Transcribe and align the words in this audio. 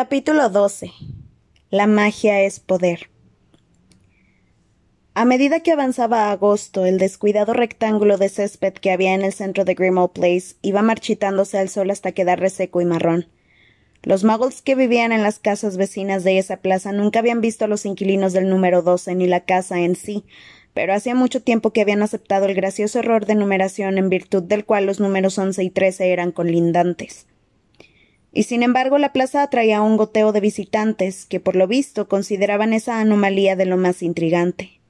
Capítulo 0.00 0.48
12. 0.48 0.92
La 1.70 1.88
magia 1.88 2.42
es 2.42 2.60
poder. 2.60 3.10
A 5.12 5.24
medida 5.24 5.58
que 5.58 5.72
avanzaba 5.72 6.30
agosto, 6.30 6.86
el 6.86 6.98
descuidado 6.98 7.52
rectángulo 7.52 8.16
de 8.16 8.28
césped 8.28 8.74
que 8.74 8.92
había 8.92 9.14
en 9.14 9.22
el 9.22 9.32
centro 9.32 9.64
de 9.64 9.74
Grimmauld 9.74 10.12
Place 10.12 10.54
iba 10.62 10.82
marchitándose 10.82 11.58
al 11.58 11.68
sol 11.68 11.90
hasta 11.90 12.12
quedar 12.12 12.38
reseco 12.38 12.80
y 12.80 12.84
marrón. 12.84 13.26
Los 14.04 14.22
muggles 14.22 14.62
que 14.62 14.76
vivían 14.76 15.10
en 15.10 15.24
las 15.24 15.40
casas 15.40 15.76
vecinas 15.76 16.22
de 16.22 16.38
esa 16.38 16.58
plaza 16.58 16.92
nunca 16.92 17.18
habían 17.18 17.40
visto 17.40 17.64
a 17.64 17.68
los 17.68 17.84
inquilinos 17.84 18.32
del 18.32 18.48
número 18.48 18.82
12 18.82 19.16
ni 19.16 19.26
la 19.26 19.40
casa 19.40 19.80
en 19.80 19.96
sí, 19.96 20.24
pero 20.74 20.94
hacía 20.94 21.16
mucho 21.16 21.42
tiempo 21.42 21.72
que 21.72 21.80
habían 21.80 22.04
aceptado 22.04 22.46
el 22.46 22.54
gracioso 22.54 23.00
error 23.00 23.26
de 23.26 23.34
numeración 23.34 23.98
en 23.98 24.10
virtud 24.10 24.44
del 24.44 24.64
cual 24.64 24.86
los 24.86 25.00
números 25.00 25.36
11 25.38 25.60
y 25.64 25.70
13 25.70 26.12
eran 26.12 26.30
colindantes. 26.30 27.27
Y 28.32 28.42
sin 28.44 28.62
embargo 28.62 28.98
la 28.98 29.12
plaza 29.12 29.42
atraía 29.42 29.80
un 29.82 29.96
goteo 29.96 30.32
de 30.32 30.40
visitantes 30.40 31.24
que 31.24 31.40
por 31.40 31.56
lo 31.56 31.66
visto 31.66 32.08
consideraban 32.08 32.72
esa 32.72 33.00
anomalía 33.00 33.56
de 33.56 33.66
lo 33.66 33.76
más 33.76 34.02
intrigante. 34.02 34.80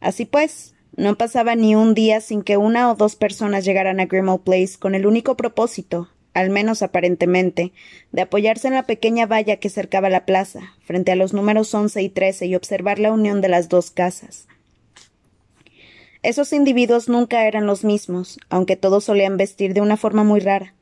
Así 0.00 0.24
pues, 0.24 0.74
no 0.96 1.16
pasaba 1.16 1.54
ni 1.54 1.74
un 1.74 1.94
día 1.94 2.20
sin 2.20 2.42
que 2.42 2.56
una 2.56 2.90
o 2.90 2.94
dos 2.94 3.16
personas 3.16 3.64
llegaran 3.64 4.00
a 4.00 4.06
Grimmauld 4.06 4.40
Place 4.40 4.78
con 4.78 4.94
el 4.94 5.06
único 5.06 5.36
propósito, 5.36 6.08
al 6.34 6.50
menos 6.50 6.82
aparentemente, 6.82 7.72
de 8.10 8.22
apoyarse 8.22 8.68
en 8.68 8.74
la 8.74 8.82
pequeña 8.84 9.26
valla 9.26 9.56
que 9.56 9.70
cercaba 9.70 10.10
la 10.10 10.26
plaza, 10.26 10.74
frente 10.84 11.12
a 11.12 11.16
los 11.16 11.32
números 11.32 11.72
once 11.74 12.02
y 12.02 12.08
trece, 12.08 12.46
y 12.46 12.54
observar 12.54 12.98
la 12.98 13.12
unión 13.12 13.40
de 13.40 13.48
las 13.48 13.68
dos 13.68 13.90
casas. 13.90 14.48
Esos 16.22 16.52
individuos 16.52 17.08
nunca 17.08 17.46
eran 17.46 17.66
los 17.66 17.84
mismos, 17.84 18.38
aunque 18.48 18.76
todos 18.76 19.04
solían 19.04 19.36
vestir 19.36 19.74
de 19.74 19.80
una 19.80 19.96
forma 19.96 20.24
muy 20.24 20.40
rara. 20.40 20.74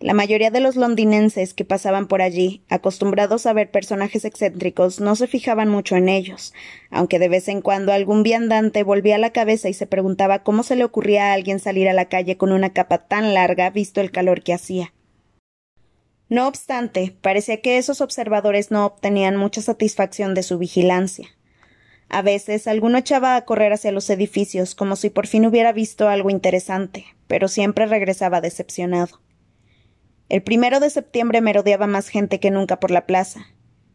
La 0.00 0.14
mayoría 0.14 0.52
de 0.52 0.60
los 0.60 0.76
londinenses 0.76 1.54
que 1.54 1.64
pasaban 1.64 2.06
por 2.06 2.22
allí, 2.22 2.62
acostumbrados 2.68 3.46
a 3.46 3.52
ver 3.52 3.72
personajes 3.72 4.24
excéntricos, 4.24 5.00
no 5.00 5.16
se 5.16 5.26
fijaban 5.26 5.68
mucho 5.68 5.96
en 5.96 6.08
ellos, 6.08 6.54
aunque 6.90 7.18
de 7.18 7.28
vez 7.28 7.48
en 7.48 7.62
cuando 7.62 7.92
algún 7.92 8.22
viandante 8.22 8.84
volvía 8.84 9.18
la 9.18 9.32
cabeza 9.32 9.68
y 9.68 9.74
se 9.74 9.88
preguntaba 9.88 10.44
cómo 10.44 10.62
se 10.62 10.76
le 10.76 10.84
ocurría 10.84 11.30
a 11.30 11.32
alguien 11.32 11.58
salir 11.58 11.88
a 11.88 11.94
la 11.94 12.08
calle 12.08 12.36
con 12.36 12.52
una 12.52 12.72
capa 12.72 12.98
tan 12.98 13.34
larga 13.34 13.70
visto 13.70 14.00
el 14.00 14.12
calor 14.12 14.44
que 14.44 14.54
hacía. 14.54 14.92
No 16.28 16.46
obstante, 16.46 17.16
parecía 17.20 17.60
que 17.60 17.76
esos 17.76 18.00
observadores 18.00 18.70
no 18.70 18.86
obtenían 18.86 19.36
mucha 19.36 19.62
satisfacción 19.62 20.32
de 20.34 20.44
su 20.44 20.58
vigilancia. 20.58 21.26
A 22.08 22.22
veces 22.22 22.68
alguno 22.68 22.98
echaba 22.98 23.34
a 23.34 23.44
correr 23.44 23.72
hacia 23.72 23.90
los 23.90 24.08
edificios 24.10 24.76
como 24.76 24.94
si 24.94 25.10
por 25.10 25.26
fin 25.26 25.44
hubiera 25.44 25.72
visto 25.72 26.08
algo 26.08 26.30
interesante, 26.30 27.04
pero 27.26 27.48
siempre 27.48 27.86
regresaba 27.86 28.40
decepcionado. 28.40 29.18
El 30.28 30.42
primero 30.42 30.78
de 30.78 30.90
septiembre 30.90 31.40
merodeaba 31.40 31.86
más 31.86 32.08
gente 32.08 32.38
que 32.38 32.50
nunca 32.50 32.78
por 32.80 32.90
la 32.90 33.06
plaza. 33.06 33.46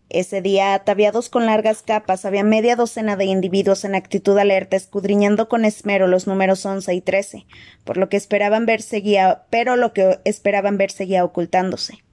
Ese 0.09 0.41
día, 0.41 0.73
ataviados 0.73 1.29
con 1.29 1.45
largas 1.45 1.83
capas, 1.83 2.25
había 2.25 2.43
media 2.43 2.75
docena 2.75 3.15
de 3.15 3.25
individuos 3.25 3.85
en 3.85 3.93
actitud 3.93 4.37
alerta 4.37 4.75
escudriñando 4.75 5.47
con 5.47 5.63
esmero 5.63 6.07
los 6.07 6.25
números 6.25 6.65
once 6.65 6.93
y 6.93 7.01
trece, 7.01 7.45
por 7.83 7.97
lo 7.97 8.09
que 8.09 8.17
esperaban 8.17 8.65
ver 8.65 8.81
seguía, 8.81 9.43
pero 9.51 9.75
lo 9.75 9.93
que 9.93 10.19
esperaban 10.25 10.77
ver 10.77 10.89
seguía 10.89 11.23
ocultándose. 11.23 12.03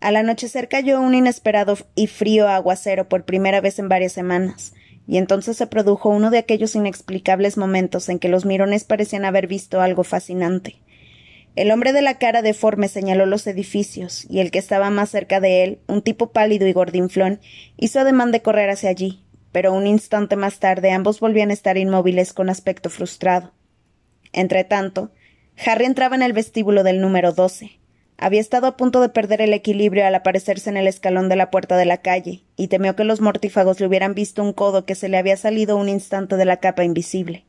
Al 0.00 0.16
anochecer 0.16 0.68
cayó 0.68 1.00
un 1.00 1.14
inesperado 1.14 1.76
y 1.94 2.08
frío 2.08 2.48
aguacero 2.48 3.08
por 3.08 3.24
primera 3.24 3.60
vez 3.60 3.78
en 3.78 3.88
varias 3.88 4.12
semanas, 4.12 4.72
y 5.06 5.18
entonces 5.18 5.56
se 5.56 5.66
produjo 5.66 6.08
uno 6.08 6.30
de 6.30 6.38
aquellos 6.38 6.74
inexplicables 6.74 7.56
momentos 7.56 8.08
en 8.08 8.18
que 8.18 8.28
los 8.28 8.44
mirones 8.44 8.84
parecían 8.84 9.24
haber 9.24 9.46
visto 9.46 9.80
algo 9.80 10.04
fascinante. 10.04 10.80
El 11.56 11.72
hombre 11.72 11.92
de 11.92 12.00
la 12.00 12.18
cara 12.18 12.42
deforme 12.42 12.86
señaló 12.88 13.26
los 13.26 13.46
edificios, 13.46 14.24
y 14.30 14.38
el 14.38 14.50
que 14.52 14.60
estaba 14.60 14.88
más 14.90 15.10
cerca 15.10 15.40
de 15.40 15.64
él, 15.64 15.80
un 15.88 16.00
tipo 16.00 16.30
pálido 16.30 16.66
y 16.68 16.72
gordinflón, 16.72 17.40
hizo 17.76 18.00
ademán 18.00 18.30
de 18.30 18.40
correr 18.40 18.70
hacia 18.70 18.88
allí, 18.88 19.24
pero 19.50 19.72
un 19.72 19.86
instante 19.86 20.36
más 20.36 20.60
tarde 20.60 20.92
ambos 20.92 21.18
volvían 21.18 21.50
a 21.50 21.54
estar 21.54 21.76
inmóviles 21.76 22.32
con 22.32 22.50
aspecto 22.50 22.88
frustrado. 22.88 23.52
Entretanto, 24.32 25.10
Harry 25.66 25.86
entraba 25.86 26.14
en 26.14 26.22
el 26.22 26.32
vestíbulo 26.32 26.84
del 26.84 27.00
número 27.00 27.32
doce. 27.32 27.80
Había 28.16 28.40
estado 28.40 28.68
a 28.68 28.76
punto 28.76 29.00
de 29.00 29.08
perder 29.08 29.40
el 29.40 29.52
equilibrio 29.52 30.06
al 30.06 30.14
aparecerse 30.14 30.70
en 30.70 30.76
el 30.76 30.86
escalón 30.86 31.28
de 31.28 31.36
la 31.36 31.50
puerta 31.50 31.76
de 31.76 31.84
la 31.84 31.98
calle, 31.98 32.44
y 32.56 32.68
temió 32.68 32.94
que 32.94 33.02
los 33.02 33.20
mortífagos 33.20 33.80
le 33.80 33.86
hubieran 33.86 34.14
visto 34.14 34.42
un 34.42 34.52
codo 34.52 34.84
que 34.84 34.94
se 34.94 35.08
le 35.08 35.16
había 35.16 35.36
salido 35.36 35.76
un 35.76 35.88
instante 35.88 36.36
de 36.36 36.44
la 36.44 36.58
capa 36.58 36.84
invisible. 36.84 37.44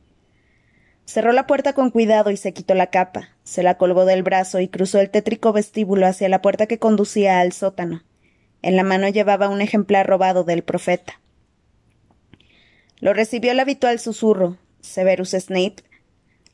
Cerró 1.04 1.32
la 1.32 1.46
puerta 1.46 1.72
con 1.72 1.90
cuidado 1.90 2.30
y 2.30 2.36
se 2.36 2.52
quitó 2.52 2.74
la 2.74 2.88
capa, 2.88 3.30
se 3.42 3.62
la 3.62 3.76
colgó 3.76 4.04
del 4.04 4.22
brazo 4.22 4.60
y 4.60 4.68
cruzó 4.68 5.00
el 5.00 5.10
tétrico 5.10 5.52
vestíbulo 5.52 6.06
hacia 6.06 6.28
la 6.28 6.40
puerta 6.40 6.66
que 6.66 6.78
conducía 6.78 7.40
al 7.40 7.52
sótano. 7.52 8.02
En 8.62 8.76
la 8.76 8.84
mano 8.84 9.08
llevaba 9.08 9.48
un 9.48 9.60
ejemplar 9.60 10.06
robado 10.06 10.44
del 10.44 10.62
profeta. 10.62 11.20
Lo 13.00 13.12
recibió 13.12 13.50
el 13.50 13.58
habitual 13.58 13.98
susurro, 13.98 14.58
Severus 14.80 15.30
Snape. 15.30 15.76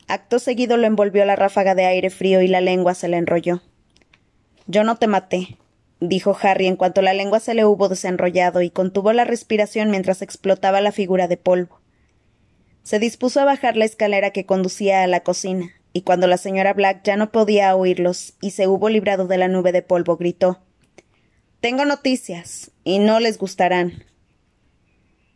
Acto 0.07 0.39
seguido 0.39 0.79
lo 0.79 0.87
envolvió 0.87 1.27
la 1.27 1.37
ráfaga 1.37 1.75
de 1.75 1.85
aire 1.85 2.09
frío 2.09 2.41
y 2.41 2.49
la 2.49 2.63
lengua 2.63 2.95
se 2.95 3.09
le 3.09 3.19
enrolló. 3.19 3.61
Yo 4.67 4.83
no 4.83 4.97
te 4.97 5.07
maté, 5.07 5.59
dijo 6.01 6.37
Harry 6.41 6.67
en 6.67 6.77
cuanto 6.77 7.03
la 7.03 7.13
lengua 7.13 7.41
se 7.41 7.53
le 7.53 7.67
hubo 7.67 7.91
desenrollado 7.91 8.63
y 8.63 8.71
contuvo 8.71 9.13
la 9.13 9.25
respiración 9.25 9.91
mientras 9.91 10.23
explotaba 10.23 10.81
la 10.81 10.93
figura 10.93 11.29
de 11.29 11.37
polvo. 11.37 11.78
Se 12.89 12.99
dispuso 12.99 13.39
a 13.39 13.45
bajar 13.45 13.77
la 13.77 13.85
escalera 13.85 14.31
que 14.31 14.47
conducía 14.47 15.03
a 15.03 15.07
la 15.07 15.21
cocina, 15.21 15.75
y 15.93 16.01
cuando 16.01 16.27
la 16.27 16.39
señora 16.39 16.73
Black 16.73 17.03
ya 17.05 17.19
no 17.19 17.31
podía 17.31 17.77
oírlos 17.77 18.33
y 18.41 18.53
se 18.53 18.67
hubo 18.67 18.89
librado 18.89 19.27
de 19.27 19.37
la 19.37 19.47
nube 19.47 19.73
de 19.73 19.83
polvo, 19.83 20.17
gritó 20.17 20.63
Tengo 21.61 21.85
noticias, 21.85 22.71
y 22.85 22.99
no 22.99 23.21
les 23.21 23.37
gustarán. 23.37 24.07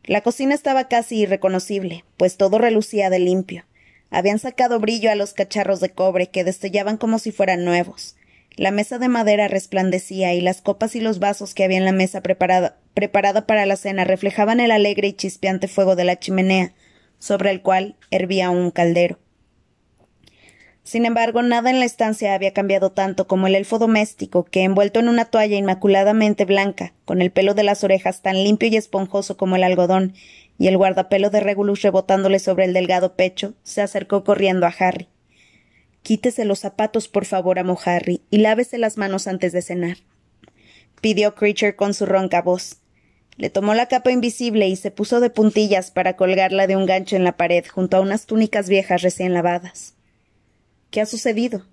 La 0.02 0.22
cocina 0.22 0.54
estaba 0.54 0.88
casi 0.88 1.18
irreconocible, 1.18 2.06
pues 2.16 2.38
todo 2.38 2.56
relucía 2.56 3.10
de 3.10 3.18
limpio. 3.18 3.66
Habían 4.08 4.38
sacado 4.38 4.80
brillo 4.80 5.10
a 5.10 5.14
los 5.14 5.34
cacharros 5.34 5.80
de 5.80 5.90
cobre 5.90 6.30
que 6.30 6.44
destellaban 6.44 6.96
como 6.96 7.18
si 7.18 7.32
fueran 7.32 7.66
nuevos. 7.66 8.16
La 8.56 8.70
mesa 8.70 8.98
de 8.98 9.08
madera 9.08 9.46
resplandecía 9.46 10.32
y 10.32 10.40
las 10.40 10.62
copas 10.62 10.96
y 10.96 11.00
los 11.00 11.18
vasos 11.18 11.52
que 11.52 11.64
había 11.64 11.76
en 11.76 11.84
la 11.84 11.92
mesa 11.92 12.22
preparada, 12.22 12.78
preparada 12.94 13.46
para 13.46 13.66
la 13.66 13.76
cena 13.76 14.04
reflejaban 14.04 14.58
el 14.58 14.70
alegre 14.70 15.08
y 15.08 15.12
chispeante 15.12 15.68
fuego 15.68 15.96
de 15.96 16.04
la 16.04 16.18
chimenea, 16.18 16.72
sobre 17.22 17.52
el 17.52 17.62
cual 17.62 17.94
hervía 18.10 18.50
un 18.50 18.72
caldero. 18.72 19.20
Sin 20.82 21.06
embargo, 21.06 21.40
nada 21.42 21.70
en 21.70 21.78
la 21.78 21.84
estancia 21.84 22.34
había 22.34 22.52
cambiado 22.52 22.90
tanto 22.90 23.28
como 23.28 23.46
el 23.46 23.54
elfo 23.54 23.78
doméstico, 23.78 24.42
que, 24.44 24.64
envuelto 24.64 24.98
en 24.98 25.08
una 25.08 25.26
toalla 25.26 25.56
inmaculadamente 25.56 26.44
blanca, 26.44 26.94
con 27.04 27.22
el 27.22 27.30
pelo 27.30 27.54
de 27.54 27.62
las 27.62 27.84
orejas 27.84 28.22
tan 28.22 28.42
limpio 28.42 28.68
y 28.70 28.76
esponjoso 28.76 29.36
como 29.36 29.54
el 29.54 29.62
algodón, 29.62 30.14
y 30.58 30.66
el 30.66 30.76
guardapelo 30.76 31.30
de 31.30 31.38
Regulus 31.38 31.82
rebotándole 31.82 32.40
sobre 32.40 32.64
el 32.64 32.72
delgado 32.72 33.14
pecho, 33.14 33.54
se 33.62 33.82
acercó 33.82 34.24
corriendo 34.24 34.66
a 34.66 34.74
Harry. 34.76 35.06
Quítese 36.02 36.44
los 36.44 36.58
zapatos, 36.58 37.06
por 37.06 37.24
favor, 37.24 37.60
amo 37.60 37.78
Harry, 37.84 38.22
y 38.30 38.38
lávese 38.38 38.78
las 38.78 38.98
manos 38.98 39.28
antes 39.28 39.52
de 39.52 39.62
cenar. 39.62 39.98
pidió 41.00 41.36
Creature 41.36 41.76
con 41.76 41.94
su 41.94 42.04
ronca 42.04 42.42
voz. 42.42 42.81
Le 43.36 43.50
tomó 43.50 43.74
la 43.74 43.86
capa 43.86 44.10
invisible 44.10 44.68
y 44.68 44.76
se 44.76 44.90
puso 44.90 45.20
de 45.20 45.30
puntillas 45.30 45.90
para 45.90 46.16
colgarla 46.16 46.66
de 46.66 46.76
un 46.76 46.86
gancho 46.86 47.16
en 47.16 47.24
la 47.24 47.36
pared 47.36 47.64
junto 47.66 47.96
a 47.96 48.00
unas 48.00 48.26
túnicas 48.26 48.68
viejas 48.68 49.02
recién 49.02 49.32
lavadas. 49.32 49.94
¿Qué 50.90 51.00
ha 51.00 51.06
sucedido? 51.06 51.66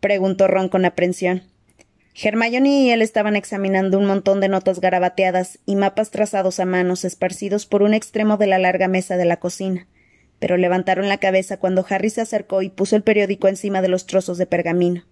preguntó 0.00 0.46
Ron 0.46 0.68
con 0.68 0.84
aprensión. 0.84 1.42
Hermione 2.20 2.82
y 2.82 2.90
él 2.90 3.00
estaban 3.00 3.36
examinando 3.36 3.96
un 3.96 4.04
montón 4.04 4.40
de 4.40 4.48
notas 4.48 4.80
garabateadas 4.80 5.60
y 5.66 5.76
mapas 5.76 6.10
trazados 6.10 6.58
a 6.58 6.64
manos 6.64 7.04
esparcidos 7.04 7.64
por 7.64 7.82
un 7.82 7.94
extremo 7.94 8.36
de 8.36 8.48
la 8.48 8.58
larga 8.58 8.88
mesa 8.88 9.16
de 9.16 9.24
la 9.24 9.38
cocina, 9.38 9.86
pero 10.40 10.56
levantaron 10.56 11.08
la 11.08 11.18
cabeza 11.18 11.58
cuando 11.58 11.86
Harry 11.88 12.10
se 12.10 12.20
acercó 12.20 12.60
y 12.62 12.70
puso 12.70 12.96
el 12.96 13.02
periódico 13.02 13.46
encima 13.48 13.82
de 13.82 13.88
los 13.88 14.06
trozos 14.06 14.36
de 14.36 14.46
pergamino. 14.46 15.04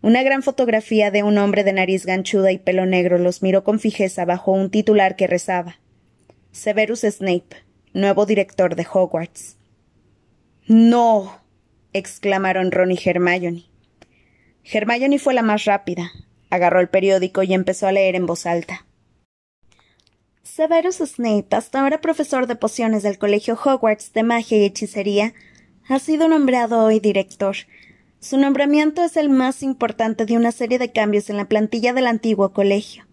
Una 0.00 0.22
gran 0.22 0.42
fotografía 0.42 1.10
de 1.10 1.22
un 1.22 1.38
hombre 1.38 1.64
de 1.64 1.72
nariz 1.72 2.06
ganchuda 2.06 2.52
y 2.52 2.58
pelo 2.58 2.86
negro 2.86 3.18
los 3.18 3.42
miró 3.42 3.64
con 3.64 3.80
fijeza 3.80 4.24
bajo 4.24 4.52
un 4.52 4.70
titular 4.70 5.16
que 5.16 5.26
rezaba 5.26 5.80
Severus 6.52 7.00
Snape, 7.00 7.56
nuevo 7.92 8.26
director 8.26 8.74
de 8.74 8.86
Hogwarts. 8.90 9.56
No. 10.66 11.40
exclamaron 11.92 12.72
Ron 12.72 12.92
y 12.92 12.98
Hermione. 13.02 13.64
Hermione 14.64 15.18
fue 15.18 15.34
la 15.34 15.42
más 15.42 15.64
rápida. 15.64 16.10
Agarró 16.50 16.80
el 16.80 16.88
periódico 16.88 17.42
y 17.42 17.54
empezó 17.54 17.86
a 17.86 17.92
leer 17.92 18.14
en 18.14 18.26
voz 18.26 18.46
alta. 18.46 18.86
Severus 20.42 20.96
Snape, 20.96 21.54
hasta 21.54 21.80
ahora 21.80 22.00
profesor 22.00 22.46
de 22.46 22.56
pociones 22.56 23.02
del 23.02 23.18
Colegio 23.18 23.58
Hogwarts 23.62 24.12
de 24.12 24.22
Magia 24.22 24.58
y 24.58 24.64
Hechicería, 24.64 25.34
ha 25.88 25.98
sido 25.98 26.28
nombrado 26.28 26.84
hoy 26.84 27.00
director, 27.00 27.56
su 28.20 28.36
nombramiento 28.36 29.04
es 29.04 29.16
el 29.16 29.28
más 29.28 29.62
importante 29.62 30.26
de 30.26 30.36
una 30.36 30.50
serie 30.50 30.78
de 30.78 30.92
cambios 30.92 31.30
en 31.30 31.36
la 31.36 31.44
plantilla 31.44 31.92
del 31.92 32.06
antiguo 32.06 32.52
colegio. 32.52 33.04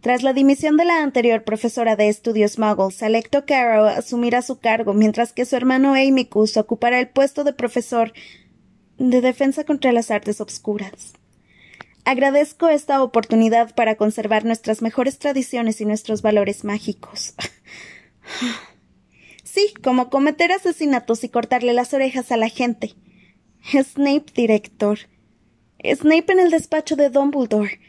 Tras 0.00 0.22
la 0.22 0.32
dimisión 0.32 0.76
de 0.76 0.84
la 0.84 1.02
anterior 1.02 1.42
profesora 1.42 1.96
de 1.96 2.08
estudios 2.08 2.56
muggles, 2.56 3.02
Alecto 3.02 3.44
Caro 3.46 3.86
asumirá 3.86 4.42
su 4.42 4.60
cargo, 4.60 4.94
mientras 4.94 5.32
que 5.32 5.44
su 5.44 5.56
hermano 5.56 5.94
Amicus 5.94 6.56
ocupará 6.56 7.00
el 7.00 7.08
puesto 7.08 7.42
de 7.42 7.52
profesor 7.52 8.12
de 8.96 9.20
defensa 9.20 9.64
contra 9.64 9.90
las 9.90 10.12
artes 10.12 10.40
obscuras. 10.40 11.14
Agradezco 12.04 12.68
esta 12.68 13.02
oportunidad 13.02 13.74
para 13.74 13.96
conservar 13.96 14.44
nuestras 14.44 14.82
mejores 14.82 15.18
tradiciones 15.18 15.80
y 15.80 15.84
nuestros 15.84 16.22
valores 16.22 16.64
mágicos. 16.64 17.34
sí, 19.42 19.74
como 19.82 20.10
cometer 20.10 20.52
asesinatos 20.52 21.24
y 21.24 21.28
cortarle 21.28 21.72
las 21.72 21.92
orejas 21.92 22.30
a 22.30 22.36
la 22.36 22.48
gente. 22.48 22.94
Snape, 23.64 24.32
director. 24.34 24.98
Snape 25.84 26.32
en 26.32 26.40
el 26.40 26.50
despacho 26.50 26.96
de 26.96 27.10
Dumbledore. 27.10 27.80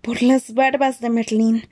Por 0.00 0.22
las 0.22 0.54
barbas 0.54 1.00
de 1.00 1.10
Merlín. 1.10 1.68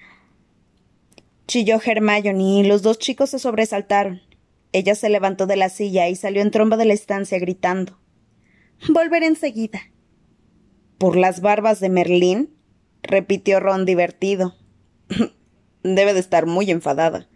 Chilló 1.46 1.80
Hermione 1.82 2.60
y 2.60 2.64
los 2.64 2.82
dos 2.82 2.98
chicos 2.98 3.30
se 3.30 3.38
sobresaltaron. 3.38 4.20
Ella 4.72 4.94
se 4.94 5.08
levantó 5.08 5.46
de 5.46 5.56
la 5.56 5.70
silla 5.70 6.08
y 6.08 6.14
salió 6.14 6.42
en 6.42 6.50
tromba 6.50 6.76
de 6.76 6.84
la 6.84 6.92
estancia 6.92 7.38
gritando. 7.38 7.98
Volveré 8.88 9.26
enseguida. 9.26 9.80
¿Por 10.98 11.16
las 11.16 11.40
barbas 11.40 11.80
de 11.80 11.88
Merlín? 11.88 12.54
repitió 13.02 13.60
Ron 13.60 13.86
divertido. 13.86 14.56
Debe 15.82 16.12
de 16.12 16.20
estar 16.20 16.44
muy 16.44 16.70
enfadada. 16.70 17.28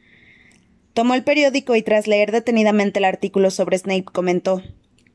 Tomó 0.92 1.14
el 1.14 1.24
periódico 1.24 1.74
y 1.74 1.82
tras 1.82 2.06
leer 2.06 2.32
detenidamente 2.32 2.98
el 2.98 3.06
artículo 3.06 3.50
sobre 3.50 3.78
Snape 3.78 4.04
comentó 4.04 4.62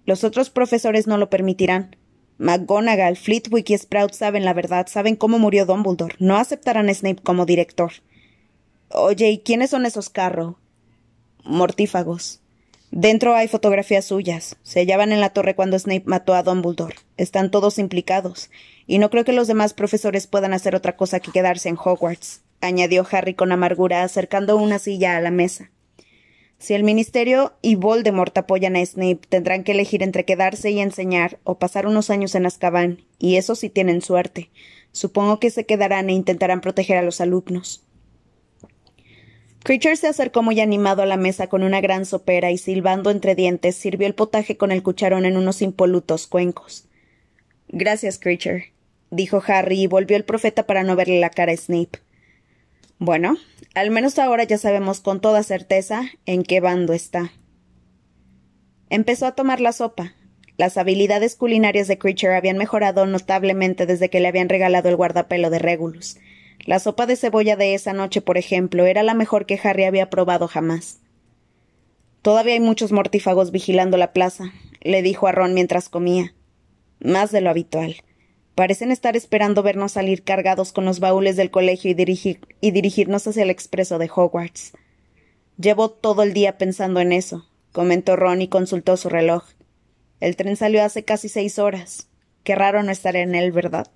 Los 0.07 0.23
otros 0.23 0.49
profesores 0.49 1.05
no 1.05 1.17
lo 1.17 1.29
permitirán. 1.29 1.97
McGonagall, 2.37 3.17
Flitwick 3.17 3.69
y 3.71 3.77
Sprout 3.77 4.13
saben 4.13 4.45
la 4.45 4.53
verdad, 4.53 4.87
saben 4.87 5.17
cómo 5.17 5.37
murió 5.37 5.65
Dumbledore. 5.65 6.15
No 6.17 6.37
aceptarán 6.37 6.87
a 6.87 6.93
Snape 6.93 7.21
como 7.21 7.45
director. 7.45 7.91
Oye, 8.87 9.29
¿y 9.29 9.39
quiénes 9.39 9.71
son 9.71 9.85
esos 9.85 10.09
carro? 10.09 10.59
Mortífagos. 11.43 12.39
Dentro 12.89 13.35
hay 13.35 13.49
fotografías 13.49 14.05
suyas. 14.05 14.55
Se 14.63 14.79
hallaban 14.79 15.11
en 15.11 15.19
la 15.19 15.31
torre 15.31 15.55
cuando 15.55 15.77
Snape 15.77 16.03
mató 16.05 16.35
a 16.35 16.43
Dumbledore. 16.43 16.95
Están 17.17 17.51
todos 17.51 17.77
implicados. 17.77 18.49
Y 18.85 18.99
no 18.99 19.09
creo 19.09 19.25
que 19.25 19.33
los 19.33 19.49
demás 19.49 19.73
profesores 19.73 20.25
puedan 20.25 20.53
hacer 20.53 20.73
otra 20.73 20.95
cosa 20.95 21.19
que 21.19 21.33
quedarse 21.33 21.67
en 21.67 21.75
Hogwarts, 21.77 22.43
añadió 22.61 23.05
Harry 23.11 23.33
con 23.33 23.51
amargura, 23.51 24.03
acercando 24.03 24.55
una 24.55 24.79
silla 24.79 25.17
a 25.17 25.21
la 25.21 25.31
mesa. 25.31 25.69
Si 26.59 26.73
el 26.73 26.83
Ministerio 26.83 27.53
y 27.61 27.75
Voldemort 27.75 28.35
apoyan 28.37 28.75
a 28.75 28.85
Snape, 28.85 29.21
tendrán 29.29 29.63
que 29.63 29.73
elegir 29.73 30.01
entre 30.01 30.25
quedarse 30.25 30.71
y 30.71 30.79
enseñar 30.79 31.39
o 31.43 31.59
pasar 31.59 31.85
unos 31.85 32.09
años 32.09 32.33
en 32.33 32.45
Azkaban, 32.47 33.03
y 33.19 33.35
eso 33.35 33.55
sí 33.55 33.69
tienen 33.69 34.01
suerte. 34.01 34.49
Supongo 34.91 35.39
que 35.39 35.51
se 35.51 35.65
quedarán 35.65 36.09
e 36.09 36.13
intentarán 36.13 36.61
proteger 36.61 36.97
a 36.97 37.03
los 37.03 37.21
alumnos. 37.21 37.83
Creature 39.63 39.97
se 39.97 40.07
acercó 40.07 40.41
muy 40.43 40.59
animado 40.59 41.03
a 41.03 41.05
la 41.05 41.17
mesa 41.17 41.47
con 41.47 41.61
una 41.61 41.81
gran 41.81 42.05
sopera 42.05 42.51
y 42.51 42.57
silbando 42.57 43.11
entre 43.11 43.35
dientes 43.35 43.75
sirvió 43.75 44.07
el 44.07 44.15
potaje 44.15 44.57
con 44.57 44.71
el 44.71 44.81
cucharón 44.81 45.25
en 45.25 45.37
unos 45.37 45.61
impolutos 45.61 46.25
cuencos. 46.25 46.87
Gracias, 47.67 48.17
Creature, 48.17 48.71
dijo 49.11 49.43
Harry 49.45 49.81
y 49.81 49.87
volvió 49.87 50.15
el 50.15 50.23
profeta 50.23 50.65
para 50.65 50.83
no 50.83 50.95
verle 50.95 51.19
la 51.19 51.29
cara 51.29 51.51
a 51.51 51.57
Snape. 51.57 51.99
Bueno, 52.99 53.37
al 53.75 53.91
menos 53.91 54.17
ahora 54.17 54.43
ya 54.43 54.57
sabemos 54.57 55.01
con 55.01 55.21
toda 55.21 55.43
certeza 55.43 56.03
en 56.25 56.43
qué 56.43 56.59
bando 56.59 56.93
está. 56.93 57.31
Empezó 58.89 59.25
a 59.25 59.35
tomar 59.35 59.61
la 59.61 59.71
sopa. 59.71 60.13
Las 60.57 60.77
habilidades 60.77 61.35
culinarias 61.35 61.87
de 61.87 61.99
Creature 61.99 62.35
habían 62.35 62.57
mejorado 62.57 63.05
notablemente 63.05 63.85
desde 63.85 64.09
que 64.09 64.19
le 64.19 64.27
habían 64.27 64.49
regalado 64.49 64.89
el 64.89 64.95
guardapelo 64.95 65.51
de 65.51 65.59
Regulus, 65.59 66.17
la 66.65 66.79
sopa 66.79 67.05
de 67.05 67.15
cebolla 67.15 67.55
de 67.55 67.73
esa 67.73 67.93
noche, 67.93 68.21
por 68.21 68.37
ejemplo, 68.37 68.85
era 68.85 69.03
la 69.03 69.13
mejor 69.13 69.45
que 69.45 69.59
Harry 69.63 69.85
había 69.85 70.09
probado 70.09 70.47
jamás. 70.47 70.99
Todavía 72.21 72.53
hay 72.53 72.59
muchos 72.59 72.91
mortífagos 72.91 73.51
vigilando 73.51 73.95
la 73.95 74.11
plaza, 74.11 74.51
le 74.81 75.01
dijo 75.01 75.27
a 75.27 75.31
Ron 75.31 75.53
mientras 75.53 75.87
comía. 75.87 76.33
Más 76.99 77.31
de 77.31 77.41
lo 77.41 77.49
habitual. 77.49 77.97
Parecen 78.57 78.91
estar 78.91 79.15
esperando 79.15 79.61
vernos 79.61 79.91
salir 79.91 80.23
cargados 80.23 80.73
con 80.73 80.83
los 80.83 80.99
baúles 80.99 81.35
del 81.35 81.51
colegio 81.51 81.91
y, 81.91 82.71
dirigirnos 82.71 83.27
hacia 83.27 83.43
el 83.43 83.51
expreso 83.51 83.99
de 83.99 84.09
Hogwarts. 84.11 84.73
Llevo 85.59 85.91
todo 85.91 86.23
el 86.23 86.33
día 86.33 86.57
pensando 86.57 86.99
en 86.99 87.11
eso, 87.11 87.47
comentó 87.71 88.15
Ron 88.15 88.41
y 88.41 88.47
consultó 88.47 88.97
su 88.97 89.09
reloj. 89.09 89.43
El 90.19 90.35
tren 90.35 90.55
salió 90.55 90.83
hace 90.83 91.05
casi 91.05 91.29
seis 91.29 91.59
horas. 91.59 92.09
Qué 92.43 92.55
raro 92.55 92.81
no 92.81 92.91
estar 92.91 93.15
en 93.15 93.35
él, 93.35 93.51
¿verdad? 93.51 93.91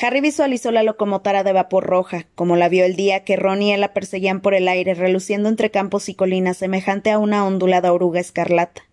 Harry 0.00 0.22
visualizó 0.22 0.70
la 0.70 0.82
locomotora 0.82 1.44
de 1.44 1.52
vapor 1.52 1.84
roja, 1.84 2.28
como 2.34 2.56
la 2.56 2.70
vio 2.70 2.86
el 2.86 2.96
día 2.96 3.24
que 3.24 3.36
Ron 3.36 3.60
y 3.60 3.76
la 3.76 3.92
perseguían 3.92 4.40
por 4.40 4.54
el 4.54 4.68
aire, 4.68 4.94
reluciendo 4.94 5.50
entre 5.50 5.70
campos 5.70 6.08
y 6.08 6.14
colinas, 6.14 6.56
semejante 6.56 7.10
a 7.10 7.18
una 7.18 7.46
ondulada 7.46 7.92
oruga 7.92 8.20
escarlata. 8.20 8.84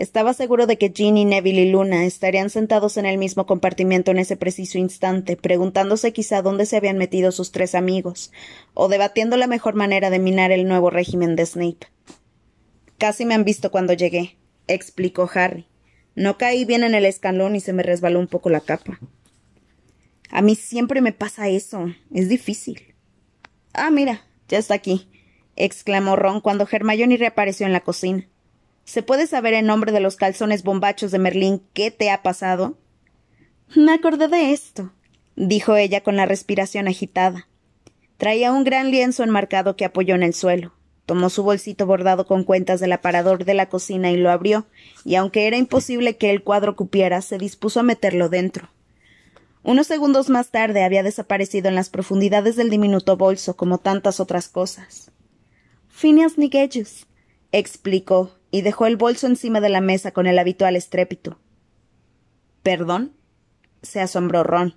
Estaba 0.00 0.32
seguro 0.32 0.66
de 0.66 0.78
que 0.78 0.94
Ginny, 0.96 1.26
Neville 1.26 1.60
y 1.60 1.70
Luna 1.70 2.06
estarían 2.06 2.48
sentados 2.48 2.96
en 2.96 3.04
el 3.04 3.18
mismo 3.18 3.44
compartimiento 3.44 4.10
en 4.10 4.18
ese 4.18 4.34
preciso 4.34 4.78
instante, 4.78 5.36
preguntándose 5.36 6.14
quizá 6.14 6.40
dónde 6.40 6.64
se 6.64 6.78
habían 6.78 6.96
metido 6.96 7.32
sus 7.32 7.52
tres 7.52 7.74
amigos, 7.74 8.32
o 8.72 8.88
debatiendo 8.88 9.36
la 9.36 9.46
mejor 9.46 9.74
manera 9.74 10.08
de 10.08 10.18
minar 10.18 10.52
el 10.52 10.66
nuevo 10.66 10.88
régimen 10.88 11.36
de 11.36 11.44
Snape. 11.44 11.86
Casi 12.96 13.26
me 13.26 13.34
han 13.34 13.44
visto 13.44 13.70
cuando 13.70 13.92
llegué, 13.92 14.38
explicó 14.68 15.28
Harry. 15.34 15.66
No 16.14 16.38
caí 16.38 16.64
bien 16.64 16.82
en 16.82 16.94
el 16.94 17.04
escalón 17.04 17.54
y 17.54 17.60
se 17.60 17.74
me 17.74 17.82
resbaló 17.82 18.20
un 18.20 18.26
poco 18.26 18.48
la 18.48 18.60
capa. 18.60 18.98
A 20.30 20.40
mí 20.40 20.54
siempre 20.54 21.02
me 21.02 21.12
pasa 21.12 21.48
eso. 21.48 21.94
Es 22.10 22.30
difícil. 22.30 22.94
Ah, 23.74 23.90
mira, 23.90 24.22
ya 24.48 24.56
está 24.56 24.72
aquí, 24.72 25.10
exclamó 25.56 26.16
Ron 26.16 26.40
cuando 26.40 26.66
Hermione 26.66 27.18
reapareció 27.18 27.66
en 27.66 27.74
la 27.74 27.80
cocina. 27.80 28.29
¿Se 28.90 29.04
puede 29.04 29.28
saber 29.28 29.54
en 29.54 29.66
nombre 29.66 29.92
de 29.92 30.00
los 30.00 30.16
calzones 30.16 30.64
bombachos 30.64 31.12
de 31.12 31.20
Merlín 31.20 31.62
qué 31.74 31.92
te 31.92 32.10
ha 32.10 32.24
pasado? 32.24 32.76
Me 33.76 33.92
acordé 33.92 34.26
de 34.26 34.50
esto, 34.50 34.90
dijo 35.36 35.76
ella 35.76 36.00
con 36.00 36.16
la 36.16 36.26
respiración 36.26 36.88
agitada. 36.88 37.46
Traía 38.16 38.50
un 38.50 38.64
gran 38.64 38.90
lienzo 38.90 39.22
enmarcado 39.22 39.76
que 39.76 39.84
apoyó 39.84 40.16
en 40.16 40.24
el 40.24 40.34
suelo. 40.34 40.72
Tomó 41.06 41.30
su 41.30 41.44
bolsito 41.44 41.86
bordado 41.86 42.26
con 42.26 42.42
cuentas 42.42 42.80
del 42.80 42.90
aparador 42.90 43.44
de 43.44 43.54
la 43.54 43.68
cocina 43.68 44.10
y 44.10 44.16
lo 44.16 44.28
abrió, 44.28 44.66
y 45.04 45.14
aunque 45.14 45.46
era 45.46 45.56
imposible 45.56 46.16
que 46.16 46.30
el 46.30 46.42
cuadro 46.42 46.74
cupiera, 46.74 47.22
se 47.22 47.38
dispuso 47.38 47.78
a 47.78 47.84
meterlo 47.84 48.28
dentro. 48.28 48.70
Unos 49.62 49.86
segundos 49.86 50.30
más 50.30 50.50
tarde 50.50 50.82
había 50.82 51.04
desaparecido 51.04 51.68
en 51.68 51.76
las 51.76 51.90
profundidades 51.90 52.56
del 52.56 52.70
diminuto 52.70 53.16
bolso 53.16 53.54
como 53.54 53.78
tantas 53.78 54.18
otras 54.18 54.48
cosas. 54.48 55.12
Phineas 55.88 56.38
Nigellus, 56.38 57.06
explicó, 57.52 58.36
y 58.50 58.62
dejó 58.62 58.86
el 58.86 58.96
bolso 58.96 59.26
encima 59.26 59.60
de 59.60 59.68
la 59.68 59.80
mesa 59.80 60.10
con 60.12 60.26
el 60.26 60.38
habitual 60.38 60.76
estrépito. 60.76 61.38
¿Perdón? 62.62 63.12
se 63.82 64.00
asombró 64.00 64.42
Ron. 64.42 64.74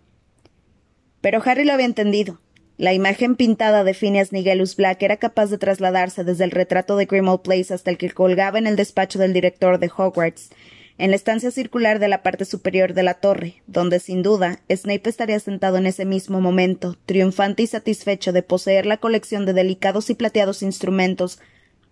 Pero 1.21 1.41
Harry 1.43 1.65
lo 1.65 1.73
había 1.73 1.85
entendido. 1.85 2.39
La 2.77 2.93
imagen 2.93 3.35
pintada 3.35 3.83
de 3.83 3.93
Phineas 3.93 4.31
Nigellus 4.31 4.75
Black 4.75 5.03
era 5.03 5.17
capaz 5.17 5.47
de 5.47 5.57
trasladarse 5.57 6.23
desde 6.23 6.43
el 6.43 6.51
retrato 6.51 6.95
de 6.95 7.05
Grimmauld 7.05 7.41
Place 7.41 7.73
hasta 7.73 7.91
el 7.91 7.97
que 7.97 8.09
colgaba 8.09 8.57
en 8.57 8.67
el 8.67 8.75
despacho 8.75 9.19
del 9.19 9.33
director 9.33 9.77
de 9.79 9.91
Hogwarts, 9.95 10.49
en 10.97 11.09
la 11.09 11.15
estancia 11.15 11.51
circular 11.51 11.99
de 11.99 12.07
la 12.07 12.23
parte 12.23 12.45
superior 12.45 12.93
de 12.93 13.03
la 13.03 13.15
torre, 13.15 13.61
donde 13.67 13.99
sin 13.99 14.21
duda 14.21 14.59
Snape 14.69 15.09
estaría 15.09 15.39
sentado 15.39 15.77
en 15.77 15.85
ese 15.85 16.05
mismo 16.05 16.39
momento, 16.41 16.95
triunfante 17.05 17.63
y 17.63 17.67
satisfecho 17.67 18.31
de 18.31 18.43
poseer 18.43 18.85
la 18.85 18.97
colección 18.97 19.45
de 19.45 19.53
delicados 19.53 20.09
y 20.09 20.15
plateados 20.15 20.63
instrumentos 20.63 21.39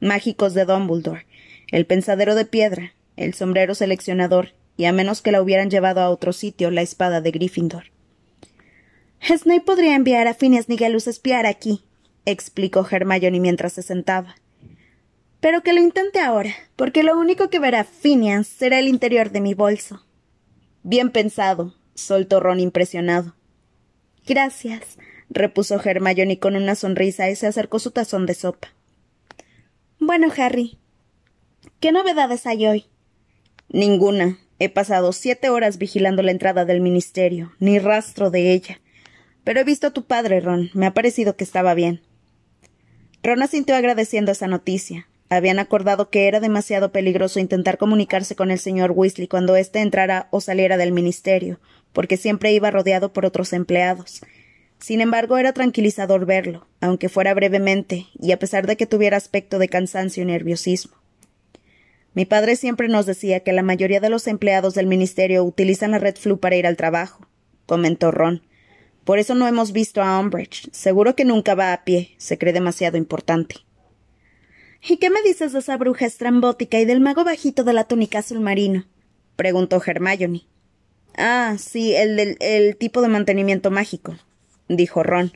mágicos 0.02 0.54
de 0.54 0.66
Dumbledore, 0.66 1.26
el 1.72 1.86
pensadero 1.86 2.36
de 2.36 2.46
piedra, 2.46 2.94
el 3.16 3.34
sombrero 3.34 3.76
seleccionador, 3.76 4.50
y 4.76 4.86
a 4.86 4.92
menos 4.92 5.22
que 5.22 5.32
la 5.32 5.42
hubieran 5.42 5.70
llevado 5.70 6.02
a 6.02 6.10
otro 6.10 6.34
sitio, 6.34 6.72
la 6.72 6.82
espada 6.82 7.22
de 7.22 7.32
Gryffindor. 7.32 7.86
Snape 9.22 9.62
podría 9.62 9.96
enviar 9.96 10.28
a 10.28 10.34
Phineas 10.34 10.68
Nigelus 10.68 11.08
a 11.08 11.12
espiar 11.12 11.46
aquí, 11.46 11.84
explicó 12.26 12.86
Hermione 12.90 13.40
mientras 13.40 13.74
se 13.74 13.84
sentaba. 13.84 14.36
Pero 15.40 15.62
que 15.62 15.74
lo 15.74 15.82
intente 15.82 16.20
ahora, 16.20 16.54
porque 16.76 17.04
lo 17.04 17.18
único 17.18 17.50
que 17.50 17.60
verá 17.60 17.84
Phineas 17.84 18.48
será 18.48 18.80
el 18.80 18.88
interior 18.88 19.32
de 19.32 19.42
mi 19.42 19.54
bolso. 19.54 20.06
Bien 20.84 21.12
pensado, 21.12 21.76
soltó 21.94 22.40
Ron 22.40 22.60
impresionado. 22.60 23.36
Gracias, 24.26 24.98
repuso 25.30 25.80
Hermione 25.84 26.40
con 26.40 26.56
una 26.56 26.76
sonrisa 26.76 27.30
y 27.30 27.36
se 27.36 27.48
acercó 27.48 27.80
su 27.80 27.92
tazón 27.92 28.26
de 28.26 28.34
sopa. 28.34 28.74
Bueno, 30.04 30.30
Harry, 30.36 30.80
¿qué 31.80 31.92
novedades 31.92 32.48
hay 32.48 32.66
hoy? 32.66 32.86
Ninguna. 33.70 34.40
He 34.58 34.68
pasado 34.68 35.14
siete 35.14 35.52
horas 35.52 35.78
vigilando 35.78 36.24
la 36.24 36.32
entrada 36.32 36.66
del 36.66 36.82
ministerio, 36.82 37.54
ni 37.60 37.78
rastro 37.78 38.32
de 38.32 38.52
ella. 38.52 38.82
Pero 39.44 39.60
he 39.60 39.64
visto 39.64 39.86
a 39.86 39.92
tu 39.92 40.06
padre, 40.06 40.40
Ron. 40.40 40.72
Me 40.74 40.88
ha 40.88 40.96
parecido 40.96 41.36
que 41.36 41.44
estaba 41.44 41.76
bien. 41.76 42.02
Ron 43.22 43.44
asintió 43.44 43.76
agradeciendo 43.76 44.32
esa 44.32 44.48
noticia. 44.48 45.08
Habían 45.30 45.60
acordado 45.60 46.10
que 46.10 46.28
era 46.28 46.40
demasiado 46.40 46.92
peligroso 46.92 47.40
intentar 47.40 47.78
comunicarse 47.78 48.36
con 48.36 48.50
el 48.50 48.58
señor 48.58 48.94
Weasley 48.96 49.28
cuando 49.28 49.56
éste 49.56 49.82
entrara 49.82 50.30
o 50.32 50.42
saliera 50.42 50.78
del 50.78 50.94
ministerio, 50.94 51.60
porque 51.94 52.18
siempre 52.18 52.52
iba 52.54 52.72
rodeado 52.72 53.14
por 53.14 53.24
otros 53.24 53.54
empleados. 53.54 54.22
Sin 54.82 55.00
embargo, 55.00 55.38
era 55.38 55.54
tranquilizador 55.54 56.26
verlo, 56.26 56.68
aunque 56.82 57.08
fuera 57.08 57.36
brevemente, 57.36 58.08
y 58.20 58.32
a 58.32 58.40
pesar 58.40 58.66
de 58.66 58.76
que 58.76 58.88
tuviera 58.88 59.16
aspecto 59.16 59.60
de 59.60 59.70
cansancio 59.70 60.24
y 60.24 60.26
nerviosismo. 60.26 60.96
Mi 62.16 62.26
padre 62.26 62.56
siempre 62.56 62.88
nos 62.88 63.06
decía 63.06 63.42
que 63.42 63.54
la 63.54 63.62
mayoría 63.62 64.00
de 64.00 64.10
los 64.10 64.28
empleados 64.28 64.74
del 64.74 64.88
ministerio 64.88 65.44
utilizan 65.44 65.92
la 65.92 66.00
Red 66.00 66.16
Flu 66.16 66.40
para 66.40 66.56
ir 66.56 66.66
al 66.66 66.78
trabajo, 66.78 67.28
comentó 67.68 68.10
Ron. 68.10 68.42
Por 69.06 69.20
eso 69.20 69.36
no 69.36 69.48
hemos 69.48 69.72
visto 69.72 70.02
a 70.02 70.20
Umbridge. 70.20 70.70
Seguro 70.72 71.16
que 71.16 71.26
nunca 71.26 71.56
va 71.56 71.74
a 71.74 71.84
pie. 71.84 72.16
Se 72.18 72.38
cree 72.38 72.54
demasiado 72.54 72.98
importante. 72.98 73.58
¿Y 74.88 74.98
qué 74.98 75.10
me 75.10 75.22
dices 75.22 75.54
de 75.54 75.60
esa 75.60 75.78
bruja 75.78 76.06
estrambótica 76.06 76.80
y 76.80 76.86
del 76.86 77.02
mago 77.02 77.24
bajito 77.24 77.64
de 77.64 77.74
la 77.74 77.84
túnica 77.84 78.20
azul 78.20 78.40
marino? 78.40 78.86
preguntó 79.36 79.82
Hermione. 79.84 80.48
Ah, 81.16 81.56
sí, 81.60 81.96
el 81.96 82.16
del 82.16 82.38
el 82.40 82.78
tipo 82.78 83.02
de 83.02 83.10
mantenimiento 83.10 83.70
mágico, 83.70 84.16
dijo 84.76 85.04
Ron. 85.04 85.32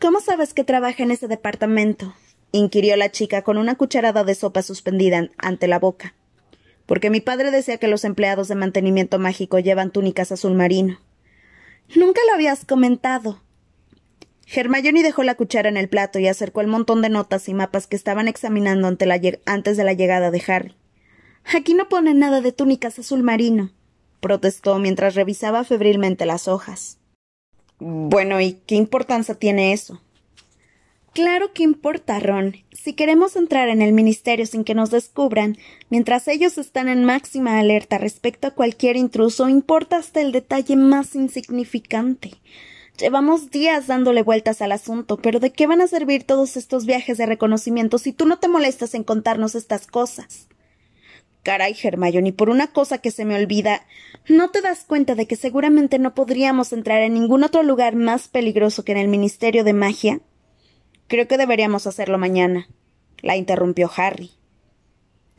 ¿Cómo 0.00 0.20
sabes 0.20 0.54
que 0.54 0.64
trabaja 0.64 1.02
en 1.02 1.10
ese 1.10 1.28
departamento? 1.28 2.14
inquirió 2.52 2.96
la 2.96 3.10
chica 3.10 3.42
con 3.42 3.58
una 3.58 3.74
cucharada 3.74 4.24
de 4.24 4.34
sopa 4.34 4.62
suspendida 4.62 5.28
ante 5.38 5.68
la 5.68 5.78
boca. 5.78 6.14
Porque 6.86 7.10
mi 7.10 7.20
padre 7.20 7.50
decía 7.50 7.78
que 7.78 7.88
los 7.88 8.04
empleados 8.04 8.48
de 8.48 8.54
mantenimiento 8.54 9.18
mágico 9.18 9.58
llevan 9.58 9.90
túnicas 9.90 10.32
azul 10.32 10.54
marino. 10.54 10.98
Nunca 11.94 12.20
lo 12.26 12.34
habías 12.34 12.64
comentado. 12.64 13.42
Hermione 14.46 15.02
dejó 15.02 15.22
la 15.24 15.34
cuchara 15.34 15.68
en 15.68 15.76
el 15.76 15.88
plato 15.88 16.18
y 16.18 16.26
acercó 16.26 16.62
el 16.62 16.68
montón 16.68 17.02
de 17.02 17.10
notas 17.10 17.48
y 17.48 17.54
mapas 17.54 17.86
que 17.86 17.96
estaban 17.96 18.28
examinando 18.28 18.88
antes 18.88 19.76
de 19.76 19.84
la 19.84 19.92
llegada 19.92 20.30
de 20.30 20.42
Harry. 20.46 20.74
Aquí 21.44 21.74
no 21.74 21.88
pone 21.88 22.14
nada 22.14 22.40
de 22.40 22.52
túnicas 22.52 22.98
azul 22.98 23.22
marino, 23.22 23.72
protestó 24.20 24.78
mientras 24.78 25.14
revisaba 25.14 25.64
febrilmente 25.64 26.24
las 26.24 26.48
hojas. 26.48 26.98
Bueno, 27.78 28.40
¿y 28.40 28.54
qué 28.66 28.74
importancia 28.74 29.34
tiene 29.34 29.72
eso? 29.72 30.00
Claro 31.12 31.52
que 31.52 31.62
importa, 31.62 32.20
Ron. 32.20 32.56
Si 32.72 32.92
queremos 32.92 33.34
entrar 33.34 33.68
en 33.68 33.82
el 33.82 33.92
ministerio 33.92 34.46
sin 34.46 34.62
que 34.62 34.74
nos 34.74 34.90
descubran, 34.90 35.56
mientras 35.90 36.28
ellos 36.28 36.58
están 36.58 36.88
en 36.88 37.04
máxima 37.04 37.58
alerta 37.58 37.98
respecto 37.98 38.46
a 38.46 38.52
cualquier 38.52 38.96
intruso, 38.96 39.48
importa 39.48 39.96
hasta 39.96 40.20
el 40.20 40.32
detalle 40.32 40.76
más 40.76 41.14
insignificante. 41.14 42.34
Llevamos 42.98 43.50
días 43.50 43.86
dándole 43.86 44.22
vueltas 44.22 44.60
al 44.60 44.72
asunto, 44.72 45.16
pero 45.16 45.38
¿de 45.38 45.52
qué 45.52 45.66
van 45.66 45.80
a 45.80 45.86
servir 45.86 46.24
todos 46.24 46.56
estos 46.56 46.84
viajes 46.84 47.16
de 47.18 47.26
reconocimiento 47.26 47.98
si 47.98 48.12
tú 48.12 48.26
no 48.26 48.38
te 48.38 48.48
molestas 48.48 48.94
en 48.94 49.04
contarnos 49.04 49.54
estas 49.54 49.86
cosas? 49.86 50.48
Caray, 51.42 51.76
Hermione, 51.82 52.32
por 52.32 52.50
una 52.50 52.66
cosa 52.68 52.98
que 52.98 53.10
se 53.10 53.24
me 53.24 53.36
olvida, 53.36 53.86
¿no 54.28 54.50
te 54.50 54.60
das 54.60 54.84
cuenta 54.84 55.14
de 55.14 55.26
que 55.26 55.36
seguramente 55.36 55.98
no 55.98 56.14
podríamos 56.14 56.72
entrar 56.72 57.02
en 57.02 57.14
ningún 57.14 57.44
otro 57.44 57.62
lugar 57.62 57.94
más 57.94 58.28
peligroso 58.28 58.84
que 58.84 58.92
en 58.92 58.98
el 58.98 59.08
Ministerio 59.08 59.64
de 59.64 59.72
Magia? 59.72 60.20
Creo 61.06 61.26
que 61.26 61.38
deberíamos 61.38 61.86
hacerlo 61.86 62.18
mañana, 62.18 62.68
la 63.22 63.36
interrumpió 63.36 63.90
Harry. 63.96 64.32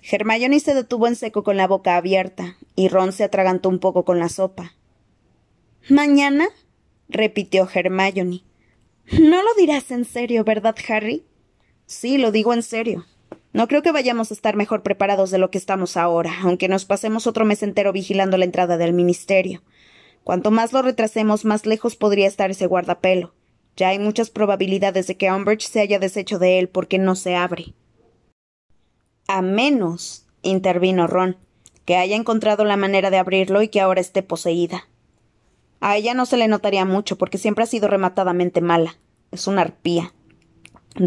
Hermione 0.02 0.60
se 0.60 0.74
detuvo 0.74 1.08
en 1.08 1.16
seco 1.16 1.44
con 1.44 1.58
la 1.58 1.68
boca 1.68 1.98
abierta, 1.98 2.58
y 2.76 2.88
Ron 2.88 3.12
se 3.12 3.24
atragantó 3.24 3.70
un 3.70 3.80
poco 3.80 4.06
con 4.06 4.20
la 4.20 4.30
sopa. 4.30 4.74
¿Mañana? 5.90 6.48
repitió 7.08 7.70
Hermione. 7.72 8.44
No 9.20 9.44
lo 9.44 9.54
dirás 9.58 9.92
en 9.92 10.06
serio, 10.06 10.44
¿verdad, 10.44 10.76
Harry? 10.88 11.26
Sí, 11.86 12.18
lo 12.18 12.32
digo 12.32 12.54
en 12.54 12.64
serio. 12.64 13.06
No 13.52 13.68
creo 13.68 13.82
que 13.82 13.92
vayamos 13.92 14.30
a 14.30 14.34
estar 14.34 14.56
mejor 14.56 14.84
preparados 14.84 15.32
de 15.32 15.40
lo 15.40 15.50
que 15.50 15.58
estamos 15.58 15.98
ahora, 15.98 16.32
aunque 16.44 16.68
nos 16.68 16.86
pasemos 16.86 17.26
otro 17.26 17.46
mes 17.46 17.64
entero 17.64 17.92
vigilando 17.92 18.38
la 18.38 18.46
entrada 18.46 18.78
del 18.78 18.94
ministerio. 18.94 19.64
Cuanto 20.24 20.52
más 20.52 20.72
lo 20.72 20.82
retrasemos, 20.84 21.46
más 21.46 21.66
lejos 21.66 21.96
podría 21.96 22.28
estar 22.28 22.52
ese 22.52 22.68
guardapelo. 22.68 23.34
Ya 23.76 23.90
hay 23.90 23.98
muchas 23.98 24.30
probabilidades 24.30 25.08
de 25.08 25.18
que 25.18 25.32
Umbridge 25.32 25.68
se 25.68 25.80
haya 25.80 25.98
deshecho 26.00 26.38
de 26.38 26.60
él 26.60 26.70
porque 26.70 27.00
no 27.00 27.16
se 27.16 27.36
abre. 27.36 27.74
A 29.28 29.42
menos, 29.42 30.28
intervino 30.44 31.08
Ron, 31.08 31.38
que 31.86 31.96
haya 31.96 32.16
encontrado 32.16 32.66
la 32.66 32.78
manera 32.78 33.10
de 33.10 33.18
abrirlo 33.18 33.62
y 33.64 33.70
que 33.70 33.82
ahora 33.82 34.02
esté 34.02 34.22
poseída. 34.22 34.88
A 35.80 35.98
ella 35.98 36.14
no 36.14 36.26
se 36.26 36.38
le 36.38 36.48
notaría 36.48 36.86
mucho 36.86 37.18
porque 37.18 37.38
siempre 37.38 37.64
ha 37.64 37.68
sido 37.68 37.88
rematadamente 37.88 38.62
mala. 38.62 38.98
Es 39.32 39.48
una 39.48 39.62
arpía. 39.62 40.14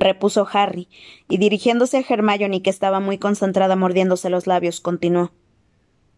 Repuso 0.01 0.47
Harry, 0.53 0.89
y 1.29 1.39
dirigiéndose 1.39 1.99
a 1.99 2.05
Hermione, 2.09 2.63
que 2.63 2.71
estaba 2.71 3.01
muy 3.01 3.19
concentrada 3.19 3.77
mordiéndose 3.77 4.31
los 4.31 4.47
labios, 4.47 4.81
continuó. 4.81 5.33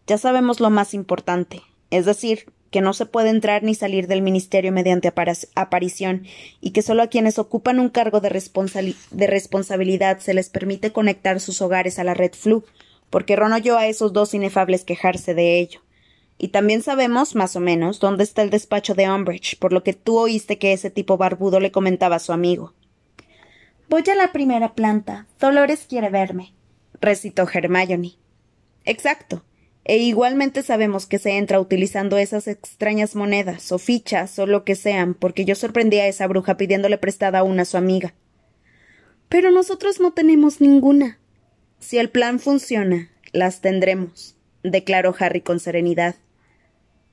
Ya 0.07 0.17
sabemos 0.17 0.59
lo 0.59 0.69
más 0.69 0.93
importante, 0.93 1.61
es 1.89 2.05
decir, 2.05 2.45
que 2.75 2.81
no 2.81 2.93
se 2.93 3.05
puede 3.05 3.29
entrar 3.29 3.63
ni 3.63 3.73
salir 3.73 4.07
del 4.07 4.21
ministerio 4.21 4.71
mediante 4.71 5.13
aparición 5.55 6.25
y 6.59 6.71
que 6.71 6.81
solo 6.81 7.03
a 7.03 7.07
quienes 7.07 7.39
ocupan 7.39 7.79
un 7.79 7.87
cargo 7.87 8.19
de, 8.19 8.29
de, 9.11 9.27
responsabilidad 9.27 10.19
se 10.19 10.33
les 10.33 10.49
permite 10.49 10.91
conectar 10.91 11.39
sus 11.39 11.61
hogares 11.61 11.99
a 11.99 12.03
la 12.03 12.13
red 12.13 12.33
Flu, 12.33 12.65
porque 13.09 13.37
Ron 13.37 13.53
oyó 13.53 13.77
a 13.77 13.87
esos 13.87 14.11
dos 14.11 14.33
inefables 14.33 14.83
quejarse 14.83 15.33
de 15.33 15.59
ello. 15.59 15.79
Y 16.37 16.49
también 16.49 16.81
sabemos, 16.81 17.33
más 17.33 17.55
o 17.55 17.61
menos, 17.61 18.01
dónde 18.01 18.25
está 18.25 18.41
el 18.41 18.49
despacho 18.49 18.93
de 18.93 19.09
Umbridge, 19.09 19.57
por 19.57 19.71
lo 19.71 19.83
que 19.83 19.93
tú 19.93 20.19
oíste 20.19 20.57
que 20.57 20.73
ese 20.73 20.89
tipo 20.89 21.15
barbudo 21.15 21.61
le 21.61 21.71
comentaba 21.71 22.17
a 22.17 22.19
su 22.19 22.33
amigo. 22.33 22.73
Voy 23.89 24.03
a 24.11 24.15
la 24.15 24.31
primera 24.31 24.73
planta. 24.73 25.27
Dolores 25.39 25.85
quiere 25.87 26.09
verme, 26.09 26.53
recitó 26.99 27.47
Hermione. 27.51 28.13
Exacto. 28.83 29.43
E 29.83 29.97
igualmente 29.97 30.63
sabemos 30.63 31.05
que 31.05 31.19
se 31.19 31.37
entra 31.37 31.59
utilizando 31.59 32.17
esas 32.17 32.47
extrañas 32.47 33.15
monedas, 33.15 33.71
o 33.71 33.77
fichas, 33.77 34.39
o 34.39 34.47
lo 34.47 34.63
que 34.63 34.75
sean, 34.75 35.13
porque 35.13 35.45
yo 35.45 35.53
sorprendí 35.53 35.99
a 35.99 36.07
esa 36.07 36.25
bruja 36.25 36.57
pidiéndole 36.57 36.97
prestada 36.97 37.43
una 37.43 37.61
a 37.61 37.65
su 37.65 37.77
amiga. 37.77 38.15
Pero 39.29 39.51
nosotros 39.51 39.99
no 39.99 40.11
tenemos 40.13 40.59
ninguna. 40.59 41.19
Si 41.79 41.99
el 41.99 42.09
plan 42.09 42.39
funciona, 42.39 43.11
las 43.31 43.61
tendremos, 43.61 44.35
declaró 44.63 45.13
Harry 45.19 45.41
con 45.41 45.59
serenidad. 45.59 46.15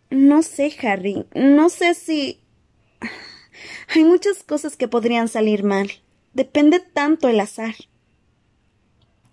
No 0.09 0.43
sé, 0.43 0.73
Harry, 0.83 1.27
no 1.35 1.69
sé 1.69 1.93
si. 1.93 2.41
Hay 3.95 4.05
muchas 4.05 4.43
cosas 4.45 4.77
que 4.77 4.89
podrían 4.89 5.29
salir 5.29 5.63
mal. 5.63 5.91
Depende 6.35 6.81
tanto 6.81 7.29
el 7.29 7.41
azar. 7.41 7.75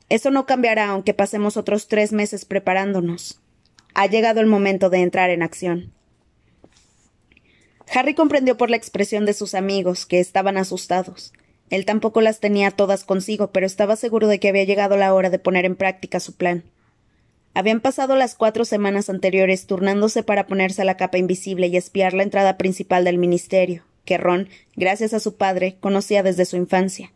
Eso 0.10 0.32
no 0.32 0.46
cambiará 0.46 0.89
aunque 0.89 1.13
pasemos 1.13 1.56
otros 1.56 1.88
tres 1.88 2.12
meses 2.12 2.46
preparándonos. 2.46 3.39
Ha 3.94 4.08
llegado 4.08 4.41
el 4.41 4.48
momento 4.48 4.89
de 4.89 5.00
entrar 5.00 5.29
en 5.29 5.44
acción. 5.44 5.94
Harry 7.94 8.13
comprendió 8.13 8.58
por 8.58 8.70
la 8.70 8.77
expresión 8.77 9.25
de 9.25 9.34
sus 9.34 9.56
amigos, 9.56 10.06
que 10.06 10.20
estaban 10.20 10.58
asustados. 10.58 11.34
Él 11.70 11.86
tampoco 11.86 12.22
las 12.22 12.39
tenía 12.39 12.72
todas 12.72 13.03
consigo, 13.03 13.51
pero 13.51 13.65
estaba 13.65 13.96
seguro 13.96 14.27
de 14.27 14.39
que 14.39 14.50
había 14.50 14.63
llegado 14.63 14.98
la 14.98 15.13
hora 15.13 15.29
de 15.29 15.39
poner 15.39 15.65
en 15.65 15.75
práctica 15.75 16.20
su 16.20 16.36
plan. 16.36 16.63
Habían 17.53 17.79
pasado 17.79 18.15
las 18.15 18.36
cuatro 18.36 18.65
semanas 18.65 19.10
anteriores 19.10 19.65
turnándose 19.65 20.24
para 20.24 20.48
ponerse 20.48 20.84
la 20.86 20.98
capa 20.98 21.18
invisible 21.18 21.68
y 21.68 21.77
espiar 21.77 22.13
la 22.13 22.24
entrada 22.24 22.58
principal 22.58 23.03
del 23.03 23.18
ministerio, 23.18 23.84
que 24.09 24.17
Ron, 24.17 24.49
gracias 24.75 25.13
a 25.13 25.19
su 25.19 25.35
padre, 25.35 25.77
conocía 25.79 26.23
desde 26.23 26.45
su 26.45 26.57
infancia. 26.57 27.13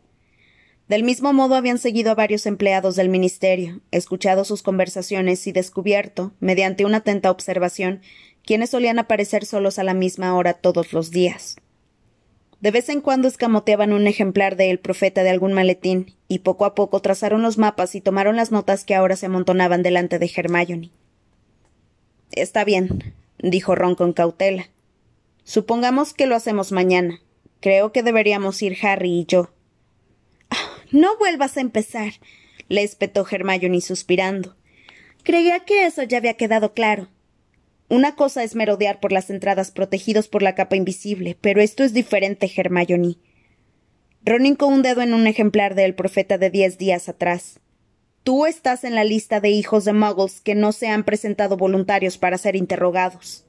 Del 0.86 1.02
mismo 1.02 1.32
modo 1.32 1.56
habían 1.56 1.78
seguido 1.78 2.12
a 2.12 2.14
varios 2.14 2.46
empleados 2.46 2.94
del 2.94 3.08
ministerio, 3.08 3.80
escuchado 3.90 4.44
sus 4.44 4.62
conversaciones 4.62 5.44
y 5.48 5.52
descubierto, 5.52 6.34
mediante 6.38 6.84
una 6.84 6.98
atenta 6.98 7.32
observación, 7.32 8.00
quienes 8.44 8.70
solían 8.70 9.00
aparecer 9.00 9.44
solos 9.44 9.80
a 9.80 9.82
la 9.82 9.92
misma 9.92 10.36
hora 10.36 10.52
todos 10.52 10.92
los 10.92 11.10
días. 11.10 11.56
De 12.60 12.70
vez 12.70 12.88
en 12.88 13.00
cuando 13.00 13.26
escamoteaban 13.26 13.92
un 13.92 14.06
ejemplar 14.06 14.54
de 14.54 14.70
El 14.70 14.78
Profeta 14.78 15.24
de 15.24 15.30
algún 15.30 15.52
maletín, 15.52 16.14
y 16.28 16.38
poco 16.38 16.64
a 16.64 16.76
poco 16.76 17.00
trazaron 17.00 17.42
los 17.42 17.58
mapas 17.58 17.96
y 17.96 18.00
tomaron 18.00 18.36
las 18.36 18.52
notas 18.52 18.84
que 18.84 18.94
ahora 18.94 19.16
se 19.16 19.26
amontonaban 19.26 19.82
delante 19.82 20.20
de 20.20 20.30
Hermione. 20.32 20.92
Está 22.30 22.62
bien, 22.62 23.14
dijo 23.40 23.74
Ron 23.74 23.96
con 23.96 24.12
cautela. 24.12 24.68
Supongamos 25.44 26.14
que 26.14 26.26
lo 26.26 26.34
hacemos 26.34 26.72
mañana. 26.72 27.20
Creo 27.60 27.92
que 27.92 28.02
deberíamos 28.02 28.60
ir 28.62 28.76
Harry 28.82 29.20
y 29.20 29.24
yo. 29.26 29.50
No 30.90 31.16
vuelvas 31.18 31.56
a 31.56 31.60
empezar, 31.60 32.12
le 32.68 32.82
espetó 32.82 33.26
Hermione 33.30 33.80
suspirando. 33.80 34.56
Creía 35.22 35.60
que 35.60 35.86
eso 35.86 36.02
ya 36.02 36.18
había 36.18 36.34
quedado 36.34 36.72
claro. 36.72 37.08
Una 37.88 38.14
cosa 38.16 38.42
es 38.42 38.54
merodear 38.54 39.00
por 39.00 39.12
las 39.12 39.28
entradas 39.30 39.70
protegidos 39.70 40.28
por 40.28 40.42
la 40.42 40.54
capa 40.54 40.76
invisible, 40.76 41.36
pero 41.40 41.60
esto 41.60 41.84
es 41.84 41.92
diferente, 41.92 42.50
Hermione. 42.54 43.16
Ron 44.24 44.46
hincó 44.46 44.66
un 44.66 44.82
dedo 44.82 45.02
en 45.02 45.12
un 45.12 45.26
ejemplar 45.26 45.74
del 45.74 45.94
profeta 45.94 46.38
de 46.38 46.50
diez 46.50 46.78
días 46.78 47.08
atrás. 47.08 47.60
Tú 48.22 48.46
estás 48.46 48.84
en 48.84 48.94
la 48.94 49.04
lista 49.04 49.40
de 49.40 49.50
hijos 49.50 49.84
de 49.84 49.92
muggles 49.92 50.40
que 50.40 50.54
no 50.54 50.72
se 50.72 50.88
han 50.88 51.04
presentado 51.04 51.58
voluntarios 51.58 52.16
para 52.16 52.38
ser 52.38 52.56
interrogados. 52.56 53.43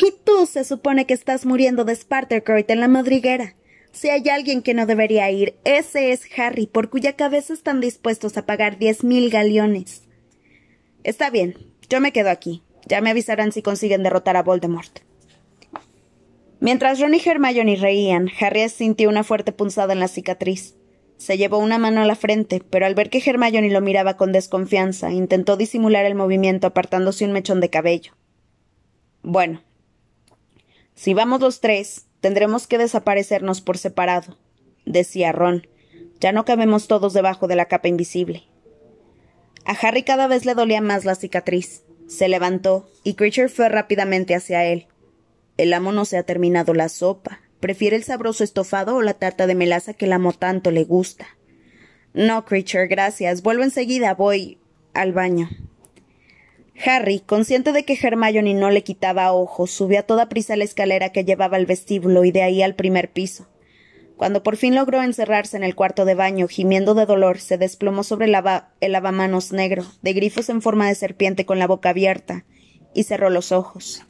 Y 0.00 0.12
tú 0.24 0.46
se 0.46 0.64
supone 0.64 1.06
que 1.06 1.14
estás 1.14 1.44
muriendo 1.44 1.84
de 1.84 1.94
Spartacourt 1.94 2.70
en 2.70 2.80
la 2.80 2.88
madriguera. 2.88 3.56
Si 3.90 4.10
hay 4.10 4.28
alguien 4.28 4.62
que 4.62 4.74
no 4.74 4.86
debería 4.86 5.30
ir, 5.30 5.56
ese 5.64 6.12
es 6.12 6.22
Harry, 6.36 6.66
por 6.66 6.88
cuya 6.88 7.14
cabeza 7.14 7.52
están 7.52 7.80
dispuestos 7.80 8.36
a 8.36 8.46
pagar 8.46 8.78
diez 8.78 9.02
mil 9.02 9.28
galeones. 9.30 10.02
Está 11.02 11.30
bien, 11.30 11.56
yo 11.88 12.00
me 12.00 12.12
quedo 12.12 12.30
aquí. 12.30 12.62
Ya 12.86 13.00
me 13.00 13.10
avisarán 13.10 13.50
si 13.50 13.60
consiguen 13.60 14.02
derrotar 14.02 14.36
a 14.36 14.42
Voldemort. 14.42 15.00
Mientras 16.60 17.00
Ron 17.00 17.14
y 17.14 17.20
Hermione 17.24 17.76
reían, 17.76 18.30
Harry 18.40 18.68
sintió 18.68 19.08
una 19.08 19.24
fuerte 19.24 19.52
punzada 19.52 19.92
en 19.92 20.00
la 20.00 20.08
cicatriz. 20.08 20.76
Se 21.16 21.36
llevó 21.36 21.58
una 21.58 21.78
mano 21.78 22.00
a 22.00 22.06
la 22.06 22.14
frente, 22.14 22.62
pero 22.70 22.86
al 22.86 22.94
ver 22.94 23.10
que 23.10 23.22
Hermione 23.24 23.70
lo 23.70 23.80
miraba 23.80 24.16
con 24.16 24.32
desconfianza, 24.32 25.10
intentó 25.10 25.56
disimular 25.56 26.04
el 26.04 26.14
movimiento 26.14 26.68
apartándose 26.68 27.24
un 27.24 27.32
mechón 27.32 27.60
de 27.60 27.70
cabello. 27.70 28.12
Bueno, 29.22 29.62
si 30.98 31.14
vamos 31.14 31.40
los 31.40 31.60
tres, 31.60 32.06
tendremos 32.20 32.66
que 32.66 32.76
desaparecernos 32.76 33.60
por 33.60 33.78
separado, 33.78 34.36
decía 34.84 35.30
Ron. 35.30 35.68
Ya 36.18 36.32
no 36.32 36.44
cabemos 36.44 36.88
todos 36.88 37.12
debajo 37.12 37.46
de 37.46 37.54
la 37.54 37.66
capa 37.66 37.86
invisible. 37.86 38.42
A 39.64 39.72
Harry 39.72 40.02
cada 40.02 40.26
vez 40.26 40.44
le 40.44 40.54
dolía 40.54 40.80
más 40.80 41.04
la 41.04 41.14
cicatriz. 41.14 41.84
Se 42.08 42.26
levantó, 42.28 42.90
y 43.04 43.14
Creature 43.14 43.48
fue 43.48 43.68
rápidamente 43.68 44.34
hacia 44.34 44.64
él. 44.64 44.88
El 45.56 45.72
amo 45.72 45.92
no 45.92 46.04
se 46.04 46.18
ha 46.18 46.24
terminado 46.24 46.74
la 46.74 46.88
sopa, 46.88 47.42
¿Prefiere 47.60 47.96
el 47.96 48.04
sabroso 48.04 48.44
estofado 48.44 48.94
o 48.96 49.02
la 49.02 49.14
tarta 49.14 49.46
de 49.46 49.56
melaza 49.56 49.92
que 49.92 50.04
el 50.04 50.12
amo 50.12 50.32
tanto 50.32 50.70
le 50.70 50.84
gusta? 50.84 51.26
No, 52.14 52.44
Creature, 52.44 52.86
gracias. 52.86 53.42
Vuelvo 53.42 53.64
enseguida. 53.64 54.14
Voy 54.14 54.58
al 54.94 55.12
baño. 55.12 55.48
Harry, 56.84 57.20
consciente 57.20 57.72
de 57.72 57.84
que 57.84 57.98
Hermione 58.00 58.54
no 58.54 58.70
le 58.70 58.84
quitaba 58.84 59.32
ojos, 59.32 59.70
subió 59.70 60.00
a 60.00 60.02
toda 60.04 60.28
prisa 60.28 60.56
la 60.56 60.64
escalera 60.64 61.10
que 61.10 61.24
llevaba 61.24 61.56
al 61.56 61.66
vestíbulo 61.66 62.24
y 62.24 62.30
de 62.30 62.42
ahí 62.42 62.62
al 62.62 62.74
primer 62.74 63.10
piso. 63.10 63.48
Cuando 64.16 64.42
por 64.42 64.56
fin 64.56 64.74
logró 64.74 65.02
encerrarse 65.02 65.56
en 65.56 65.64
el 65.64 65.74
cuarto 65.74 66.04
de 66.04 66.14
baño, 66.14 66.48
gimiendo 66.48 66.94
de 66.94 67.06
dolor, 67.06 67.38
se 67.38 67.58
desplomó 67.58 68.02
sobre 68.02 68.26
el, 68.26 68.36
el 68.80 68.92
lavamanos 68.92 69.52
negro, 69.52 69.84
de 70.02 70.12
grifos 70.12 70.48
en 70.48 70.62
forma 70.62 70.88
de 70.88 70.94
serpiente 70.94 71.46
con 71.46 71.58
la 71.58 71.66
boca 71.66 71.90
abierta, 71.90 72.44
y 72.94 73.04
cerró 73.04 73.30
los 73.30 73.52
ojos. 73.52 74.04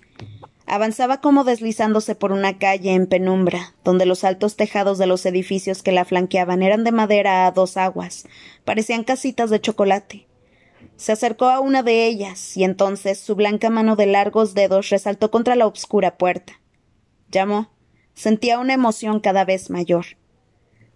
Avanzaba 0.66 1.22
como 1.22 1.44
deslizándose 1.44 2.14
por 2.14 2.32
una 2.32 2.58
calle 2.58 2.92
en 2.92 3.06
penumbra, 3.06 3.74
donde 3.84 4.04
los 4.04 4.24
altos 4.24 4.56
tejados 4.56 4.98
de 4.98 5.06
los 5.06 5.24
edificios 5.24 5.82
que 5.82 5.92
la 5.92 6.04
flanqueaban 6.04 6.62
eran 6.62 6.84
de 6.84 6.92
madera 6.92 7.46
a 7.46 7.52
dos 7.52 7.78
aguas, 7.78 8.26
parecían 8.64 9.04
casitas 9.04 9.48
de 9.48 9.60
chocolate. 9.60 10.27
Se 10.96 11.12
acercó 11.12 11.46
a 11.46 11.60
una 11.60 11.82
de 11.82 12.06
ellas, 12.06 12.56
y 12.56 12.64
entonces 12.64 13.18
su 13.20 13.34
blanca 13.34 13.70
mano 13.70 13.96
de 13.96 14.06
largos 14.06 14.54
dedos 14.54 14.88
resaltó 14.90 15.30
contra 15.30 15.56
la 15.56 15.66
obscura 15.66 16.18
puerta. 16.18 16.60
Llamó. 17.30 17.70
Sentía 18.14 18.58
una 18.58 18.74
emoción 18.74 19.20
cada 19.20 19.44
vez 19.44 19.70
mayor. 19.70 20.06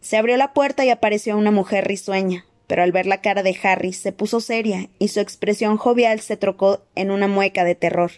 Se 0.01 0.17
abrió 0.17 0.37
la 0.37 0.53
puerta 0.53 0.85
y 0.85 0.91
apareció 0.91 1.37
una 1.37 1.53
mujer 1.53 1.87
risueña, 1.87 2.45
pero 2.67 2.83
al 2.83 2.91
ver 2.91 3.07
la 3.07 3.21
cara 3.21 3.45
de 3.45 3.57
Harry 3.63 3.93
se 3.93 4.11
puso 4.11 4.41
seria 4.41 4.89
y 4.99 5.09
su 5.09 5.21
expresión 5.21 5.77
jovial 5.77 6.19
se 6.21 6.37
trocó 6.37 6.83
en 6.97 7.13
una 7.13 7.29
mueca 7.29 7.63
de 7.63 7.77
terror. 7.77 8.11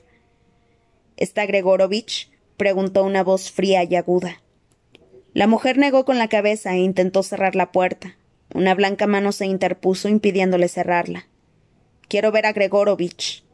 ¿Está 1.16 1.44
Gregorovich? 1.44 2.30
preguntó 2.56 3.04
una 3.04 3.22
voz 3.22 3.50
fría 3.50 3.84
y 3.84 3.94
aguda. 3.96 4.40
La 5.34 5.46
mujer 5.46 5.76
negó 5.76 6.04
con 6.04 6.16
la 6.16 6.28
cabeza 6.28 6.74
e 6.74 6.78
intentó 6.78 7.22
cerrar 7.22 7.56
la 7.56 7.72
puerta. 7.72 8.16
Una 8.54 8.74
blanca 8.74 9.06
mano 9.06 9.32
se 9.32 9.46
interpuso 9.46 10.08
impidiéndole 10.08 10.68
cerrarla. 10.68 11.26
Quiero 12.08 12.32
ver 12.32 12.46
a 12.46 12.52
Gregorovich. 12.52 13.44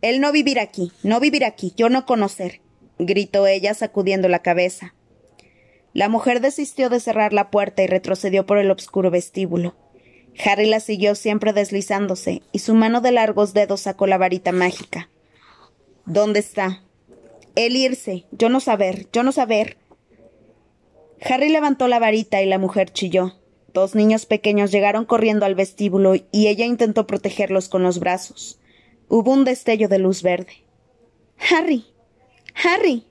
Él 0.00 0.20
no 0.20 0.32
vivir 0.32 0.58
aquí, 0.58 0.92
no 1.02 1.20
vivir 1.20 1.44
aquí, 1.44 1.72
yo 1.76 1.88
no 1.88 2.06
conocer, 2.06 2.60
gritó 2.98 3.46
ella 3.46 3.74
sacudiendo 3.74 4.28
la 4.28 4.40
cabeza. 4.40 4.94
La 5.92 6.08
mujer 6.08 6.40
desistió 6.40 6.88
de 6.88 7.00
cerrar 7.00 7.32
la 7.32 7.50
puerta 7.50 7.82
y 7.82 7.86
retrocedió 7.86 8.46
por 8.46 8.58
el 8.58 8.70
obscuro 8.70 9.10
vestíbulo. 9.10 9.76
Harry 10.44 10.66
la 10.66 10.80
siguió 10.80 11.14
siempre 11.14 11.52
deslizándose, 11.52 12.42
y 12.52 12.60
su 12.60 12.74
mano 12.74 13.00
de 13.00 13.12
largos 13.12 13.52
dedos 13.52 13.82
sacó 13.82 14.06
la 14.06 14.18
varita 14.18 14.50
mágica. 14.50 15.10
¿Dónde 16.06 16.40
está? 16.40 16.82
El 17.54 17.76
irse. 17.76 18.24
Yo 18.32 18.48
no 18.48 18.60
saber. 18.60 19.08
Yo 19.12 19.22
no 19.22 19.32
saber. 19.32 19.76
Harry 21.20 21.50
levantó 21.50 21.86
la 21.86 21.98
varita 21.98 22.42
y 22.42 22.46
la 22.46 22.58
mujer 22.58 22.90
chilló. 22.90 23.34
Dos 23.72 23.94
niños 23.94 24.26
pequeños 24.26 24.70
llegaron 24.70 25.06
corriendo 25.06 25.46
al 25.46 25.54
vestíbulo 25.54 26.14
y 26.14 26.48
ella 26.48 26.66
intentó 26.66 27.06
protegerlos 27.06 27.68
con 27.68 27.82
los 27.82 28.00
brazos. 28.00 28.60
Hubo 29.08 29.32
un 29.32 29.44
destello 29.44 29.88
de 29.88 29.98
luz 29.98 30.22
verde. 30.22 30.64
Harry. 31.50 31.86
Harry. 32.54 33.06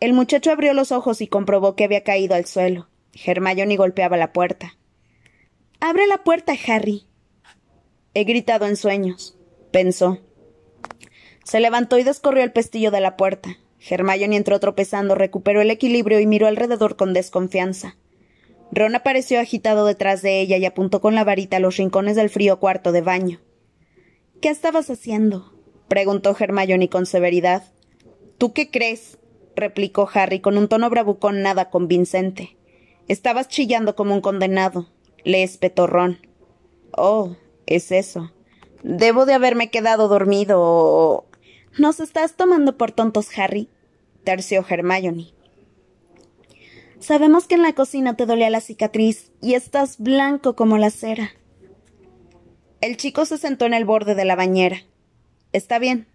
El 0.00 0.14
muchacho 0.14 0.50
abrió 0.50 0.72
los 0.72 0.90
ojos 0.90 1.20
y 1.20 1.26
comprobó 1.26 1.76
que 1.76 1.84
había 1.84 2.02
caído 2.02 2.34
al 2.34 2.46
suelo. 2.46 2.88
Hermione 3.24 3.76
golpeaba 3.76 4.16
la 4.16 4.32
puerta. 4.32 4.76
Abre 5.80 6.06
la 6.06 6.24
puerta, 6.24 6.54
Harry. 6.66 7.06
He 8.14 8.24
gritado 8.24 8.66
en 8.66 8.76
sueños, 8.76 9.36
pensó. 9.70 10.18
Se 11.44 11.60
levantó 11.60 11.98
y 11.98 12.04
descorrió 12.04 12.42
el 12.42 12.52
pestillo 12.52 12.90
de 12.90 13.00
la 13.00 13.16
puerta. 13.16 13.58
Hermione 13.80 14.36
entró 14.36 14.58
tropezando, 14.60 15.14
recuperó 15.14 15.60
el 15.60 15.70
equilibrio 15.70 16.20
y 16.20 16.26
miró 16.26 16.46
alrededor 16.46 16.96
con 16.96 17.12
desconfianza. 17.12 17.96
Ron 18.72 18.94
apareció 18.94 19.38
agitado 19.38 19.84
detrás 19.84 20.22
de 20.22 20.40
ella 20.40 20.56
y 20.56 20.64
apuntó 20.64 21.02
con 21.02 21.14
la 21.14 21.24
varita 21.24 21.58
a 21.58 21.60
los 21.60 21.76
rincones 21.76 22.16
del 22.16 22.30
frío 22.30 22.58
cuarto 22.58 22.90
de 22.90 23.02
baño. 23.02 23.40
¿Qué 24.40 24.48
estabas 24.48 24.88
haciendo? 24.88 25.52
preguntó 25.88 26.34
Hermione 26.38 26.88
con 26.88 27.04
severidad. 27.04 27.64
¿Tú 28.38 28.54
qué 28.54 28.70
crees? 28.70 29.18
replicó 29.54 30.08
Harry 30.14 30.40
con 30.40 30.56
un 30.56 30.68
tono 30.68 30.88
bravucón 30.88 31.42
nada 31.42 31.68
convincente. 31.68 32.56
Estabas 33.08 33.48
chillando 33.48 33.94
como 33.94 34.14
un 34.14 34.22
condenado, 34.22 34.88
le 35.22 35.42
espetó 35.42 35.86
Ron. 35.86 36.18
Oh, 36.96 37.36
es 37.66 37.92
eso. 37.92 38.32
Debo 38.82 39.26
de 39.26 39.34
haberme 39.34 39.70
quedado 39.70 40.08
dormido 40.08 40.60
o. 40.60 41.26
¿Nos 41.78 42.00
estás 42.00 42.36
tomando 42.36 42.78
por 42.78 42.90
tontos, 42.92 43.28
Harry? 43.38 43.68
terció 44.24 44.64
Hermione. 44.66 45.34
Sabemos 47.02 47.48
que 47.48 47.56
en 47.56 47.62
la 47.62 47.72
cocina 47.72 48.16
te 48.16 48.26
dolía 48.26 48.48
la 48.48 48.60
cicatriz 48.60 49.32
y 49.42 49.54
estás 49.54 49.98
blanco 49.98 50.54
como 50.54 50.78
la 50.78 50.90
cera. 50.90 51.32
El 52.80 52.96
chico 52.96 53.26
se 53.26 53.38
sentó 53.38 53.66
en 53.66 53.74
el 53.74 53.84
borde 53.84 54.14
de 54.14 54.24
la 54.24 54.36
bañera. 54.36 54.82
Está 55.52 55.80
bien. 55.80 56.06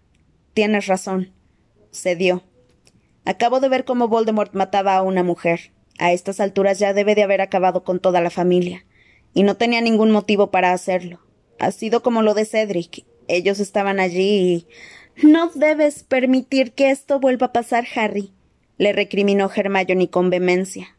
Tienes 0.54 0.86
razón. 0.86 1.34
Cedió. 1.92 2.42
Acabo 3.26 3.60
de 3.60 3.68
ver 3.68 3.84
cómo 3.84 4.08
Voldemort 4.08 4.54
mataba 4.54 4.96
a 4.96 5.02
una 5.02 5.22
mujer. 5.22 5.72
A 5.98 6.12
estas 6.12 6.40
alturas 6.40 6.78
ya 6.78 6.94
debe 6.94 7.14
de 7.14 7.22
haber 7.22 7.42
acabado 7.42 7.84
con 7.84 8.00
toda 8.00 8.22
la 8.22 8.30
familia. 8.30 8.86
Y 9.34 9.42
no 9.42 9.58
tenía 9.58 9.82
ningún 9.82 10.10
motivo 10.10 10.50
para 10.50 10.72
hacerlo. 10.72 11.20
Ha 11.58 11.70
sido 11.70 12.02
como 12.02 12.22
lo 12.22 12.32
de 12.32 12.46
Cedric. 12.46 13.04
Ellos 13.26 13.60
estaban 13.60 14.00
allí 14.00 14.66
y 15.16 15.26
no 15.26 15.50
debes 15.50 16.02
permitir 16.02 16.72
que 16.72 16.90
esto 16.90 17.20
vuelva 17.20 17.48
a 17.48 17.52
pasar, 17.52 17.86
Harry, 17.94 18.32
le 18.78 18.92
recriminó 18.92 19.50
Hermione 19.54 20.08
con 20.08 20.30
vehemencia. 20.30 20.96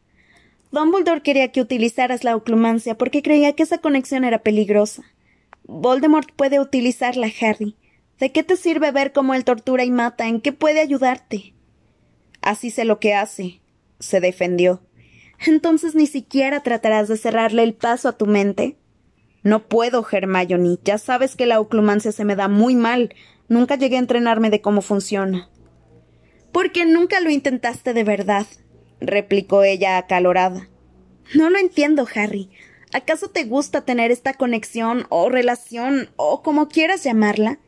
Dumbledore 0.72 1.22
quería 1.22 1.52
que 1.52 1.62
utilizaras 1.62 2.24
la 2.24 2.36
oclumancia 2.36 2.96
porque 2.96 3.24
creía 3.24 3.54
que 3.54 3.64
esa 3.64 3.80
conexión 3.80 4.24
era 4.24 4.40
peligrosa. 4.40 5.04
Voldemort 5.64 6.32
puede 6.36 6.60
utilizarla, 6.60 7.28
Harry. 7.42 7.76
¿De 8.20 8.32
qué 8.32 8.44
te 8.44 8.58
sirve 8.58 8.92
ver 8.92 9.14
cómo 9.14 9.34
él 9.34 9.46
tortura 9.46 9.84
y 9.84 9.92
mata? 9.92 10.28
¿En 10.28 10.42
qué 10.42 10.52
puede 10.52 10.82
ayudarte? 10.82 11.54
Así 12.42 12.70
sé 12.70 12.86
lo 12.86 13.00
que 13.00 13.14
hace, 13.14 13.62
se 14.00 14.20
defendió. 14.20 14.82
Entonces 15.46 15.96
ni 15.96 16.06
siquiera 16.06 16.62
tratarás 16.62 17.08
de 17.08 17.18
cerrarle 17.18 17.64
el 17.64 17.74
paso 17.74 18.10
a 18.10 18.18
tu 18.18 18.26
mente. 18.26 18.76
No 19.42 19.68
puedo, 19.68 20.06
Hermione. 20.10 20.78
Ya 20.84 20.98
sabes 20.98 21.36
que 21.36 21.46
la 21.46 21.60
oclumancia 21.60 22.12
se 22.12 22.26
me 22.26 22.36
da 22.36 22.48
muy 22.48 22.76
mal. 22.76 23.16
Nunca 23.48 23.76
llegué 23.76 23.96
a 23.96 24.00
entrenarme 24.00 24.50
de 24.50 24.62
cómo 24.62 24.82
funciona. 24.82 25.50
Porque 26.52 26.86
nunca 26.86 27.20
lo 27.20 27.30
intentaste 27.30 27.94
de 27.94 28.04
verdad, 28.04 28.48
replicó 29.00 29.64
ella 29.64 29.98
acalorada. 29.98 30.70
No 31.36 31.50
lo 31.50 31.60
entiendo, 31.60 32.08
Harry. 32.16 32.50
¿Acaso 32.92 33.30
te 33.30 33.44
gusta 33.44 33.86
tener 33.86 34.12
esta 34.12 34.34
conexión 34.34 35.06
o 35.10 35.30
relación 35.30 36.10
o 36.16 36.42
como 36.42 36.70
quieras 36.70 37.04
llamarla? 37.04 37.60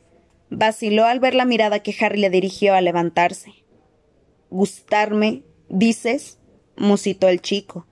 Vaciló 0.49 1.05
al 1.05 1.19
ver 1.19 1.35
la 1.35 1.45
mirada 1.45 1.79
que 1.79 1.95
Harry 1.99 2.19
le 2.19 2.29
dirigió 2.29 2.73
al 2.73 2.85
levantarse. 2.85 3.53
¿Gustarme? 4.49 5.43
dices? 5.69 6.39
musitó 6.75 7.29
el 7.29 7.41
chico. 7.41 7.85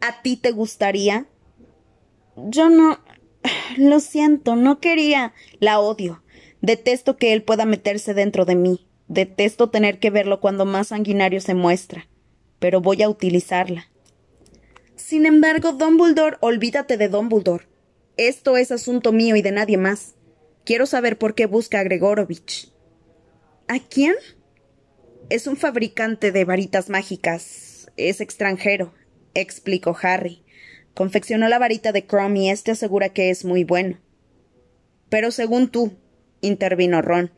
¿A 0.00 0.22
ti 0.22 0.36
te 0.36 0.52
gustaría? 0.52 1.26
Yo 2.36 2.70
no. 2.70 2.98
Lo 3.76 4.00
siento, 4.00 4.56
no 4.56 4.80
quería. 4.80 5.34
La 5.58 5.80
odio. 5.80 6.22
Detesto 6.60 7.16
que 7.16 7.32
él 7.32 7.42
pueda 7.42 7.66
meterse 7.66 8.14
dentro 8.14 8.44
de 8.44 8.54
mí. 8.54 8.87
Detesto 9.08 9.70
tener 9.70 9.98
que 9.98 10.10
verlo 10.10 10.40
cuando 10.40 10.66
más 10.66 10.88
sanguinario 10.88 11.40
se 11.40 11.54
muestra. 11.54 12.06
Pero 12.58 12.80
voy 12.80 13.02
a 13.02 13.08
utilizarla. 13.08 13.88
Sin 14.96 15.26
embargo, 15.26 15.72
Dumbledore, 15.72 16.36
olvídate 16.40 16.96
de 16.96 17.08
Dumbledore. 17.08 17.66
Esto 18.16 18.56
es 18.56 18.70
asunto 18.70 19.12
mío 19.12 19.36
y 19.36 19.42
de 19.42 19.52
nadie 19.52 19.78
más. 19.78 20.14
Quiero 20.64 20.86
saber 20.86 21.16
por 21.16 21.34
qué 21.34 21.46
busca 21.46 21.80
a 21.80 21.84
Gregorovich. 21.84 22.72
¿A 23.68 23.78
quién? 23.78 24.14
Es 25.30 25.46
un 25.46 25.56
fabricante 25.56 26.32
de 26.32 26.44
varitas 26.44 26.90
mágicas. 26.90 27.90
Es 27.96 28.20
extranjero, 28.20 28.92
explicó 29.34 29.96
Harry. 30.02 30.42
Confeccionó 30.94 31.48
la 31.48 31.58
varita 31.58 31.92
de 31.92 32.06
Crom 32.06 32.36
y 32.36 32.50
éste 32.50 32.72
asegura 32.72 33.10
que 33.10 33.30
es 33.30 33.44
muy 33.44 33.64
bueno. 33.64 33.98
Pero 35.08 35.30
según 35.30 35.68
tú, 35.68 35.92
intervino 36.40 37.02
Ron. 37.02 37.30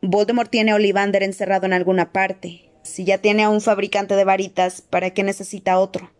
Voldemort 0.00 0.50
tiene 0.50 0.72
a 0.72 0.76
Olivander 0.76 1.22
encerrado 1.22 1.66
en 1.66 1.72
alguna 1.72 2.12
parte. 2.12 2.70
Si 2.82 3.04
ya 3.04 3.18
tiene 3.18 3.42
a 3.42 3.50
un 3.50 3.60
fabricante 3.60 4.14
de 4.14 4.24
varitas, 4.24 4.80
¿para 4.80 5.10
qué 5.10 5.22
necesita 5.22 5.78
otro? 5.78 6.10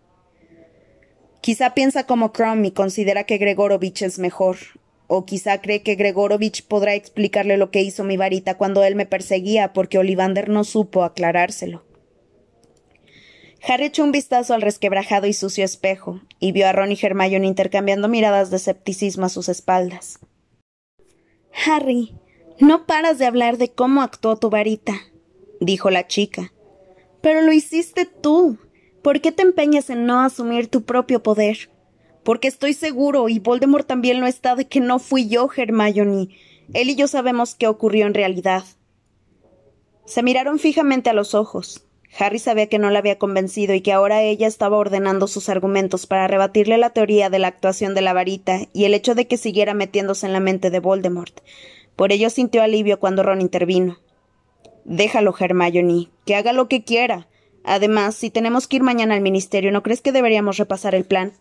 Quizá 1.40 1.74
piensa 1.74 2.04
como 2.04 2.32
Crumb 2.32 2.64
y 2.64 2.72
considera 2.72 3.24
que 3.24 3.38
Gregorovich 3.38 4.02
es 4.02 4.18
mejor, 4.18 4.56
o 5.06 5.24
quizá 5.24 5.60
cree 5.60 5.82
que 5.82 5.94
Gregorovich 5.94 6.66
podrá 6.66 6.94
explicarle 6.94 7.56
lo 7.56 7.70
que 7.70 7.80
hizo 7.80 8.04
mi 8.04 8.16
varita 8.16 8.56
cuando 8.56 8.84
él 8.84 8.96
me 8.96 9.06
perseguía 9.06 9.72
porque 9.72 9.98
Olivander 9.98 10.48
no 10.48 10.64
supo 10.64 11.04
aclarárselo. 11.04 11.84
Harry 13.66 13.86
echó 13.86 14.04
un 14.04 14.12
vistazo 14.12 14.54
al 14.54 14.62
resquebrajado 14.62 15.26
y 15.26 15.32
sucio 15.32 15.64
espejo, 15.64 16.20
y 16.38 16.52
vio 16.52 16.68
a 16.68 16.72
Ron 16.72 16.92
y 16.92 16.98
Hermione 17.00 17.46
intercambiando 17.46 18.08
miradas 18.08 18.50
de 18.50 18.56
escepticismo 18.56 19.26
a 19.26 19.28
sus 19.28 19.48
espaldas. 19.48 20.18
Harry, 21.66 22.14
no 22.60 22.86
paras 22.86 23.18
de 23.18 23.26
hablar 23.26 23.56
de 23.56 23.70
cómo 23.70 24.02
actuó 24.02 24.36
tu 24.36 24.50
varita, 24.50 24.94
dijo 25.60 25.90
la 25.90 26.06
chica. 26.06 26.52
Pero 27.20 27.42
lo 27.42 27.52
hiciste 27.52 28.04
tú. 28.06 28.58
¿Por 29.02 29.20
qué 29.20 29.32
te 29.32 29.42
empeñas 29.42 29.90
en 29.90 30.06
no 30.06 30.20
asumir 30.20 30.68
tu 30.68 30.82
propio 30.82 31.22
poder? 31.22 31.70
Porque 32.24 32.48
estoy 32.48 32.74
seguro, 32.74 33.28
y 33.28 33.38
Voldemort 33.38 33.86
también 33.86 34.20
lo 34.20 34.26
está, 34.26 34.56
de 34.56 34.66
que 34.66 34.80
no 34.80 34.98
fui 34.98 35.28
yo, 35.28 35.48
Hermione. 35.56 36.28
Él 36.74 36.90
y 36.90 36.96
yo 36.96 37.06
sabemos 37.06 37.54
qué 37.54 37.66
ocurrió 37.66 38.06
en 38.06 38.14
realidad. 38.14 38.64
Se 40.04 40.22
miraron 40.22 40.58
fijamente 40.58 41.10
a 41.10 41.14
los 41.14 41.34
ojos. 41.34 41.84
Harry 42.18 42.38
sabía 42.38 42.68
que 42.68 42.78
no 42.78 42.90
la 42.90 42.98
había 42.98 43.18
convencido 43.18 43.74
y 43.74 43.82
que 43.82 43.92
ahora 43.92 44.22
ella 44.22 44.46
estaba 44.46 44.76
ordenando 44.76 45.26
sus 45.26 45.48
argumentos 45.48 46.06
para 46.06 46.26
rebatirle 46.26 46.78
la 46.78 46.90
teoría 46.90 47.30
de 47.30 47.38
la 47.38 47.48
actuación 47.48 47.94
de 47.94 48.00
la 48.00 48.12
varita 48.12 48.60
y 48.72 48.84
el 48.84 48.94
hecho 48.94 49.14
de 49.14 49.26
que 49.26 49.36
siguiera 49.36 49.74
metiéndose 49.74 50.26
en 50.26 50.32
la 50.32 50.40
mente 50.40 50.70
de 50.70 50.80
Voldemort. 50.80 51.40
Por 51.98 52.12
ello 52.12 52.30
sintió 52.30 52.62
alivio 52.62 53.00
cuando 53.00 53.24
Ron 53.24 53.40
intervino. 53.40 53.98
Déjalo, 54.84 55.34
Hermione, 55.36 56.10
que 56.24 56.36
haga 56.36 56.52
lo 56.52 56.68
que 56.68 56.84
quiera. 56.84 57.26
Además, 57.64 58.14
si 58.14 58.30
tenemos 58.30 58.68
que 58.68 58.76
ir 58.76 58.84
mañana 58.84 59.14
al 59.16 59.20
ministerio, 59.20 59.72
¿no 59.72 59.82
crees 59.82 60.00
que 60.00 60.12
deberíamos 60.12 60.58
repasar 60.58 60.94
el 60.94 61.04
plan? 61.04 61.32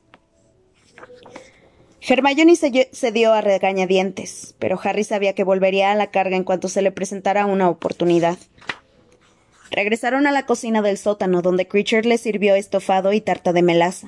Hermione 2.01 2.55
se, 2.55 3.11
dio 3.11 3.33
a 3.33 3.41
regañadientes, 3.41 4.55
pero 4.57 4.79
Harry 4.83 5.03
sabía 5.03 5.35
que 5.35 5.43
volvería 5.43 5.91
a 5.91 5.95
la 5.95 6.09
carga 6.09 6.35
en 6.35 6.43
cuanto 6.43 6.69
se 6.69 6.81
le 6.81 6.91
presentara 6.91 7.45
una 7.45 7.69
oportunidad. 7.69 8.39
Regresaron 9.69 10.25
a 10.25 10.31
la 10.31 10.47
cocina 10.47 10.81
del 10.81 10.97
sótano, 10.97 11.43
donde 11.43 11.67
Creature 11.67 12.09
le 12.09 12.17
sirvió 12.17 12.55
estofado 12.55 13.13
y 13.13 13.21
tarta 13.21 13.53
de 13.53 13.61
melaza. 13.61 14.07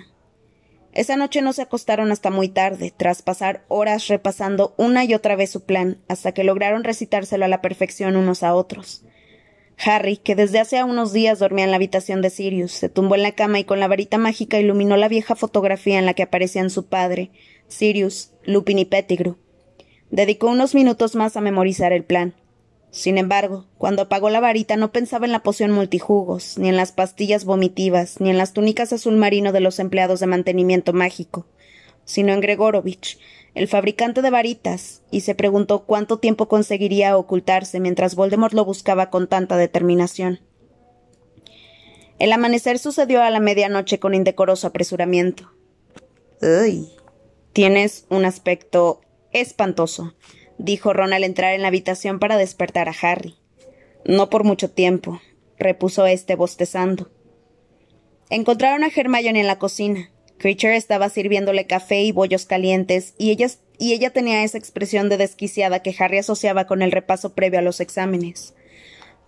Esa 1.00 1.16
noche 1.16 1.42
no 1.42 1.54
se 1.54 1.62
acostaron 1.62 2.12
hasta 2.12 2.30
muy 2.30 2.50
tarde, 2.50 2.94
tras 2.96 3.22
pasar 3.22 3.64
horas 3.70 4.10
repasando 4.10 4.74
una 4.76 5.06
y 5.06 5.14
otra 5.14 5.38
vez 5.38 5.50
su 5.50 5.64
plan, 5.64 6.00
hasta 6.10 6.34
que 6.34 6.44
lograron 6.44 6.84
recitárselo 6.84 7.46
a 7.46 7.48
la 7.48 7.62
perfección 7.62 8.18
unos 8.18 8.44
a 8.44 8.54
otros. 8.54 9.06
Harry, 9.78 10.18
que 10.18 10.36
desde 10.36 10.60
hace 10.60 10.84
unos 10.84 11.14
días 11.14 11.40
dormía 11.40 11.64
en 11.64 11.72
la 11.72 11.78
habitación 11.78 12.22
de 12.22 12.30
Sirius, 12.30 12.74
se 12.74 12.90
tumbó 12.90 13.16
en 13.16 13.24
la 13.24 13.32
cama 13.32 13.60
y 13.60 13.64
con 13.64 13.80
la 13.80 13.88
varita 13.88 14.18
mágica 14.18 14.60
iluminó 14.60 14.98
la 14.98 15.08
vieja 15.08 15.38
fotografía 15.38 16.00
en 16.00 16.06
la 16.06 16.16
que 16.16 16.24
aparecían 16.24 16.70
su 16.70 16.88
padre, 16.88 17.32
Sirius, 17.70 18.34
Lupin 18.44 18.78
y 18.80 18.84
Pettigrew. 18.84 19.38
Dedicó 20.12 20.48
unos 20.48 20.76
minutos 20.76 21.16
más 21.16 21.38
a 21.38 21.40
memorizar 21.40 21.94
el 21.94 22.04
plan. 22.04 22.36
Sin 22.92 23.18
embargo, 23.18 23.66
cuando 23.78 24.04
apagó 24.04 24.30
la 24.30 24.40
varita 24.40 24.76
no 24.76 24.92
pensaba 24.92 25.26
en 25.26 25.32
la 25.32 25.44
poción 25.44 25.72
multijugos, 25.72 26.58
ni 26.58 26.70
en 26.70 26.76
las 26.76 26.92
pastillas 26.92 27.46
vomitivas, 27.46 28.20
ni 28.20 28.30
en 28.30 28.38
las 28.38 28.54
túnicas 28.54 28.92
azul 28.94 29.16
marino 29.16 29.52
de 29.52 29.60
los 29.60 29.80
empleados 29.80 30.20
de 30.20 30.28
mantenimiento 30.28 30.92
mágico, 30.92 31.46
sino 32.04 32.34
en 32.34 32.42
Gregorovich, 32.42 33.20
el 33.54 33.68
fabricante 33.68 34.22
de 34.22 34.30
varitas, 34.32 35.04
y 35.12 35.22
se 35.22 35.36
preguntó 35.36 35.86
cuánto 35.86 36.18
tiempo 36.18 36.48
conseguiría 36.48 37.16
ocultarse 37.16 37.80
mientras 37.80 38.16
Voldemort 38.16 38.54
lo 38.54 38.66
buscaba 38.66 39.10
con 39.10 39.28
tanta 39.28 39.58
determinación. 39.58 40.40
El 42.18 42.32
amanecer 42.32 42.80
sucedió 42.80 43.22
a 43.22 43.30
la 43.30 43.40
medianoche 43.40 44.00
con 44.00 44.14
indecoroso 44.14 44.68
apresuramiento. 44.68 45.52
Uy. 46.42 46.90
Tienes 47.54 48.06
un 48.10 48.26
aspecto 48.26 49.02
espantoso, 49.32 50.14
dijo 50.60 50.94
Ron 50.94 51.14
al 51.14 51.24
entrar 51.24 51.56
en 51.56 51.64
la 51.64 51.70
habitación 51.70 52.20
para 52.20 52.38
despertar 52.38 52.88
a 52.88 52.96
Harry. 53.02 53.36
No 54.06 54.30
por 54.30 54.44
mucho 54.44 54.70
tiempo, 54.70 55.20
repuso 55.58 56.06
éste 56.06 56.36
bostezando. 56.36 57.10
Encontraron 58.30 58.84
a 58.84 58.92
Hermione 58.96 59.40
en 59.40 59.48
la 59.48 59.58
cocina. 59.58 60.12
Creature 60.38 60.76
estaba 60.76 61.10
sirviéndole 61.10 61.66
café 61.66 62.02
y 62.02 62.12
bollos 62.12 62.46
calientes, 62.46 63.16
y 63.18 63.32
ella, 63.32 63.48
y 63.78 63.94
ella 63.94 64.12
tenía 64.12 64.44
esa 64.44 64.58
expresión 64.58 65.10
de 65.10 65.18
desquiciada 65.18 65.82
que 65.82 65.96
Harry 65.98 66.20
asociaba 66.20 66.66
con 66.66 66.82
el 66.82 66.92
repaso 66.92 67.34
previo 67.34 67.60
a 67.60 67.64
los 67.64 67.80
exámenes. 67.80 68.54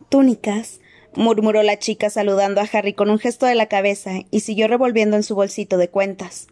Túnicas, 0.10 0.80
murmuró 1.14 1.64
la 1.64 1.80
chica 1.80 2.10
saludando 2.10 2.62
a 2.62 2.70
Harry 2.72 2.94
con 2.94 3.10
un 3.10 3.20
gesto 3.20 3.46
de 3.46 3.56
la 3.56 3.66
cabeza, 3.68 4.12
y 4.30 4.42
siguió 4.42 4.68
revolviendo 4.68 5.18
en 5.18 5.24
su 5.24 5.36
bolsito 5.36 5.78
de 5.78 5.90
cuentas. 5.90 6.48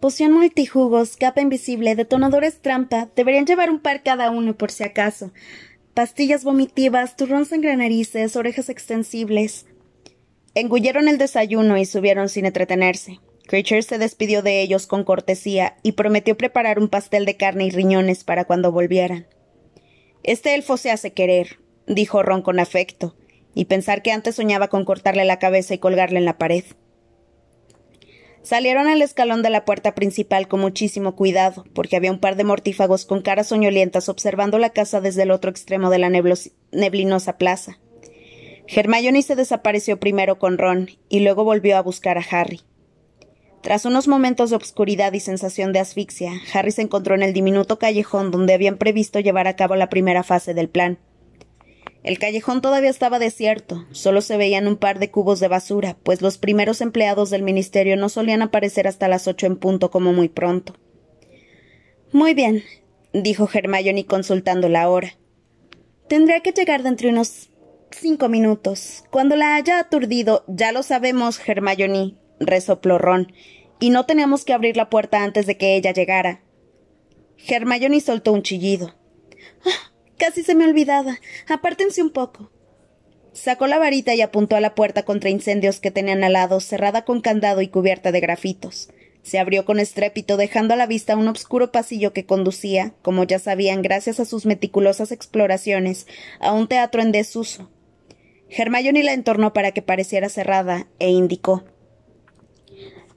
Poción 0.00 0.32
multijugos, 0.32 1.16
capa 1.16 1.40
invisible, 1.40 1.96
detonadores 1.96 2.60
trampa. 2.60 3.08
Deberían 3.16 3.46
llevar 3.46 3.68
un 3.68 3.80
par 3.80 4.04
cada 4.04 4.30
uno 4.30 4.56
por 4.56 4.70
si 4.70 4.84
acaso. 4.84 5.32
Pastillas 5.92 6.44
vomitivas, 6.44 7.16
turrón 7.16 7.44
narices, 7.60 8.36
orejas 8.36 8.68
extensibles. 8.68 9.66
Engulleron 10.54 11.08
el 11.08 11.18
desayuno 11.18 11.76
y 11.76 11.84
subieron 11.84 12.28
sin 12.28 12.46
entretenerse. 12.46 13.18
Creature 13.48 13.82
se 13.82 13.98
despidió 13.98 14.42
de 14.42 14.60
ellos 14.60 14.86
con 14.86 15.02
cortesía 15.02 15.76
y 15.82 15.92
prometió 15.92 16.36
preparar 16.36 16.78
un 16.78 16.88
pastel 16.88 17.24
de 17.24 17.36
carne 17.36 17.64
y 17.64 17.70
riñones 17.70 18.22
para 18.22 18.44
cuando 18.44 18.70
volvieran. 18.70 19.26
Este 20.22 20.54
elfo 20.54 20.76
se 20.76 20.92
hace 20.92 21.12
querer, 21.12 21.58
dijo 21.88 22.22
Ron 22.22 22.42
con 22.42 22.60
afecto, 22.60 23.16
y 23.52 23.64
pensar 23.64 24.02
que 24.02 24.12
antes 24.12 24.36
soñaba 24.36 24.68
con 24.68 24.84
cortarle 24.84 25.24
la 25.24 25.40
cabeza 25.40 25.74
y 25.74 25.78
colgarle 25.78 26.18
en 26.18 26.24
la 26.24 26.38
pared. 26.38 26.64
Salieron 28.48 28.86
al 28.86 29.02
escalón 29.02 29.42
de 29.42 29.50
la 29.50 29.66
puerta 29.66 29.94
principal 29.94 30.48
con 30.48 30.60
muchísimo 30.60 31.14
cuidado, 31.14 31.66
porque 31.74 31.96
había 31.96 32.10
un 32.10 32.18
par 32.18 32.34
de 32.34 32.44
mortífagos 32.44 33.04
con 33.04 33.20
caras 33.20 33.48
soñolientas 33.48 34.08
observando 34.08 34.58
la 34.58 34.70
casa 34.70 35.02
desde 35.02 35.24
el 35.24 35.32
otro 35.32 35.50
extremo 35.50 35.90
de 35.90 35.98
la 35.98 36.08
neblinosa 36.08 37.36
plaza. 37.36 37.78
Hermione 38.66 39.20
se 39.20 39.36
desapareció 39.36 40.00
primero 40.00 40.38
con 40.38 40.56
Ron 40.56 40.88
y 41.10 41.20
luego 41.20 41.44
volvió 41.44 41.76
a 41.76 41.82
buscar 41.82 42.16
a 42.16 42.24
Harry. 42.30 42.62
Tras 43.60 43.84
unos 43.84 44.08
momentos 44.08 44.48
de 44.48 44.56
obscuridad 44.56 45.12
y 45.12 45.20
sensación 45.20 45.74
de 45.74 45.80
asfixia, 45.80 46.32
Harry 46.54 46.72
se 46.72 46.80
encontró 46.80 47.14
en 47.14 47.24
el 47.24 47.34
diminuto 47.34 47.78
callejón 47.78 48.30
donde 48.30 48.54
habían 48.54 48.78
previsto 48.78 49.20
llevar 49.20 49.46
a 49.46 49.56
cabo 49.56 49.76
la 49.76 49.90
primera 49.90 50.22
fase 50.22 50.54
del 50.54 50.70
plan. 50.70 50.98
El 52.04 52.18
callejón 52.18 52.62
todavía 52.62 52.90
estaba 52.90 53.18
desierto, 53.18 53.86
solo 53.90 54.20
se 54.20 54.36
veían 54.36 54.68
un 54.68 54.76
par 54.76 54.98
de 54.98 55.10
cubos 55.10 55.40
de 55.40 55.48
basura, 55.48 55.96
pues 56.02 56.22
los 56.22 56.38
primeros 56.38 56.80
empleados 56.80 57.28
del 57.30 57.42
ministerio 57.42 57.96
no 57.96 58.08
solían 58.08 58.40
aparecer 58.40 58.86
hasta 58.86 59.08
las 59.08 59.26
ocho 59.26 59.46
en 59.46 59.56
punto 59.56 59.90
como 59.90 60.12
muy 60.12 60.28
pronto. 60.28 60.74
Muy 62.12 62.34
bien, 62.34 62.62
dijo 63.12 63.48
Hermione 63.52 64.06
consultando 64.06 64.68
la 64.68 64.88
hora. 64.88 65.18
Tendré 66.08 66.40
que 66.40 66.52
llegar 66.52 66.82
dentro 66.82 67.08
de 67.08 67.14
unos 67.14 67.50
cinco 67.90 68.28
minutos. 68.28 69.04
Cuando 69.10 69.36
la 69.36 69.56
haya 69.56 69.80
aturdido, 69.80 70.44
ya 70.46 70.72
lo 70.72 70.82
sabemos, 70.82 71.40
Hermione, 71.46 72.14
resopló 72.38 72.98
Ron, 72.98 73.32
y 73.80 73.90
no 73.90 74.06
teníamos 74.06 74.44
que 74.44 74.52
abrir 74.52 74.76
la 74.76 74.88
puerta 74.88 75.24
antes 75.24 75.46
de 75.46 75.56
que 75.56 75.74
ella 75.76 75.92
llegara. 75.92 76.42
Hermione 77.46 78.00
soltó 78.00 78.32
un 78.32 78.42
chillido. 78.42 78.94
¡Ah! 79.66 79.92
Casi 80.18 80.42
se 80.42 80.54
me 80.54 80.66
olvidaba. 80.66 81.18
Apártense 81.48 82.02
un 82.02 82.10
poco. 82.10 82.50
Sacó 83.32 83.68
la 83.68 83.78
varita 83.78 84.14
y 84.14 84.20
apuntó 84.20 84.56
a 84.56 84.60
la 84.60 84.74
puerta 84.74 85.04
contra 85.04 85.30
incendios 85.30 85.78
que 85.78 85.92
tenían 85.92 86.24
al 86.24 86.32
lado, 86.32 86.58
cerrada 86.60 87.04
con 87.04 87.20
candado 87.20 87.62
y 87.62 87.68
cubierta 87.68 88.10
de 88.10 88.20
grafitos. 88.20 88.88
Se 89.22 89.38
abrió 89.38 89.64
con 89.64 89.78
estrépito, 89.78 90.36
dejando 90.36 90.74
a 90.74 90.76
la 90.76 90.86
vista 90.86 91.16
un 91.16 91.28
obscuro 91.28 91.70
pasillo 91.70 92.12
que 92.12 92.26
conducía, 92.26 92.94
como 93.02 93.24
ya 93.24 93.38
sabían 93.38 93.82
gracias 93.82 94.18
a 94.18 94.24
sus 94.24 94.44
meticulosas 94.44 95.12
exploraciones, 95.12 96.06
a 96.40 96.52
un 96.52 96.66
teatro 96.66 97.00
en 97.00 97.12
desuso. 97.12 97.70
Hermione 98.48 99.04
la 99.04 99.12
entornó 99.12 99.52
para 99.52 99.72
que 99.72 99.82
pareciera 99.82 100.30
cerrada 100.30 100.88
e 100.98 101.10
indicó 101.10 101.64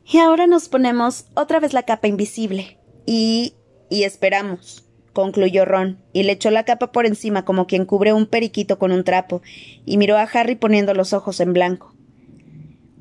Y 0.06 0.18
ahora 0.18 0.46
nos 0.46 0.70
ponemos 0.70 1.26
otra 1.34 1.60
vez 1.60 1.74
la 1.74 1.84
capa 1.84 2.08
invisible. 2.08 2.78
Y. 3.08 3.56
y 3.90 4.04
esperamos 4.04 4.91
concluyó 5.14 5.66
Ron, 5.66 6.00
y 6.14 6.24
le 6.24 6.34
echó 6.34 6.52
la 6.52 6.66
capa 6.66 6.92
por 6.92 7.06
encima 7.06 7.46
como 7.46 7.68
quien 7.68 7.86
cubre 7.86 8.14
un 8.14 8.26
periquito 8.26 8.80
con 8.80 8.92
un 8.92 9.04
trapo, 9.04 9.42
y 9.86 9.98
miró 9.98 10.18
a 10.18 10.24
Harry 10.24 10.56
poniendo 10.56 10.94
los 10.94 11.14
ojos 11.14 11.40
en 11.40 11.54
blanco. 11.54 11.94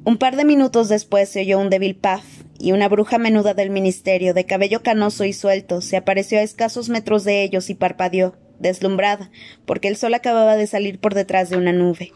Un 0.05 0.17
par 0.17 0.37
de 0.37 0.45
minutos 0.45 0.89
después 0.89 1.29
se 1.29 1.41
oyó 1.41 1.59
un 1.59 1.71
débil 1.71 1.95
paf, 1.95 2.25
y 2.59 2.73
una 2.73 2.89
bruja 2.89 3.19
menuda 3.19 3.55
del 3.55 3.71
ministerio, 3.71 4.35
de 4.35 4.45
cabello 4.45 4.83
canoso 4.83 5.25
y 5.25 5.33
suelto, 5.33 5.81
se 5.81 5.97
apareció 5.97 6.39
a 6.39 6.43
escasos 6.43 6.89
metros 6.89 7.25
de 7.25 7.43
ellos 7.43 7.71
y 7.71 7.75
parpadeó, 7.75 8.37
deslumbrada, 8.59 9.31
porque 9.65 9.89
el 9.89 9.97
sol 9.97 10.15
acababa 10.15 10.57
de 10.57 10.67
salir 10.67 10.99
por 10.99 11.15
detrás 11.15 11.51
de 11.51 11.57
una 11.57 11.73
nube. 11.73 12.13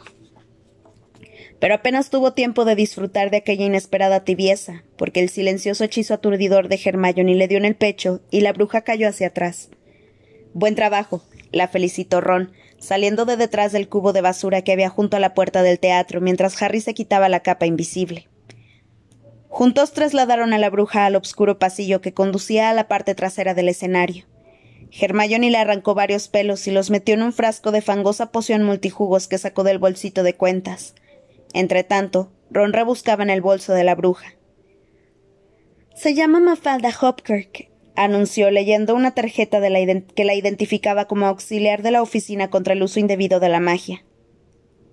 Pero 1.61 1.75
apenas 1.75 2.11
tuvo 2.11 2.35
tiempo 2.35 2.65
de 2.65 2.75
disfrutar 2.75 3.31
de 3.31 3.39
aquella 3.39 3.65
inesperada 3.65 4.25
tibieza, 4.25 4.85
porque 4.97 5.21
el 5.21 5.31
silencioso 5.31 5.85
hechizo 5.85 6.13
aturdidor 6.15 6.69
de 6.69 6.79
Hermione 6.85 7.35
le 7.35 7.49
dio 7.49 7.57
en 7.59 7.65
el 7.65 7.77
pecho 7.77 8.21
y 8.31 8.41
la 8.41 8.53
bruja 8.53 8.83
cayó 8.83 9.09
hacia 9.09 9.29
atrás. 9.29 9.71
Buen 10.55 10.77
trabajo, 10.77 11.21
la 11.51 11.67
felicitó 11.67 12.21
Ron, 12.21 12.53
saliendo 12.79 13.25
de 13.25 13.37
detrás 13.37 13.73
del 13.73 13.89
cubo 13.89 14.13
de 14.13 14.21
basura 14.21 14.63
que 14.63 14.71
había 14.71 14.89
junto 14.89 15.17
a 15.17 15.21
la 15.21 15.35
puerta 15.35 15.65
del 15.65 15.81
teatro 15.81 16.21
mientras 16.21 16.63
Harry 16.63 16.81
se 16.81 16.95
quitaba 16.95 17.29
la 17.29 17.41
capa 17.41 17.67
invisible. 17.67 18.29
Juntos 19.49 19.93
trasladaron 19.93 20.53
a 20.53 20.59
la 20.59 20.71
bruja 20.71 21.07
al 21.07 21.17
oscuro 21.17 21.59
pasillo 21.59 22.01
que 22.01 22.15
conducía 22.15 22.71
a 22.71 22.73
la 22.73 22.87
parte 22.87 23.17
trasera 23.17 23.53
del 23.55 23.69
escenario. 23.69 24.27
Hermione 24.93 25.51
le 25.51 25.59
arrancó 25.59 25.95
varios 25.95 26.29
pelos 26.29 26.69
y 26.69 26.71
los 26.71 26.89
metió 26.89 27.15
en 27.15 27.23
un 27.23 27.33
frasco 27.33 27.73
de 27.73 27.83
fangosa 27.83 28.31
poción 28.31 28.63
multijugos 28.63 29.27
que 29.27 29.39
sacó 29.39 29.65
del 29.65 29.79
bolsito 29.79 30.23
de 30.23 30.37
cuentas. 30.37 30.95
Entretanto, 31.53 32.31
Ron 32.51 32.73
rebuscaba 32.73 33.25
en 33.25 33.31
el 33.31 33.41
bolso 33.41 33.73
de 33.73 33.83
la 33.83 33.97
bruja. 33.97 34.35
Se 35.97 36.15
llama 36.15 36.39
Mafalda 36.39 36.93
Hopkirk, 37.01 37.74
anunció 37.97 38.51
leyendo 38.51 38.95
una 38.95 39.15
tarjeta 39.15 39.61
que 40.15 40.25
la 40.25 40.35
identificaba 40.35 41.07
como 41.07 41.27
auxiliar 41.27 41.83
de 41.83 41.91
la 41.91 42.03
oficina 42.03 42.51
contra 42.51 42.75
el 42.75 42.83
uso 42.83 43.01
indebido 43.01 43.41
de 43.41 43.49
la 43.49 43.61
magia. 43.61 44.05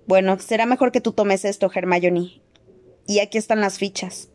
Bueno, 0.06 0.38
será 0.38 0.66
mejor 0.66 0.92
que 0.92 1.00
tú 1.00 1.12
tomes 1.12 1.44
esto, 1.44 1.70
Hermione. 1.72 2.42
Y 3.06 3.18
aquí 3.20 3.38
están 3.38 3.60
las 3.60 3.78
fichas. 3.78 4.28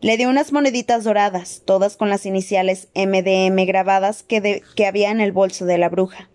Le 0.00 0.16
dio 0.16 0.28
unas 0.28 0.52
moneditas 0.52 1.04
doradas, 1.04 1.62
todas 1.64 1.96
con 1.96 2.08
las 2.08 2.26
iniciales 2.26 2.88
MDM 2.94 3.64
grabadas 3.66 4.22
que, 4.22 4.62
que 4.74 4.86
había 4.86 5.10
en 5.10 5.20
el 5.20 5.30
bolso 5.30 5.64
de 5.64 5.78
la 5.78 5.88
bruja. 5.88 6.28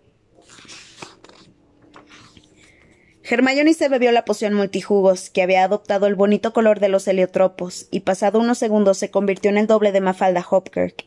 Hermione 3.30 3.74
se 3.74 3.90
bebió 3.90 4.10
la 4.10 4.24
poción 4.24 4.54
multijugos, 4.54 5.28
que 5.28 5.42
había 5.42 5.64
adoptado 5.64 6.06
el 6.06 6.14
bonito 6.14 6.54
color 6.54 6.80
de 6.80 6.88
los 6.88 7.06
heliotropos, 7.06 7.86
y 7.90 8.00
pasado 8.00 8.38
unos 8.38 8.56
segundos 8.56 8.96
se 8.96 9.10
convirtió 9.10 9.50
en 9.50 9.58
el 9.58 9.66
doble 9.66 9.92
de 9.92 10.00
Mafalda 10.00 10.46
Hopkirk. 10.48 11.04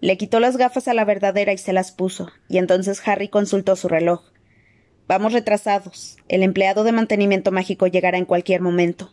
Le 0.00 0.16
quitó 0.16 0.40
las 0.40 0.56
gafas 0.56 0.88
a 0.88 0.94
la 0.94 1.04
verdadera 1.04 1.52
y 1.52 1.58
se 1.58 1.72
las 1.72 1.92
puso, 1.92 2.30
y 2.48 2.58
entonces 2.58 3.06
Harry 3.06 3.28
consultó 3.28 3.76
su 3.76 3.88
reloj. 3.88 4.22
Vamos 5.06 5.32
retrasados. 5.32 6.16
El 6.28 6.42
empleado 6.42 6.84
de 6.84 6.92
mantenimiento 6.92 7.50
mágico 7.50 7.86
llegará 7.86 8.16
en 8.16 8.24
cualquier 8.24 8.60
momento. 8.60 9.12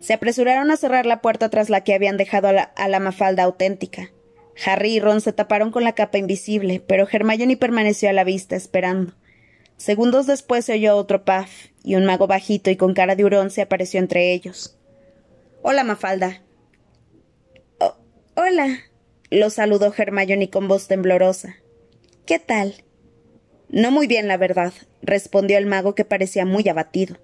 Se 0.00 0.12
apresuraron 0.12 0.70
a 0.70 0.76
cerrar 0.76 1.06
la 1.06 1.20
puerta 1.22 1.48
tras 1.48 1.70
la 1.70 1.82
que 1.82 1.94
habían 1.94 2.16
dejado 2.16 2.48
a 2.48 2.88
la, 2.88 3.00
mafalda 3.00 3.42
auténtica. 3.42 4.10
Harry 4.64 4.96
y 4.96 5.00
Ron 5.00 5.20
se 5.20 5.32
taparon 5.32 5.72
con 5.72 5.82
la 5.82 5.94
capa 5.94 6.18
invisible, 6.18 6.80
pero 6.86 7.08
Hermione 7.10 7.56
permaneció 7.56 8.08
a 8.08 8.12
la 8.12 8.22
vista, 8.22 8.54
esperando. 8.54 9.14
Segundos 9.76 10.26
después 10.26 10.64
se 10.64 10.74
oyó 10.74 10.96
otro 10.96 11.24
paf, 11.24 11.50
y 11.82 11.96
un 11.96 12.04
mago 12.04 12.26
bajito 12.26 12.70
y 12.70 12.76
con 12.76 12.94
cara 12.94 13.16
de 13.16 13.24
hurón 13.24 13.50
se 13.50 13.62
apareció 13.62 13.98
entre 13.98 14.32
ellos. 14.32 14.76
Hola, 15.62 15.84
Mafalda. 15.84 16.42
Oh, 17.78 17.96
hola, 18.36 18.78
lo 19.36 19.50
saludó 19.50 19.92
Hermione 19.96 20.50
con 20.50 20.66
voz 20.66 20.88
temblorosa. 20.88 21.56
¿Qué 22.24 22.38
tal? 22.38 22.84
No 23.68 23.90
muy 23.90 24.06
bien, 24.06 24.28
la 24.28 24.36
verdad, 24.36 24.72
respondió 25.02 25.58
el 25.58 25.66
mago 25.66 25.94
que 25.94 26.04
parecía 26.04 26.44
muy 26.44 26.68
abatido. 26.68 27.18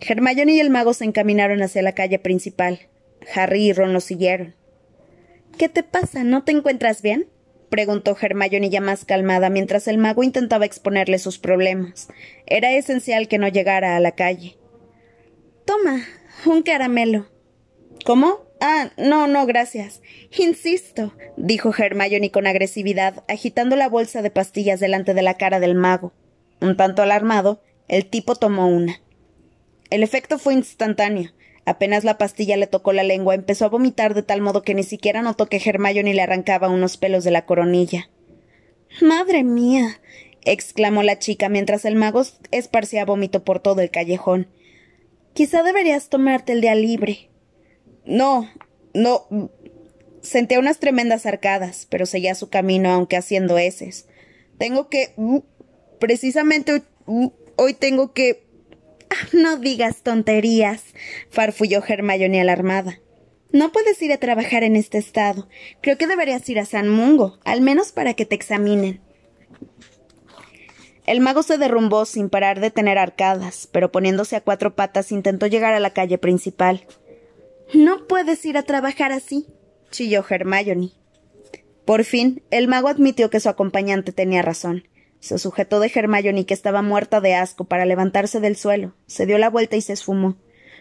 Hermione 0.00 0.54
y 0.54 0.60
el 0.60 0.70
mago 0.70 0.94
se 0.94 1.04
encaminaron 1.04 1.62
hacia 1.62 1.82
la 1.82 1.92
calle 1.92 2.18
principal. 2.18 2.88
Harry 3.34 3.68
y 3.68 3.72
Ron 3.72 3.92
los 3.92 4.04
siguieron. 4.04 4.56
¿Qué 5.58 5.68
te 5.68 5.82
pasa? 5.82 6.24
¿No 6.24 6.44
te 6.44 6.52
encuentras 6.52 7.02
bien? 7.02 7.28
preguntó 7.68 8.16
Hermione 8.20 8.68
ya 8.68 8.80
más 8.80 9.04
calmada 9.04 9.48
mientras 9.48 9.88
el 9.88 9.98
mago 9.98 10.22
intentaba 10.22 10.66
exponerle 10.66 11.18
sus 11.18 11.38
problemas. 11.38 12.08
Era 12.46 12.72
esencial 12.72 13.28
que 13.28 13.38
no 13.38 13.48
llegara 13.48 13.96
a 13.96 14.00
la 14.00 14.12
calle. 14.12 14.58
Toma, 15.64 16.04
un 16.46 16.62
caramelo. 16.62 17.28
¿Cómo? 18.04 18.51
Ah, 18.64 18.92
no, 18.96 19.26
no, 19.26 19.44
gracias. 19.44 20.02
Insisto, 20.38 21.12
dijo 21.36 21.74
Hermione 21.76 22.30
con 22.30 22.46
agresividad, 22.46 23.24
agitando 23.26 23.74
la 23.74 23.88
bolsa 23.88 24.22
de 24.22 24.30
pastillas 24.30 24.78
delante 24.78 25.14
de 25.14 25.22
la 25.22 25.34
cara 25.34 25.58
del 25.58 25.74
mago. 25.74 26.12
Un 26.60 26.76
tanto 26.76 27.02
alarmado, 27.02 27.60
el 27.88 28.06
tipo 28.06 28.36
tomó 28.36 28.68
una. 28.68 29.00
El 29.90 30.04
efecto 30.04 30.38
fue 30.38 30.54
instantáneo. 30.54 31.32
Apenas 31.64 32.04
la 32.04 32.18
pastilla 32.18 32.56
le 32.56 32.68
tocó 32.68 32.92
la 32.92 33.02
lengua, 33.02 33.34
empezó 33.34 33.64
a 33.64 33.68
vomitar 33.68 34.14
de 34.14 34.22
tal 34.22 34.40
modo 34.40 34.62
que 34.62 34.76
ni 34.76 34.84
siquiera 34.84 35.22
notó 35.22 35.46
que 35.46 35.60
Hermione 35.62 36.14
le 36.14 36.22
arrancaba 36.22 36.68
unos 36.68 36.96
pelos 36.98 37.24
de 37.24 37.32
la 37.32 37.44
coronilla. 37.46 38.10
Madre 39.00 39.42
mía. 39.42 40.00
exclamó 40.44 41.02
la 41.02 41.18
chica 41.18 41.48
mientras 41.48 41.84
el 41.84 41.96
mago 41.96 42.22
esparcía 42.52 43.04
vómito 43.04 43.42
por 43.42 43.58
todo 43.58 43.80
el 43.80 43.90
callejón. 43.90 44.46
Quizá 45.32 45.64
deberías 45.64 46.10
tomarte 46.10 46.52
el 46.52 46.60
día 46.60 46.76
libre. 46.76 47.31
No, 48.04 48.50
no. 48.94 49.50
Sentía 50.20 50.58
unas 50.58 50.78
tremendas 50.78 51.26
arcadas, 51.26 51.86
pero 51.90 52.06
seguía 52.06 52.34
su 52.34 52.48
camino, 52.48 52.90
aunque 52.90 53.16
haciendo 53.16 53.58
heces. 53.58 54.06
Tengo 54.58 54.88
que. 54.88 55.14
Precisamente 55.98 56.82
hoy 57.56 57.74
tengo 57.74 58.12
que. 58.12 58.44
No 59.32 59.58
digas 59.58 60.02
tonterías, 60.02 60.82
farfulló 61.28 61.82
Hermione 61.86 62.40
alarmada. 62.40 62.98
No 63.52 63.70
puedes 63.70 64.00
ir 64.00 64.10
a 64.12 64.16
trabajar 64.16 64.64
en 64.64 64.76
este 64.76 64.96
estado. 64.96 65.48
Creo 65.82 65.98
que 65.98 66.06
deberías 66.06 66.48
ir 66.48 66.58
a 66.58 66.64
San 66.64 66.88
Mungo, 66.88 67.38
al 67.44 67.60
menos 67.60 67.92
para 67.92 68.14
que 68.14 68.24
te 68.24 68.34
examinen. 68.34 69.02
El 71.04 71.20
mago 71.20 71.42
se 71.42 71.58
derrumbó 71.58 72.06
sin 72.06 72.30
parar 72.30 72.60
de 72.60 72.70
tener 72.70 72.96
arcadas, 72.96 73.68
pero 73.70 73.92
poniéndose 73.92 74.36
a 74.36 74.40
cuatro 74.40 74.74
patas 74.74 75.12
intentó 75.12 75.46
llegar 75.46 75.74
a 75.74 75.80
la 75.80 75.90
calle 75.90 76.16
principal. 76.16 76.86
No 77.74 78.06
puedes 78.06 78.44
ir 78.44 78.58
a 78.58 78.62
trabajar 78.62 79.12
así, 79.12 79.46
chilló 79.90 80.24
Hermione. 80.28 80.90
Por 81.84 82.04
fin, 82.04 82.42
el 82.50 82.68
mago 82.68 82.88
admitió 82.88 83.30
que 83.30 83.40
su 83.40 83.48
acompañante 83.48 84.12
tenía 84.12 84.42
razón. 84.42 84.84
Se 85.20 85.38
sujetó 85.38 85.80
de 85.80 85.90
Hermione, 85.94 86.46
que 86.46 86.54
estaba 86.54 86.82
muerta 86.82 87.20
de 87.20 87.34
asco, 87.34 87.64
para 87.64 87.86
levantarse 87.86 88.40
del 88.40 88.56
suelo, 88.56 88.94
se 89.06 89.24
dio 89.24 89.38
la 89.38 89.50
vuelta 89.50 89.76
y 89.76 89.80
se 89.80 89.92
esfumó. 89.92 90.36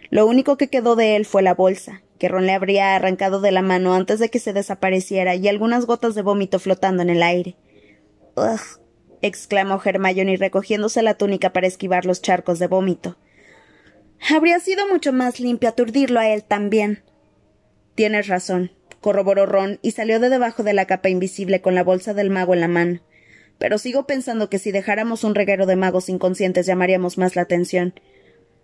Lo 0.10 0.25
único 0.25 0.58
que 0.58 0.67
quedó 0.67 0.95
de 0.95 1.15
él 1.15 1.25
fue 1.25 1.41
la 1.41 1.54
bolsa, 1.54 2.01
que 2.19 2.27
Ron 2.27 2.45
le 2.45 2.54
habría 2.54 2.95
arrancado 2.95 3.39
de 3.39 3.51
la 3.51 3.62
mano 3.62 3.93
antes 3.93 4.19
de 4.19 4.30
que 4.30 4.39
se 4.39 4.51
desapareciera, 4.51 5.36
y 5.36 5.47
algunas 5.47 5.86
gotas 5.86 6.15
de 6.15 6.21
vómito 6.21 6.60
flotando 6.60 7.01
en 7.04 7.10
el 7.10 7.23
aire. 7.23 7.56
Ugh. 8.36 8.82
exclamó 9.21 9.80
Hermione 9.84 10.36
recogiéndose 10.38 11.01
la 11.04 11.13
túnica 11.13 11.54
para 11.54 11.67
esquivar 11.67 12.06
los 12.06 12.21
charcos 12.21 12.60
de 12.60 12.67
vómito. 12.67 13.17
Habría 14.29 14.60
sido 14.60 14.88
mucho 14.88 15.13
más 15.13 15.39
limpio 15.39 15.69
aturdirlo 15.69 16.19
a 16.19 16.29
él 16.29 16.43
también. 16.43 17.03
Tienes 17.95 18.27
razón, 18.27 18.71
corroboró 18.99 19.45
Ron 19.45 19.79
y 19.81 19.91
salió 19.91 20.19
de 20.19 20.29
debajo 20.29 20.63
de 20.63 20.73
la 20.73 20.86
capa 20.86 21.10
invisible 21.10 21.62
con 21.62 21.75
la 21.75 21.84
bolsa 21.84 22.13
del 22.13 22.29
mago 22.29 22.53
en 22.53 22.62
la 22.62 22.67
mano 22.67 23.01
pero 23.62 23.77
sigo 23.77 24.07
pensando 24.07 24.49
que 24.49 24.57
si 24.57 24.71
dejáramos 24.71 25.23
un 25.23 25.36
reguero 25.36 25.67
de 25.67 25.75
magos 25.75 26.10
inconscientes 26.10 26.65
llamaríamos 26.65 27.19
más 27.19 27.36
la 27.36 27.43
atención. 27.43 27.93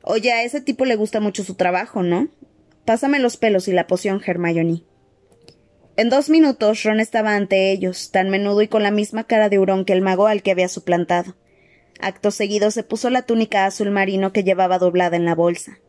Oye, 0.01 0.31
a 0.31 0.41
ese 0.41 0.59
tipo 0.59 0.85
le 0.85 0.95
gusta 0.95 1.19
mucho 1.19 1.43
su 1.43 1.53
trabajo, 1.53 2.01
¿no? 2.01 2.29
Pásame 2.83 3.19
los 3.19 3.37
pelos 3.37 3.67
y 3.67 3.73
la 3.73 3.85
poción, 3.85 4.23
Hermione. 4.25 4.81
En 5.97 6.09
dos 6.09 6.31
minutos 6.31 6.81
Ron 6.81 6.99
estaba 6.99 7.35
ante 7.35 7.71
ellos, 7.71 8.09
tan 8.09 8.31
menudo 8.31 8.63
y 8.63 8.67
con 8.67 8.81
la 8.81 8.89
misma 8.89 9.25
cara 9.25 9.49
de 9.49 9.59
hurón 9.59 9.85
que 9.85 9.93
el 9.93 10.01
mago 10.01 10.25
al 10.25 10.41
que 10.41 10.49
había 10.49 10.67
suplantado. 10.67 11.35
Acto 11.99 12.31
seguido 12.31 12.71
se 12.71 12.83
puso 12.83 13.09
la 13.09 13.23
túnica 13.23 13.65
azul 13.65 13.91
marino 13.91 14.31
que 14.31 14.43
llevaba 14.43 14.79
doblada 14.79 15.17
en 15.17 15.25
la 15.25 15.35
bolsa. 15.35 15.79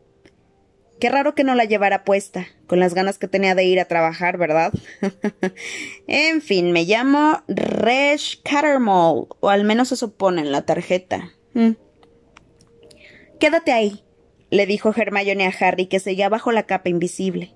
Qué 0.99 1.09
raro 1.09 1.33
que 1.33 1.45
no 1.45 1.55
la 1.55 1.63
llevara 1.63 2.03
puesta, 2.03 2.47
con 2.67 2.79
las 2.81 2.93
ganas 2.93 3.17
que 3.17 3.29
tenía 3.29 3.55
de 3.55 3.63
ir 3.63 3.79
a 3.79 3.85
trabajar, 3.85 4.37
¿verdad? 4.37 4.73
en 6.07 6.41
fin, 6.41 6.73
me 6.73 6.83
llamo 6.83 7.41
Resh 7.47 8.41
Cattermole, 8.43 9.27
o 9.39 9.49
al 9.49 9.63
menos 9.63 9.89
se 9.89 9.95
supone 9.95 10.41
en 10.41 10.51
la 10.51 10.65
tarjeta. 10.65 11.31
Mm. 11.53 11.71
Quédate 13.39 13.71
ahí, 13.71 14.03
le 14.49 14.65
dijo 14.65 14.93
Hermione 14.93 15.47
a 15.47 15.53
Harry, 15.57 15.85
que 15.85 16.01
seguía 16.01 16.27
bajo 16.27 16.51
la 16.51 16.63
capa 16.63 16.89
invisible. 16.89 17.53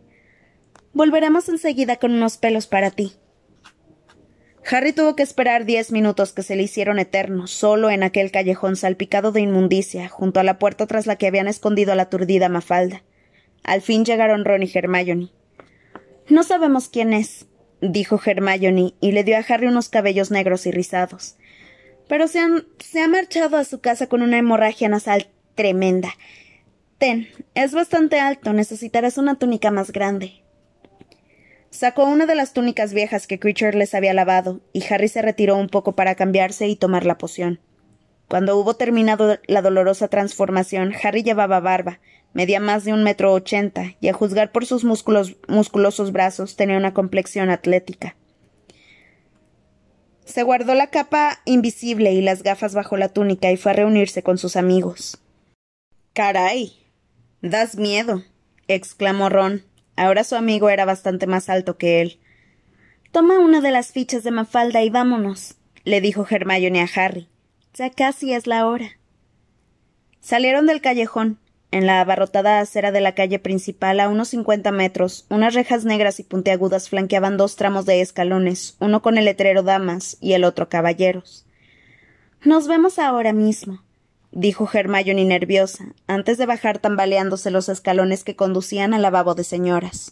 Volveremos 0.94 1.50
enseguida 1.50 1.98
con 1.98 2.14
unos 2.14 2.38
pelos 2.38 2.68
para 2.68 2.92
ti. 2.92 3.14
Harry 4.70 4.94
tuvo 4.94 5.16
que 5.16 5.24
esperar 5.24 5.66
diez 5.66 5.92
minutos 5.92 6.32
que 6.32 6.42
se 6.42 6.56
le 6.56 6.64
hicieron 6.64 6.98
eternos, 6.98 7.52
solo 7.52 7.90
en 7.90 8.02
aquel 8.02 8.32
callejón 8.32 8.76
salpicado 8.76 9.32
de 9.32 9.42
inmundicia, 9.42 10.08
junto 10.08 10.40
a 10.40 10.44
la 10.44 10.58
puerta 10.58 10.88
tras 10.88 11.06
la 11.06 11.18
que 11.18 11.28
habían 11.28 11.48
escondido 11.48 11.92
a 11.92 11.96
la 11.96 12.04
aturdida 12.04 12.48
Mafalda. 12.48 13.04
Al 13.64 13.82
fin 13.82 14.06
llegaron 14.06 14.46
Ron 14.46 14.64
y 14.64 14.72
Hermione. 14.74 15.30
No 16.30 16.44
sabemos 16.44 16.88
quién 16.88 17.12
es, 17.12 17.48
dijo 17.82 18.20
Hermione, 18.26 18.94
y 19.02 19.12
le 19.12 19.24
dio 19.24 19.38
a 19.38 19.46
Harry 19.48 19.68
unos 19.68 19.90
cabellos 19.90 20.32
negros 20.32 20.66
y 20.66 20.72
rizados. 20.72 21.36
Pero 22.08 22.28
se, 22.28 22.40
se 22.80 23.02
ha 23.02 23.08
marchado 23.08 23.58
a 23.58 23.66
su 23.66 23.82
casa 23.82 24.08
con 24.08 24.22
una 24.22 24.38
hemorragia 24.38 24.88
nasal 24.88 25.28
tremenda. 25.56 26.14
Ten, 26.98 27.28
es 27.54 27.74
bastante 27.74 28.20
alto, 28.20 28.54
necesitarás 28.54 29.18
una 29.18 29.36
túnica 29.36 29.72
más 29.72 29.92
grande. 29.92 30.43
Sacó 31.74 32.04
una 32.06 32.28
de 32.28 32.36
las 32.36 32.54
túnicas 32.54 32.94
viejas 32.94 33.26
que 33.26 33.40
Creature 33.40 33.76
les 33.76 33.96
había 33.96 34.14
lavado, 34.14 34.62
y 34.74 34.84
Harry 34.94 35.08
se 35.08 35.24
retiró 35.24 35.58
un 35.58 35.70
poco 35.70 35.96
para 35.96 36.14
cambiarse 36.14 36.68
y 36.68 36.76
tomar 36.76 37.04
la 37.04 37.18
poción. 37.18 37.60
Cuando 38.28 38.56
hubo 38.58 38.76
terminado 38.76 39.40
la 39.48 39.64
dolorosa 39.64 40.08
transformación, 40.08 40.94
Harry 41.04 41.24
llevaba 41.24 41.60
barba, 41.60 42.00
Medía 42.32 42.60
más 42.60 42.84
de 42.84 42.94
un 42.94 43.04
metro 43.04 43.34
ochenta, 43.34 43.96
y 44.00 44.08
a 44.08 44.14
juzgar 44.14 44.52
por 44.52 44.68
sus 44.68 44.84
musculosos 44.84 46.12
brazos 46.12 46.56
tenía 46.56 46.78
una 46.78 46.94
complexión 46.94 47.50
atlética. 47.50 48.16
Se 50.26 50.44
guardó 50.44 50.76
la 50.76 50.92
capa 50.92 51.40
invisible 51.46 52.14
y 52.14 52.22
las 52.22 52.44
gafas 52.44 52.76
bajo 52.76 52.98
la 52.98 53.10
túnica 53.10 53.52
y 53.52 53.58
fue 53.58 53.72
a 53.72 53.76
reunirse 53.76 54.22
con 54.22 54.38
sus 54.38 54.56
amigos. 54.56 55.20
Caray. 56.14 56.74
Das 57.42 57.78
miedo. 57.78 58.24
exclamó 58.68 59.30
Ron. 59.30 59.73
Ahora 59.96 60.24
su 60.24 60.36
amigo 60.36 60.70
era 60.70 60.86
bastante 60.86 61.28
más 61.28 61.50
alto 61.50 61.78
que 61.78 62.02
él. 62.02 62.20
Toma 63.12 63.40
una 63.40 63.62
de 63.62 63.72
las 63.72 63.92
fichas 63.92 64.24
de 64.24 64.32
Mafalda 64.32 64.82
y 64.82 64.90
vámonos, 64.90 65.56
le 65.84 66.02
dijo 66.02 66.26
Hermione 66.30 66.82
a 66.82 66.90
Harry. 66.96 67.28
Ya 67.74 67.90
casi 67.90 68.34
es 68.34 68.48
la 68.48 68.68
hora. 68.68 68.98
Salieron 70.20 70.66
del 70.66 70.82
callejón. 70.82 71.40
En 71.70 71.88
la 71.88 72.02
abarrotada 72.02 72.60
acera 72.60 72.92
de 72.92 73.02
la 73.02 73.16
calle 73.16 73.40
principal, 73.40 74.00
a 74.00 74.08
unos 74.08 74.30
cincuenta 74.30 74.72
metros, 74.72 75.26
unas 75.30 75.56
rejas 75.56 75.86
negras 75.86 76.20
y 76.20 76.24
puntiagudas 76.24 76.88
flanqueaban 76.88 77.36
dos 77.36 77.56
tramos 77.56 77.88
de 77.88 78.00
escalones, 78.00 78.78
uno 78.80 79.02
con 79.02 79.18
el 79.18 79.26
letrero 79.26 79.64
Damas 79.64 80.18
y 80.22 80.34
el 80.34 80.44
otro 80.44 80.70
Caballeros. 80.70 81.48
Nos 82.44 82.68
vemos 82.68 83.00
ahora 83.00 83.34
mismo, 83.34 83.83
dijo 84.34 84.68
Hermione 84.72 85.26
nerviosa, 85.26 85.94
antes 86.08 86.38
de 86.38 86.46
bajar 86.46 86.80
tambaleándose 86.80 87.52
los 87.52 87.70
escalones 87.70 88.24
que 88.24 88.36
conducían 88.36 88.94
al 88.94 89.04
lavabo 89.04 89.36
de 89.36 89.44
señoras. 89.44 90.12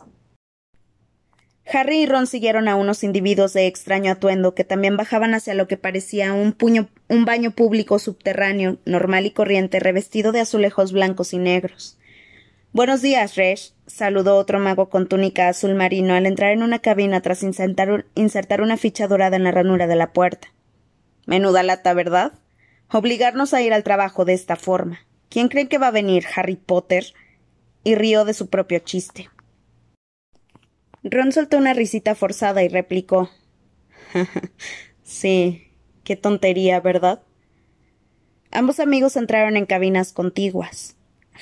Harry 1.73 2.01
y 2.01 2.05
Ron 2.05 2.27
siguieron 2.27 2.67
a 2.67 2.75
unos 2.75 3.03
individuos 3.03 3.53
de 3.53 3.67
extraño 3.67 4.11
atuendo 4.11 4.53
que 4.53 4.63
también 4.63 4.97
bajaban 4.97 5.33
hacia 5.33 5.53
lo 5.53 5.67
que 5.67 5.77
parecía 5.77 6.33
un, 6.33 6.53
puño, 6.53 6.89
un 7.07 7.25
baño 7.25 7.51
público 7.51 7.97
subterráneo, 7.99 8.77
normal 8.85 9.25
y 9.25 9.31
corriente, 9.31 9.79
revestido 9.79 10.31
de 10.31 10.41
azulejos 10.41 10.91
blancos 10.91 11.33
y 11.33 11.37
negros. 11.37 11.97
Buenos 12.73 13.01
días, 13.01 13.35
Resh, 13.35 13.73
saludó 13.85 14.37
otro 14.37 14.59
mago 14.59 14.89
con 14.89 15.07
túnica 15.07 15.49
azul 15.49 15.75
marino 15.75 16.13
al 16.13 16.25
entrar 16.25 16.51
en 16.51 16.63
una 16.63 16.79
cabina 16.79 17.21
tras 17.21 17.43
insertar, 17.43 18.05
insertar 18.15 18.61
una 18.61 18.77
ficha 18.77 19.07
dorada 19.07 19.35
en 19.35 19.43
la 19.43 19.51
ranura 19.51 19.87
de 19.87 19.95
la 19.95 20.13
puerta. 20.13 20.49
Menuda 21.25 21.63
lata, 21.63 21.93
¿verdad? 21.93 22.33
Obligarnos 22.91 23.53
a 23.53 23.61
ir 23.61 23.73
al 23.73 23.83
trabajo 23.83 24.25
de 24.25 24.33
esta 24.33 24.55
forma. 24.55 24.99
¿Quién 25.29 25.47
cree 25.47 25.67
que 25.67 25.77
va 25.77 25.87
a 25.87 25.91
venir 25.91 26.25
Harry 26.35 26.57
Potter? 26.57 27.05
y 27.83 27.95
rió 27.95 28.25
de 28.25 28.33
su 28.33 28.47
propio 28.47 28.79
chiste. 28.79 29.29
Ron 31.03 31.31
soltó 31.31 31.57
una 31.57 31.73
risita 31.73 32.15
forzada 32.15 32.63
y 32.63 32.67
replicó 32.67 33.31
Sí, 35.03 35.67
qué 36.03 36.15
tontería, 36.15 36.79
¿verdad? 36.79 37.23
Ambos 38.51 38.79
amigos 38.79 39.15
entraron 39.15 39.57
en 39.57 39.65
cabinas 39.65 40.13
contiguas. 40.13 40.95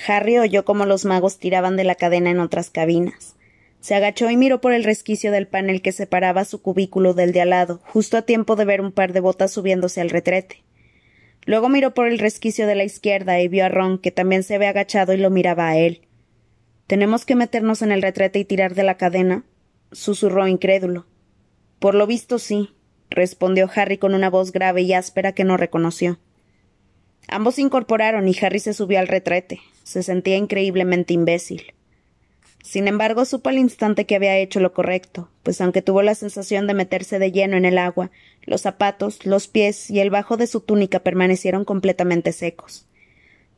Harry 0.06 0.38
oyó 0.38 0.64
cómo 0.64 0.86
los 0.86 1.04
magos 1.04 1.38
tiraban 1.38 1.76
de 1.76 1.84
la 1.84 1.94
cadena 1.94 2.30
en 2.30 2.40
otras 2.40 2.70
cabinas. 2.70 3.36
Se 3.80 3.94
agachó 3.94 4.30
y 4.30 4.36
miró 4.36 4.60
por 4.60 4.72
el 4.72 4.84
resquicio 4.84 5.32
del 5.32 5.46
panel 5.46 5.82
que 5.82 5.92
separaba 5.92 6.44
su 6.44 6.62
cubículo 6.62 7.12
del 7.12 7.32
de 7.32 7.40
al 7.40 7.50
lado, 7.50 7.80
justo 7.84 8.16
a 8.16 8.22
tiempo 8.22 8.56
de 8.56 8.64
ver 8.64 8.80
un 8.80 8.92
par 8.92 9.12
de 9.12 9.20
botas 9.20 9.50
subiéndose 9.52 10.00
al 10.00 10.10
retrete. 10.10 10.62
Luego 11.50 11.68
miró 11.68 11.94
por 11.94 12.06
el 12.06 12.20
resquicio 12.20 12.68
de 12.68 12.76
la 12.76 12.84
izquierda 12.84 13.40
y 13.40 13.48
vio 13.48 13.64
a 13.64 13.68
Ron, 13.68 13.98
que 13.98 14.12
también 14.12 14.44
se 14.44 14.54
había 14.54 14.68
agachado 14.68 15.14
y 15.14 15.16
lo 15.16 15.30
miraba 15.30 15.66
a 15.66 15.76
él. 15.76 16.06
¿Tenemos 16.86 17.24
que 17.24 17.34
meternos 17.34 17.82
en 17.82 17.90
el 17.90 18.02
retrete 18.02 18.38
y 18.38 18.44
tirar 18.44 18.76
de 18.76 18.84
la 18.84 18.96
cadena? 18.96 19.42
susurró 19.90 20.46
incrédulo. 20.46 21.06
Por 21.80 21.96
lo 21.96 22.06
visto 22.06 22.38
sí, 22.38 22.70
respondió 23.10 23.68
Harry 23.74 23.98
con 23.98 24.14
una 24.14 24.30
voz 24.30 24.52
grave 24.52 24.82
y 24.82 24.92
áspera 24.92 25.32
que 25.32 25.42
no 25.42 25.56
reconoció. 25.56 26.20
Ambos 27.26 27.56
se 27.56 27.62
incorporaron 27.62 28.28
y 28.28 28.36
Harry 28.40 28.60
se 28.60 28.72
subió 28.72 29.00
al 29.00 29.08
retrete. 29.08 29.58
Se 29.82 30.04
sentía 30.04 30.36
increíblemente 30.36 31.14
imbécil. 31.14 31.74
Sin 32.62 32.86
embargo, 32.86 33.24
supo 33.24 33.48
al 33.48 33.58
instante 33.58 34.06
que 34.06 34.14
había 34.14 34.38
hecho 34.38 34.60
lo 34.60 34.72
correcto, 34.72 35.28
pues 35.42 35.60
aunque 35.60 35.82
tuvo 35.82 36.02
la 36.02 36.14
sensación 36.14 36.68
de 36.68 36.74
meterse 36.74 37.18
de 37.18 37.32
lleno 37.32 37.56
en 37.56 37.64
el 37.64 37.76
agua, 37.76 38.12
los 38.42 38.62
zapatos, 38.62 39.26
los 39.26 39.48
pies 39.48 39.90
y 39.90 40.00
el 40.00 40.10
bajo 40.10 40.36
de 40.36 40.46
su 40.46 40.60
túnica 40.60 41.00
permanecieron 41.00 41.64
completamente 41.64 42.32
secos. 42.32 42.86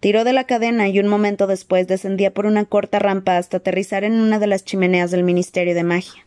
Tiró 0.01 0.25
de 0.25 0.33
la 0.33 0.45
cadena 0.45 0.89
y 0.89 0.99
un 0.99 1.07
momento 1.07 1.47
después 1.47 1.87
descendía 1.87 2.35
por 2.35 2.47
una 2.47 2.65
corta 2.65 2.99
rampa 2.99 3.37
hasta 3.37 3.59
aterrizar 3.59 4.03
en 4.03 4.15
una 4.15 4.39
de 4.39 4.49
las 4.49 4.65
chimeneas 4.65 5.11
del 5.11 5.23
Ministerio 5.23 5.75
de 5.75 5.85
Magia. 5.85 6.27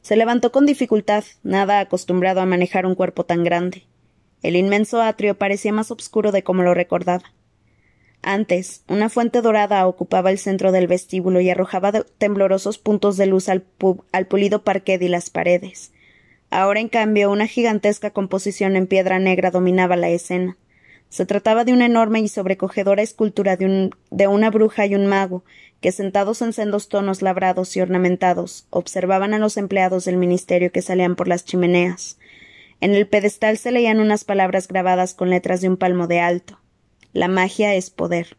Se 0.00 0.16
levantó 0.16 0.52
con 0.52 0.66
dificultad, 0.66 1.24
nada 1.42 1.80
acostumbrado 1.80 2.40
a 2.40 2.46
manejar 2.46 2.86
un 2.86 2.94
cuerpo 2.94 3.24
tan 3.24 3.44
grande. 3.44 3.84
El 4.42 4.56
inmenso 4.56 5.02
atrio 5.02 5.36
parecía 5.36 5.72
más 5.72 5.90
oscuro 5.90 6.32
de 6.32 6.44
como 6.44 6.62
lo 6.62 6.74
recordaba. 6.74 7.32
Antes, 8.22 8.82
una 8.88 9.08
fuente 9.08 9.42
dorada 9.42 9.86
ocupaba 9.86 10.30
el 10.30 10.38
centro 10.38 10.72
del 10.72 10.86
vestíbulo 10.86 11.40
y 11.40 11.50
arrojaba 11.50 11.92
temblorosos 11.92 12.78
puntos 12.78 13.16
de 13.16 13.26
luz 13.26 13.48
al, 13.48 13.62
pulido 14.28 14.62
parquet 14.62 15.02
y 15.02 15.08
las 15.08 15.30
paredes. 15.30 15.92
Ahora, 16.50 16.80
en 16.80 16.88
cambio, 16.88 17.30
una 17.30 17.46
gigantesca 17.46 18.10
composición 18.10 18.76
en 18.76 18.86
piedra 18.86 19.18
negra 19.18 19.50
dominaba 19.50 19.96
la 19.96 20.08
escena. 20.08 20.56
Se 21.08 21.26
trataba 21.26 21.64
de 21.64 21.72
una 21.72 21.86
enorme 21.86 22.20
y 22.20 22.28
sobrecogedora 22.28 23.02
escultura 23.02 23.56
de, 23.56 23.90
de 24.10 24.26
una 24.26 24.50
bruja 24.50 24.86
y 24.86 24.94
un 24.94 25.06
mago, 25.06 25.44
que 25.80 25.92
sentados 25.92 26.42
en 26.42 26.52
sendos 26.52 26.88
tonos 26.88 27.22
labrados 27.22 27.76
y 27.76 27.80
ornamentados, 27.80 28.66
observaban 28.70 29.34
a 29.34 29.38
los 29.38 29.56
empleados 29.56 30.04
del 30.04 30.16
ministerio 30.16 30.72
que 30.72 30.82
salían 30.82 31.16
por 31.16 31.28
las 31.28 31.44
chimeneas. 31.44 32.18
En 32.80 32.94
el 32.94 33.06
pedestal 33.06 33.56
se 33.56 33.72
leían 33.72 34.00
unas 34.00 34.24
palabras 34.24 34.68
grabadas 34.68 35.14
con 35.14 35.30
letras 35.30 35.60
de 35.60 35.68
un 35.68 35.76
palmo 35.76 36.06
de 36.06 36.20
alto. 36.20 36.60
La 37.12 37.28
magia 37.28 37.74
es 37.74 37.90
poder. 37.90 38.36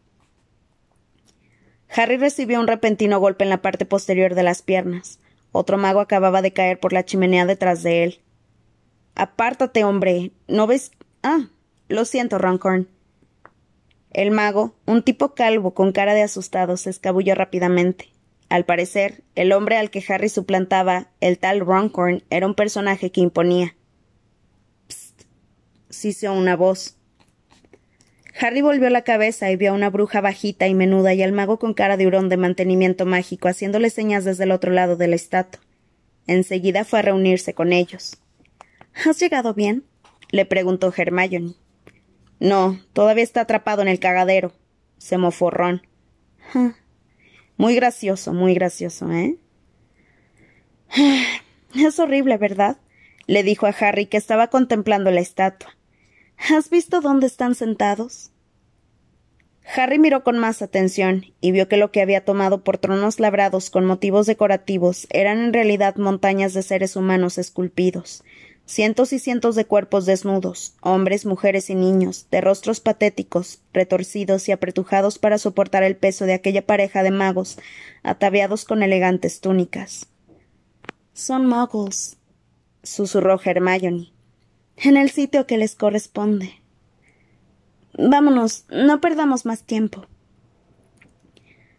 Harry 1.90 2.16
recibió 2.16 2.60
un 2.60 2.66
repentino 2.66 3.18
golpe 3.18 3.44
en 3.44 3.50
la 3.50 3.62
parte 3.62 3.86
posterior 3.86 4.34
de 4.34 4.42
las 4.42 4.62
piernas. 4.62 5.18
Otro 5.52 5.78
mago 5.78 6.00
acababa 6.00 6.42
de 6.42 6.52
caer 6.52 6.78
por 6.78 6.92
la 6.92 7.04
chimenea 7.04 7.46
detrás 7.46 7.82
de 7.82 8.04
él. 8.04 8.20
Apártate, 9.14 9.84
hombre. 9.84 10.32
¿No 10.46 10.66
ves? 10.66 10.92
Ah, 11.22 11.48
lo 11.88 12.04
siento, 12.04 12.38
Roncorn. 12.38 12.88
El 14.12 14.30
mago, 14.30 14.74
un 14.86 15.02
tipo 15.02 15.34
calvo 15.34 15.74
con 15.74 15.92
cara 15.92 16.14
de 16.14 16.22
asustado, 16.22 16.76
se 16.76 16.90
escabulló 16.90 17.34
rápidamente. 17.34 18.10
Al 18.48 18.64
parecer, 18.64 19.24
el 19.34 19.52
hombre 19.52 19.76
al 19.76 19.90
que 19.90 20.02
Harry 20.08 20.28
suplantaba, 20.28 21.08
el 21.20 21.38
tal 21.38 21.60
Roncorn, 21.60 22.22
era 22.30 22.46
un 22.46 22.54
personaje 22.54 23.10
que 23.10 23.20
imponía. 23.20 23.76
Psst. 24.88 25.22
se 25.90 26.28
una 26.28 26.56
voz. 26.56 26.97
Harry 28.40 28.60
volvió 28.62 28.88
la 28.90 29.02
cabeza 29.02 29.50
y 29.50 29.56
vio 29.56 29.72
a 29.72 29.74
una 29.74 29.90
bruja 29.90 30.20
bajita 30.20 30.68
y 30.68 30.74
menuda 30.74 31.12
y 31.12 31.22
al 31.22 31.32
mago 31.32 31.58
con 31.58 31.74
cara 31.74 31.96
de 31.96 32.06
hurón 32.06 32.28
de 32.28 32.36
mantenimiento 32.36 33.04
mágico 33.04 33.48
haciéndole 33.48 33.90
señas 33.90 34.24
desde 34.24 34.44
el 34.44 34.52
otro 34.52 34.70
lado 34.70 34.96
de 34.96 35.08
la 35.08 35.16
estatua. 35.16 35.60
Enseguida 36.26 36.84
fue 36.84 37.00
a 37.00 37.02
reunirse 37.02 37.54
con 37.54 37.72
ellos. 37.72 38.18
¿Has 39.06 39.18
llegado 39.18 39.54
bien? 39.54 39.84
le 40.30 40.44
preguntó 40.44 40.92
Hermione. 40.96 41.54
No, 42.38 42.78
todavía 42.92 43.24
está 43.24 43.40
atrapado 43.40 43.82
en 43.82 43.88
el 43.88 43.98
cagadero, 43.98 44.52
se 44.98 45.18
mofó 45.18 45.50
Ron. 45.50 45.82
Muy 47.56 47.74
gracioso, 47.74 48.32
muy 48.32 48.54
gracioso, 48.54 49.10
¿eh? 49.10 49.36
Es 51.74 51.98
horrible, 51.98 52.36
¿verdad? 52.38 52.78
le 53.26 53.42
dijo 53.42 53.66
a 53.66 53.70
Harry 53.70 54.06
que 54.06 54.16
estaba 54.16 54.46
contemplando 54.48 55.10
la 55.10 55.20
estatua. 55.20 55.77
¿Has 56.38 56.70
visto 56.70 57.00
dónde 57.00 57.26
están 57.26 57.54
sentados? 57.54 58.30
Harry 59.76 59.98
miró 59.98 60.24
con 60.24 60.38
más 60.38 60.62
atención 60.62 61.26
y 61.40 61.52
vio 61.52 61.68
que 61.68 61.76
lo 61.76 61.92
que 61.92 62.00
había 62.00 62.24
tomado 62.24 62.64
por 62.64 62.78
tronos 62.78 63.20
labrados 63.20 63.68
con 63.68 63.84
motivos 63.84 64.26
decorativos 64.26 65.06
eran 65.10 65.40
en 65.40 65.52
realidad 65.52 65.96
montañas 65.96 66.54
de 66.54 66.62
seres 66.62 66.96
humanos 66.96 67.36
esculpidos, 67.36 68.24
cientos 68.64 69.12
y 69.12 69.18
cientos 69.18 69.56
de 69.56 69.66
cuerpos 69.66 70.06
desnudos, 70.06 70.74
hombres, 70.80 71.26
mujeres 71.26 71.68
y 71.68 71.74
niños, 71.74 72.28
de 72.30 72.40
rostros 72.40 72.80
patéticos, 72.80 73.60
retorcidos 73.74 74.48
y 74.48 74.52
apretujados 74.52 75.18
para 75.18 75.36
soportar 75.36 75.82
el 75.82 75.96
peso 75.96 76.24
de 76.24 76.34
aquella 76.34 76.64
pareja 76.64 77.02
de 77.02 77.10
magos, 77.10 77.58
ataviados 78.02 78.64
con 78.64 78.82
elegantes 78.82 79.40
túnicas. 79.40 80.06
Son 81.12 81.46
muggles, 81.46 82.16
susurró 82.82 83.38
Hermione, 83.44 84.12
en 84.82 84.96
el 84.96 85.10
sitio 85.10 85.46
que 85.46 85.58
les 85.58 85.74
corresponde. 85.74 86.60
Vámonos, 87.98 88.64
no 88.68 89.00
perdamos 89.00 89.44
más 89.44 89.64
tiempo. 89.64 90.06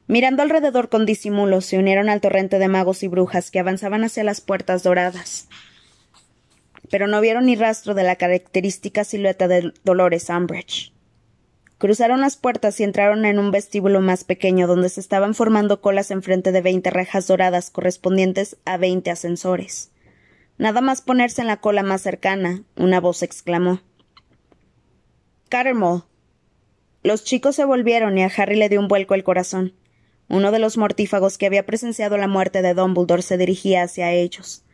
Mirando 0.08 0.42
alrededor 0.42 0.90
con 0.90 1.06
disimulo, 1.06 1.62
se 1.62 1.78
unieron 1.78 2.10
al 2.10 2.22
torrente 2.22 2.60
de 2.60 2.68
magos 2.68 3.04
y 3.04 3.08
brujas 3.08 3.52
que 3.52 3.60
avanzaban 3.60 4.04
hacia 4.04 4.24
las 4.24 4.42
puertas 4.42 4.84
doradas 4.84 5.48
pero 6.90 7.08
no 7.08 7.22
vieron 7.22 7.46
ni 7.46 7.56
rastro 7.56 7.94
de 7.94 8.04
la 8.04 8.16
característica 8.16 9.04
silueta 9.04 9.48
de 9.48 9.74
Dolores 9.84 10.30
Umbridge. 10.30 10.94
Cruzaron 11.78 12.20
las 12.20 12.36
puertas 12.36 12.80
y 12.80 12.84
entraron 12.84 13.26
en 13.26 13.40
un 13.40 13.52
vestíbulo 13.52 14.02
más 14.02 14.26
pequeño 14.26 14.68
donde 14.68 14.90
se 14.90 15.00
estaban 15.00 15.34
formando 15.34 15.80
colas 15.82 16.12
enfrente 16.12 16.52
de 16.52 16.62
veinte 16.62 16.90
rejas 16.90 17.28
doradas 17.28 17.70
correspondientes 17.70 18.58
a 18.66 18.78
veinte 18.78 19.12
ascensores. 19.12 19.92
Nada 20.60 20.82
más 20.82 21.00
ponerse 21.02 21.40
en 21.40 21.48
la 21.48 21.62
cola 21.62 21.84
más 21.84 22.02
cercana, 22.02 22.64
una 22.76 23.00
voz 23.00 23.24
exclamó. 23.24 23.80
Cattermole. 25.48 26.04
Los 27.02 27.24
chicos 27.24 27.56
se 27.56 27.64
volvieron 27.64 28.18
y 28.18 28.24
a 28.24 28.32
Harry 28.36 28.58
le 28.58 28.68
dio 28.68 28.82
un 28.82 28.90
vuelco 28.90 29.14
el 29.14 29.24
corazón. 29.24 29.74
Uno 30.28 30.52
de 30.52 30.60
los 30.60 30.78
mortífagos 30.78 31.38
que 31.38 31.46
había 31.46 31.66
presenciado 31.66 32.18
la 32.18 32.28
muerte 32.28 32.62
de 32.62 32.74
Dumbledore 32.74 33.22
se 33.22 33.38
dirigía 33.38 33.84
hacia 33.84 34.12
ellos. 34.12 34.66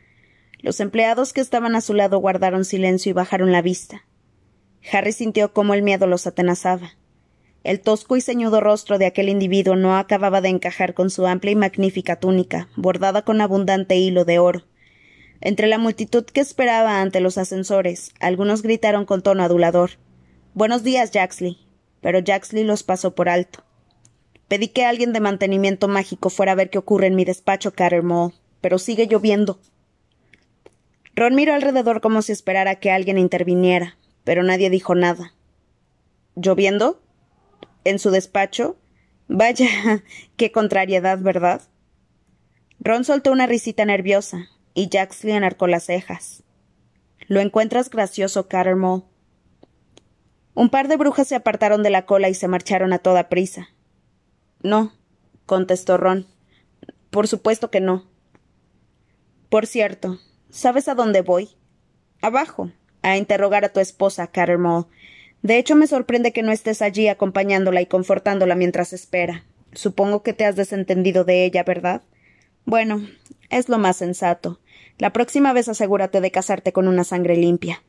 Los 0.57 0.79
empleados 0.79 1.33
que 1.33 1.41
estaban 1.41 1.75
a 1.75 1.81
su 1.81 1.93
lado 1.93 2.17
guardaron 2.17 2.65
silencio 2.65 3.11
y 3.11 3.13
bajaron 3.13 3.51
la 3.51 3.61
vista. 3.61 4.07
Harry 4.91 5.11
sintió 5.11 5.53
cómo 5.53 5.75
el 5.75 5.83
miedo 5.83 6.07
los 6.07 6.25
atenazaba. 6.25 6.93
El 7.63 7.79
tosco 7.79 8.17
y 8.17 8.21
ceñudo 8.21 8.59
rostro 8.59 8.97
de 8.97 9.05
aquel 9.05 9.29
individuo 9.29 9.75
no 9.75 9.95
acababa 9.95 10.41
de 10.41 10.49
encajar 10.49 10.95
con 10.95 11.11
su 11.11 11.27
amplia 11.27 11.51
y 11.51 11.55
magnífica 11.55 12.15
túnica, 12.15 12.69
bordada 12.75 13.21
con 13.21 13.39
abundante 13.39 13.97
hilo 13.97 14.25
de 14.25 14.39
oro. 14.39 14.63
Entre 15.45 15.67
la 15.67 15.77
multitud 15.77 16.25
que 16.25 16.41
esperaba 16.41 17.01
ante 17.01 17.19
los 17.19 17.37
ascensores, 17.37 18.13
algunos 18.19 18.63
gritaron 18.63 19.05
con 19.05 19.21
tono 19.21 19.43
adulador 19.43 19.91
Buenos 20.55 20.81
días, 20.81 21.11
Jaxley. 21.11 21.59
Pero 22.01 22.23
Jaxley 22.25 22.63
los 22.63 22.81
pasó 22.81 23.13
por 23.13 23.29
alto. 23.29 23.63
Pedí 24.47 24.69
que 24.69 24.85
alguien 24.85 25.13
de 25.13 25.19
mantenimiento 25.19 25.87
mágico 25.87 26.31
fuera 26.31 26.53
a 26.53 26.55
ver 26.55 26.71
qué 26.71 26.79
ocurre 26.79 27.05
en 27.05 27.15
mi 27.15 27.25
despacho, 27.25 27.73
Cattermole, 27.75 28.33
pero 28.59 28.79
sigue 28.79 29.05
lloviendo. 29.05 29.59
Ron 31.15 31.35
miró 31.35 31.53
alrededor 31.53 32.01
como 32.01 32.23
si 32.23 32.31
esperara 32.31 32.79
que 32.79 32.89
alguien 32.89 33.19
interviniera, 33.19 33.99
pero 34.23 34.41
nadie 34.41 34.71
dijo 34.71 34.95
nada. 34.95 35.35
¿Lloviendo? 36.35 37.03
¿En 37.83 37.99
su 37.99 38.09
despacho? 38.09 38.77
Vaya, 39.27 39.67
qué 40.37 40.51
contrariedad, 40.51 41.19
¿verdad? 41.19 41.61
Ron 42.79 43.03
soltó 43.03 43.31
una 43.31 43.45
risita 43.45 43.85
nerviosa, 43.85 44.49
y 44.76 44.89
Jaxley 44.91 45.34
enarcó 45.34 45.65
las 45.65 45.86
cejas. 45.86 46.43
¿Lo 47.28 47.39
encuentras 47.39 47.89
gracioso, 47.89 48.47
Cattermole? 48.47 49.03
Un 50.53 50.69
par 50.69 50.88
de 50.88 50.97
brujas 50.97 51.28
se 51.28 51.36
apartaron 51.36 51.82
de 51.82 51.89
la 51.89 52.05
cola 52.05 52.30
y 52.30 52.36
se 52.36 52.47
marcharon 52.47 52.93
a 52.93 52.99
toda 52.99 53.30
prisa. 53.30 53.69
No, 54.61 54.93
contestó 55.47 55.97
Ron. 55.97 56.28
Por 57.09 57.28
supuesto 57.28 57.71
que 57.71 57.82
no. 57.82 58.05
Por 59.49 59.65
cierto, 59.65 60.19
¿sabes 60.49 60.88
a 60.88 60.95
dónde 60.95 61.21
voy? 61.21 61.49
Abajo, 62.21 62.71
a 63.01 63.17
interrogar 63.17 63.65
a 63.65 63.69
tu 63.69 63.80
esposa, 63.80 64.28
Cattermole. 64.28 64.86
De 65.41 65.57
hecho, 65.57 65.76
me 65.76 65.88
sorprende 65.88 66.32
que 66.32 66.43
no 66.43 66.51
estés 66.51 66.82
allí 66.82 67.07
acompañándola 67.07 67.82
y 67.82 67.86
confortándola 67.86 68.55
mientras 68.55 68.93
espera. 68.93 69.45
Supongo 69.73 70.23
que 70.23 70.34
te 70.34 70.45
has 70.45 70.55
desentendido 70.55 71.23
de 71.23 71.45
ella, 71.45 71.63
¿verdad? 71.63 72.01
Bueno, 72.65 73.07
es 73.49 73.69
lo 73.69 73.78
más 73.78 73.97
sensato. 73.97 74.59
La 74.97 75.11
próxima 75.11 75.53
vez 75.53 75.67
asegúrate 75.67 76.21
de 76.21 76.31
casarte 76.31 76.71
con 76.71 76.87
una 76.87 77.03
sangre 77.03 77.35
limpia. 77.35 77.83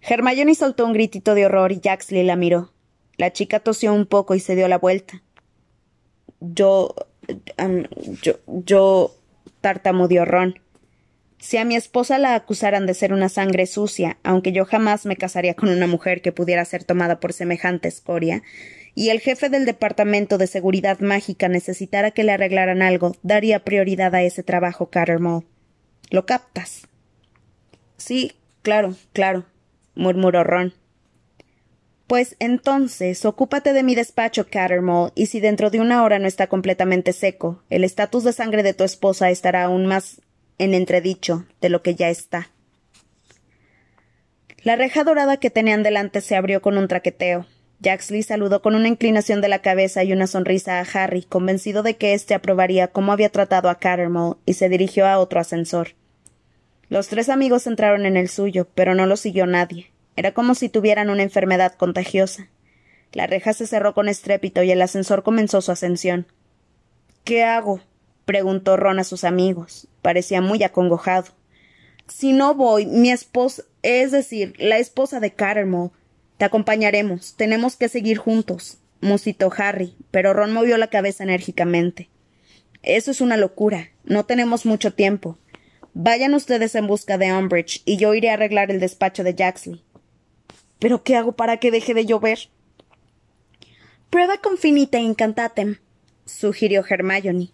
Hermione 0.00 0.54
soltó 0.54 0.86
un 0.86 0.92
gritito 0.92 1.34
de 1.34 1.46
horror 1.46 1.72
y 1.72 1.80
Jaxley 1.82 2.22
la 2.22 2.36
miró. 2.36 2.72
La 3.16 3.32
chica 3.32 3.60
tosió 3.60 3.92
un 3.92 4.06
poco 4.06 4.34
y 4.34 4.40
se 4.40 4.54
dio 4.54 4.68
la 4.68 4.78
vuelta. 4.78 5.22
Yo. 6.40 6.94
yo. 8.22 8.34
yo. 8.46 9.14
tartamudeó 9.60 10.24
Ron. 10.24 10.60
Si 11.38 11.58
a 11.58 11.64
mi 11.64 11.76
esposa 11.76 12.18
la 12.18 12.34
acusaran 12.34 12.86
de 12.86 12.94
ser 12.94 13.12
una 13.12 13.28
sangre 13.28 13.66
sucia, 13.66 14.18
aunque 14.22 14.52
yo 14.52 14.64
jamás 14.64 15.04
me 15.06 15.16
casaría 15.16 15.54
con 15.54 15.68
una 15.68 15.86
mujer 15.86 16.22
que 16.22 16.32
pudiera 16.32 16.64
ser 16.64 16.84
tomada 16.84 17.20
por 17.20 17.32
semejante 17.32 17.88
escoria, 17.88 18.42
y 18.96 19.10
el 19.10 19.20
jefe 19.20 19.50
del 19.50 19.66
Departamento 19.66 20.38
de 20.38 20.46
Seguridad 20.46 21.00
Mágica 21.00 21.48
necesitara 21.48 22.12
que 22.12 22.24
le 22.24 22.32
arreglaran 22.32 22.80
algo, 22.80 23.14
daría 23.22 23.62
prioridad 23.62 24.14
a 24.14 24.22
ese 24.22 24.42
trabajo, 24.42 24.88
Cattermole. 24.88 25.44
¿Lo 26.08 26.24
captas? 26.24 26.88
Sí, 27.98 28.32
claro, 28.62 28.96
claro, 29.12 29.44
murmuró 29.94 30.44
Ron. 30.44 30.72
Pues 32.06 32.36
entonces, 32.38 33.26
ocúpate 33.26 33.74
de 33.74 33.82
mi 33.82 33.94
despacho, 33.94 34.46
Cattermole, 34.48 35.12
y 35.14 35.26
si 35.26 35.40
dentro 35.40 35.68
de 35.68 35.80
una 35.80 36.02
hora 36.02 36.18
no 36.18 36.26
está 36.26 36.46
completamente 36.46 37.12
seco, 37.12 37.62
el 37.68 37.84
estatus 37.84 38.24
de 38.24 38.32
sangre 38.32 38.62
de 38.62 38.72
tu 38.72 38.82
esposa 38.82 39.28
estará 39.28 39.64
aún 39.64 39.84
más 39.84 40.22
en 40.56 40.72
entredicho 40.72 41.44
de 41.60 41.68
lo 41.68 41.82
que 41.82 41.96
ya 41.96 42.08
está. 42.08 42.50
La 44.62 44.74
reja 44.74 45.04
dorada 45.04 45.36
que 45.36 45.50
tenían 45.50 45.82
delante 45.82 46.22
se 46.22 46.34
abrió 46.34 46.62
con 46.62 46.78
un 46.78 46.88
traqueteo. 46.88 47.44
Jaxley 47.80 48.22
saludó 48.22 48.62
con 48.62 48.74
una 48.74 48.88
inclinación 48.88 49.40
de 49.40 49.48
la 49.48 49.60
cabeza 49.60 50.02
y 50.02 50.12
una 50.12 50.26
sonrisa 50.26 50.80
a 50.80 50.86
Harry, 50.94 51.22
convencido 51.22 51.82
de 51.82 51.96
que 51.96 52.14
éste 52.14 52.34
aprobaría 52.34 52.88
cómo 52.88 53.12
había 53.12 53.28
tratado 53.28 53.68
a 53.68 53.78
Cattermole, 53.78 54.36
y 54.46 54.54
se 54.54 54.68
dirigió 54.68 55.06
a 55.06 55.18
otro 55.18 55.40
ascensor. 55.40 55.88
Los 56.88 57.08
tres 57.08 57.28
amigos 57.28 57.66
entraron 57.66 58.06
en 58.06 58.16
el 58.16 58.28
suyo, 58.28 58.68
pero 58.74 58.94
no 58.94 59.06
lo 59.06 59.16
siguió 59.16 59.46
nadie. 59.46 59.90
Era 60.14 60.32
como 60.32 60.54
si 60.54 60.68
tuvieran 60.68 61.10
una 61.10 61.22
enfermedad 61.22 61.74
contagiosa. 61.74 62.48
La 63.12 63.26
reja 63.26 63.52
se 63.52 63.66
cerró 63.66 63.92
con 63.92 64.08
estrépito 64.08 64.62
y 64.62 64.70
el 64.70 64.80
ascensor 64.80 65.22
comenzó 65.22 65.60
su 65.60 65.72
ascensión. 65.72 66.26
¿Qué 67.24 67.44
hago? 67.44 67.80
preguntó 68.24 68.76
Ron 68.76 68.98
a 68.98 69.04
sus 69.04 69.24
amigos. 69.24 69.88
Parecía 70.00 70.40
muy 70.40 70.62
acongojado. 70.62 71.32
Si 72.08 72.32
no 72.32 72.54
voy, 72.54 72.86
mi 72.86 73.10
esposa, 73.10 73.64
es 73.82 74.12
decir, 74.12 74.54
la 74.58 74.78
esposa 74.78 75.18
de 75.20 75.32
Cattermole, 75.32 75.90
te 76.38 76.44
acompañaremos. 76.44 77.34
Tenemos 77.36 77.76
que 77.76 77.88
seguir 77.88 78.18
juntos, 78.18 78.78
musitó 79.00 79.52
Harry, 79.56 79.94
pero 80.10 80.32
Ron 80.32 80.52
movió 80.52 80.76
la 80.76 80.88
cabeza 80.88 81.24
enérgicamente. 81.24 82.08
Eso 82.82 83.10
es 83.10 83.20
una 83.20 83.36
locura. 83.36 83.90
No 84.04 84.24
tenemos 84.26 84.66
mucho 84.66 84.92
tiempo. 84.94 85.38
Vayan 85.94 86.34
ustedes 86.34 86.74
en 86.74 86.86
busca 86.86 87.18
de 87.18 87.32
Umbridge 87.32 87.82
y 87.84 87.96
yo 87.96 88.14
iré 88.14 88.30
a 88.30 88.34
arreglar 88.34 88.70
el 88.70 88.80
despacho 88.80 89.24
de 89.24 89.34
Jaxley. 89.34 89.82
¿Pero 90.78 91.02
qué 91.02 91.16
hago 91.16 91.32
para 91.32 91.56
que 91.56 91.70
deje 91.70 91.94
de 91.94 92.04
llover? 92.04 92.50
Prueba 94.10 94.36
con 94.38 94.58
finita 94.58 94.98
incantatem, 94.98 95.78
sugirió 96.26 96.84
Hermione. 96.88 97.50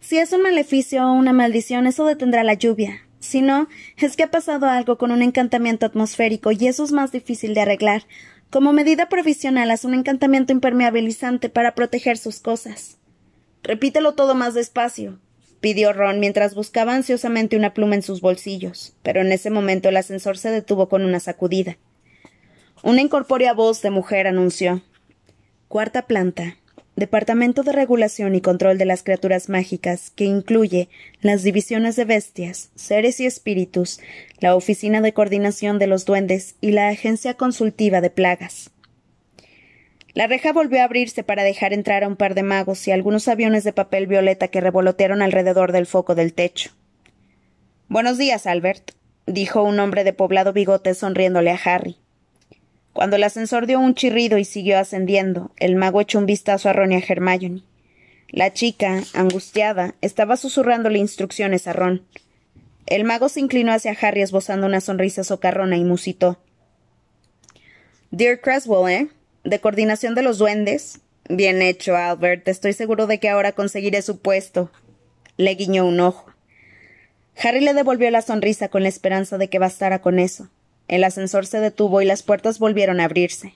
Si 0.00 0.18
es 0.18 0.32
un 0.32 0.42
maleficio 0.42 1.06
o 1.06 1.12
una 1.12 1.32
maldición, 1.32 1.86
eso 1.86 2.04
detendrá 2.04 2.44
la 2.44 2.54
lluvia. 2.54 3.06
Si 3.24 3.40
no, 3.40 3.68
es 3.96 4.16
que 4.16 4.22
ha 4.22 4.30
pasado 4.30 4.66
algo 4.66 4.98
con 4.98 5.10
un 5.10 5.22
encantamiento 5.22 5.86
atmosférico 5.86 6.52
y 6.52 6.66
eso 6.66 6.84
es 6.84 6.92
más 6.92 7.10
difícil 7.10 7.54
de 7.54 7.62
arreglar. 7.62 8.02
Como 8.50 8.74
medida 8.74 9.08
provisional, 9.08 9.70
haz 9.70 9.86
un 9.86 9.94
encantamiento 9.94 10.52
impermeabilizante 10.52 11.48
para 11.48 11.74
proteger 11.74 12.18
sus 12.18 12.40
cosas. 12.40 12.98
Repítelo 13.62 14.14
todo 14.14 14.34
más 14.34 14.52
despacio, 14.52 15.20
pidió 15.60 15.94
Ron 15.94 16.20
mientras 16.20 16.54
buscaba 16.54 16.94
ansiosamente 16.94 17.56
una 17.56 17.72
pluma 17.72 17.94
en 17.94 18.02
sus 18.02 18.20
bolsillos, 18.20 18.94
pero 19.02 19.22
en 19.22 19.32
ese 19.32 19.48
momento 19.48 19.88
el 19.88 19.96
ascensor 19.96 20.36
se 20.36 20.50
detuvo 20.50 20.90
con 20.90 21.02
una 21.02 21.18
sacudida. 21.18 21.78
Una 22.82 23.00
incorpórea 23.00 23.54
voz 23.54 23.80
de 23.80 23.88
mujer 23.88 24.26
anunció 24.26 24.82
Cuarta 25.68 26.06
planta. 26.06 26.58
Departamento 26.96 27.64
de 27.64 27.72
Regulación 27.72 28.36
y 28.36 28.40
Control 28.40 28.78
de 28.78 28.84
las 28.84 29.02
Criaturas 29.02 29.48
Mágicas, 29.48 30.10
que 30.10 30.26
incluye 30.26 30.88
las 31.20 31.42
divisiones 31.42 31.96
de 31.96 32.04
bestias, 32.04 32.70
seres 32.76 33.18
y 33.18 33.26
espíritus, 33.26 33.98
la 34.38 34.54
Oficina 34.54 35.00
de 35.00 35.12
Coordinación 35.12 35.80
de 35.80 35.88
los 35.88 36.04
Duendes 36.04 36.54
y 36.60 36.70
la 36.70 36.88
Agencia 36.88 37.34
Consultiva 37.34 38.00
de 38.00 38.10
Plagas. 38.10 38.70
La 40.12 40.28
reja 40.28 40.52
volvió 40.52 40.80
a 40.80 40.84
abrirse 40.84 41.24
para 41.24 41.42
dejar 41.42 41.72
entrar 41.72 42.04
a 42.04 42.08
un 42.08 42.14
par 42.14 42.36
de 42.36 42.44
magos 42.44 42.86
y 42.86 42.92
algunos 42.92 43.26
aviones 43.26 43.64
de 43.64 43.72
papel 43.72 44.06
violeta 44.06 44.46
que 44.46 44.60
revolotearon 44.60 45.20
alrededor 45.20 45.72
del 45.72 45.86
foco 45.86 46.14
del 46.14 46.32
techo. 46.32 46.70
Buenos 47.88 48.18
días, 48.18 48.46
Albert, 48.46 48.92
dijo 49.26 49.64
un 49.64 49.80
hombre 49.80 50.04
de 50.04 50.12
poblado 50.12 50.52
bigote 50.52 50.94
sonriéndole 50.94 51.50
a 51.50 51.58
Harry. 51.64 52.03
Cuando 52.94 53.16
el 53.16 53.24
ascensor 53.24 53.66
dio 53.66 53.80
un 53.80 53.94
chirrido 53.94 54.38
y 54.38 54.44
siguió 54.44 54.78
ascendiendo, 54.78 55.50
el 55.56 55.74
mago 55.74 56.00
echó 56.00 56.20
un 56.20 56.26
vistazo 56.26 56.68
a 56.68 56.72
Ron 56.72 56.92
y 56.92 56.94
a 56.94 57.04
Hermione. 57.06 57.62
La 58.30 58.52
chica, 58.52 59.02
angustiada, 59.14 59.96
estaba 60.00 60.36
susurrándole 60.36 61.00
instrucciones 61.00 61.66
a 61.66 61.72
Ron. 61.72 62.06
El 62.86 63.02
mago 63.04 63.28
se 63.28 63.40
inclinó 63.40 63.72
hacia 63.72 63.96
Harry 64.00 64.22
esbozando 64.22 64.66
una 64.68 64.80
sonrisa 64.80 65.24
socarrona 65.24 65.76
y 65.76 65.82
musitó. 65.82 66.38
Dear 68.12 68.40
Creswell, 68.40 68.88
¿eh? 68.88 69.08
de 69.42 69.60
coordinación 69.60 70.14
de 70.14 70.22
los 70.22 70.38
duendes. 70.38 71.00
Bien 71.28 71.62
hecho, 71.62 71.96
Albert. 71.96 72.46
Estoy 72.46 72.74
seguro 72.74 73.08
de 73.08 73.18
que 73.18 73.28
ahora 73.28 73.52
conseguiré 73.52 74.02
su 74.02 74.20
puesto. 74.20 74.70
Le 75.36 75.56
guiñó 75.56 75.84
un 75.84 75.98
ojo. 75.98 76.30
Harry 77.42 77.58
le 77.58 77.74
devolvió 77.74 78.08
la 78.12 78.22
sonrisa 78.22 78.68
con 78.68 78.84
la 78.84 78.88
esperanza 78.88 79.36
de 79.36 79.48
que 79.48 79.58
bastara 79.58 80.00
con 80.00 80.20
eso. 80.20 80.48
El 80.88 81.04
ascensor 81.04 81.46
se 81.46 81.60
detuvo 81.60 82.02
y 82.02 82.04
las 82.04 82.22
puertas 82.22 82.58
volvieron 82.58 83.00
a 83.00 83.04
abrirse. 83.04 83.54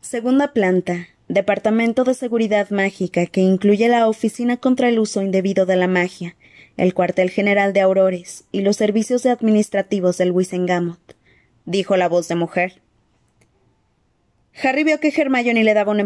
Segunda 0.00 0.52
planta. 0.52 1.08
Departamento 1.28 2.02
de 2.02 2.14
Seguridad 2.14 2.70
Mágica, 2.70 3.26
que 3.26 3.40
incluye 3.40 3.88
la 3.88 4.08
Oficina 4.08 4.56
contra 4.56 4.88
el 4.88 4.98
Uso 4.98 5.22
Indebido 5.22 5.64
de 5.64 5.76
la 5.76 5.86
Magia, 5.86 6.34
el 6.76 6.92
Cuartel 6.92 7.30
General 7.30 7.72
de 7.72 7.80
Aurores 7.80 8.46
y 8.50 8.62
los 8.62 8.76
servicios 8.76 9.24
administrativos 9.26 10.18
del 10.18 10.32
Wisengamot, 10.32 10.98
dijo 11.66 11.96
la 11.96 12.08
voz 12.08 12.26
de 12.26 12.34
mujer. 12.34 12.80
Harry 14.60 14.82
vio 14.82 14.98
que 14.98 15.12
Hermione 15.16 15.62
le 15.62 15.74
daba 15.74 15.92
un 15.92 16.00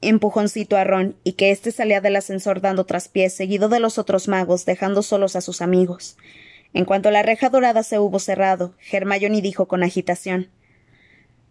empujoncito 0.00 0.76
a 0.78 0.84
Ron 0.84 1.16
y 1.22 1.32
que 1.32 1.50
éste 1.50 1.70
salía 1.70 2.00
del 2.00 2.16
ascensor 2.16 2.62
dando 2.62 2.86
traspiés, 2.86 3.34
seguido 3.34 3.68
de 3.68 3.80
los 3.80 3.98
otros 3.98 4.28
magos, 4.28 4.64
dejando 4.64 5.02
solos 5.02 5.36
a 5.36 5.42
sus 5.42 5.60
amigos. 5.60 6.16
En 6.74 6.84
cuanto 6.84 7.10
la 7.12 7.22
reja 7.22 7.48
dorada 7.48 7.84
se 7.84 8.00
hubo 8.00 8.18
cerrado, 8.18 8.74
Hermione 8.90 9.40
dijo 9.40 9.66
con 9.66 9.82
agitación 9.82 10.50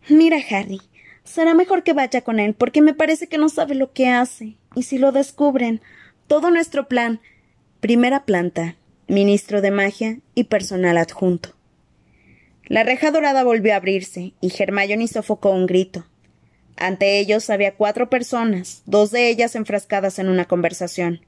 Mira, 0.10 0.38
Harry, 0.52 0.82
será 1.24 1.54
mejor 1.54 1.84
que 1.84 1.94
vaya 1.94 2.22
con 2.22 2.42
él, 2.42 2.54
porque 2.54 2.82
me 2.82 2.94
parece 2.94 3.28
que 3.28 3.38
no 3.38 3.48
sabe 3.48 3.74
lo 3.74 3.94
que 3.94 4.10
hace. 4.10 4.58
Y 4.76 4.84
si 4.84 4.98
lo 4.98 5.14
descubren, 5.14 5.82
todo 6.28 6.52
nuestro 6.52 6.90
plan. 6.90 7.22
Primera 7.80 8.26
planta, 8.26 8.76
ministro 9.08 9.62
de 9.62 9.72
magia 9.72 10.20
y 10.36 10.46
personal 10.46 10.98
adjunto. 10.98 11.56
La 12.66 12.84
reja 12.84 13.12
dorada 13.12 13.46
volvió 13.46 13.74
a 13.74 13.78
abrirse, 13.78 14.34
y 14.42 14.52
Hermione 14.58 15.08
sofocó 15.08 15.52
un 15.52 15.66
grito. 15.66 16.06
Ante 16.76 17.20
ellos 17.20 17.50
había 17.50 17.76
cuatro 17.76 18.10
personas, 18.10 18.84
dos 18.86 19.12
de 19.12 19.30
ellas 19.30 19.56
enfrascadas 19.56 20.20
en 20.20 20.28
una 20.28 20.46
conversación. 20.46 21.22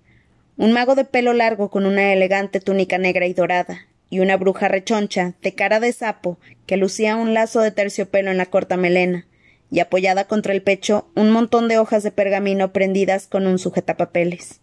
Un 0.58 0.72
mago 0.72 0.96
de 0.96 1.04
pelo 1.04 1.34
largo 1.34 1.70
con 1.70 1.86
una 1.86 2.14
elegante 2.14 2.62
túnica 2.62 2.98
negra 2.98 3.28
y 3.28 3.34
dorada, 3.34 3.88
y 4.10 4.20
una 4.20 4.38
bruja 4.38 4.70
rechoncha, 4.70 5.34
de 5.42 5.54
cara 5.54 5.82
de 5.82 5.92
sapo, 5.92 6.38
que 6.66 6.78
lucía 6.78 7.18
un 7.18 7.34
lazo 7.34 7.60
de 7.60 7.72
terciopelo 7.72 8.32
en 8.32 8.38
la 8.38 8.46
corta 8.46 8.78
melena, 8.78 9.26
y 9.70 9.82
apoyada 9.82 10.26
contra 10.26 10.54
el 10.54 10.62
pecho 10.62 11.10
un 11.16 11.32
montón 11.32 11.68
de 11.68 11.78
hojas 11.78 12.04
de 12.04 12.12
pergamino 12.12 12.72
prendidas 12.72 13.28
con 13.28 13.48
un 13.48 13.60
sujetapapeles. 13.60 14.62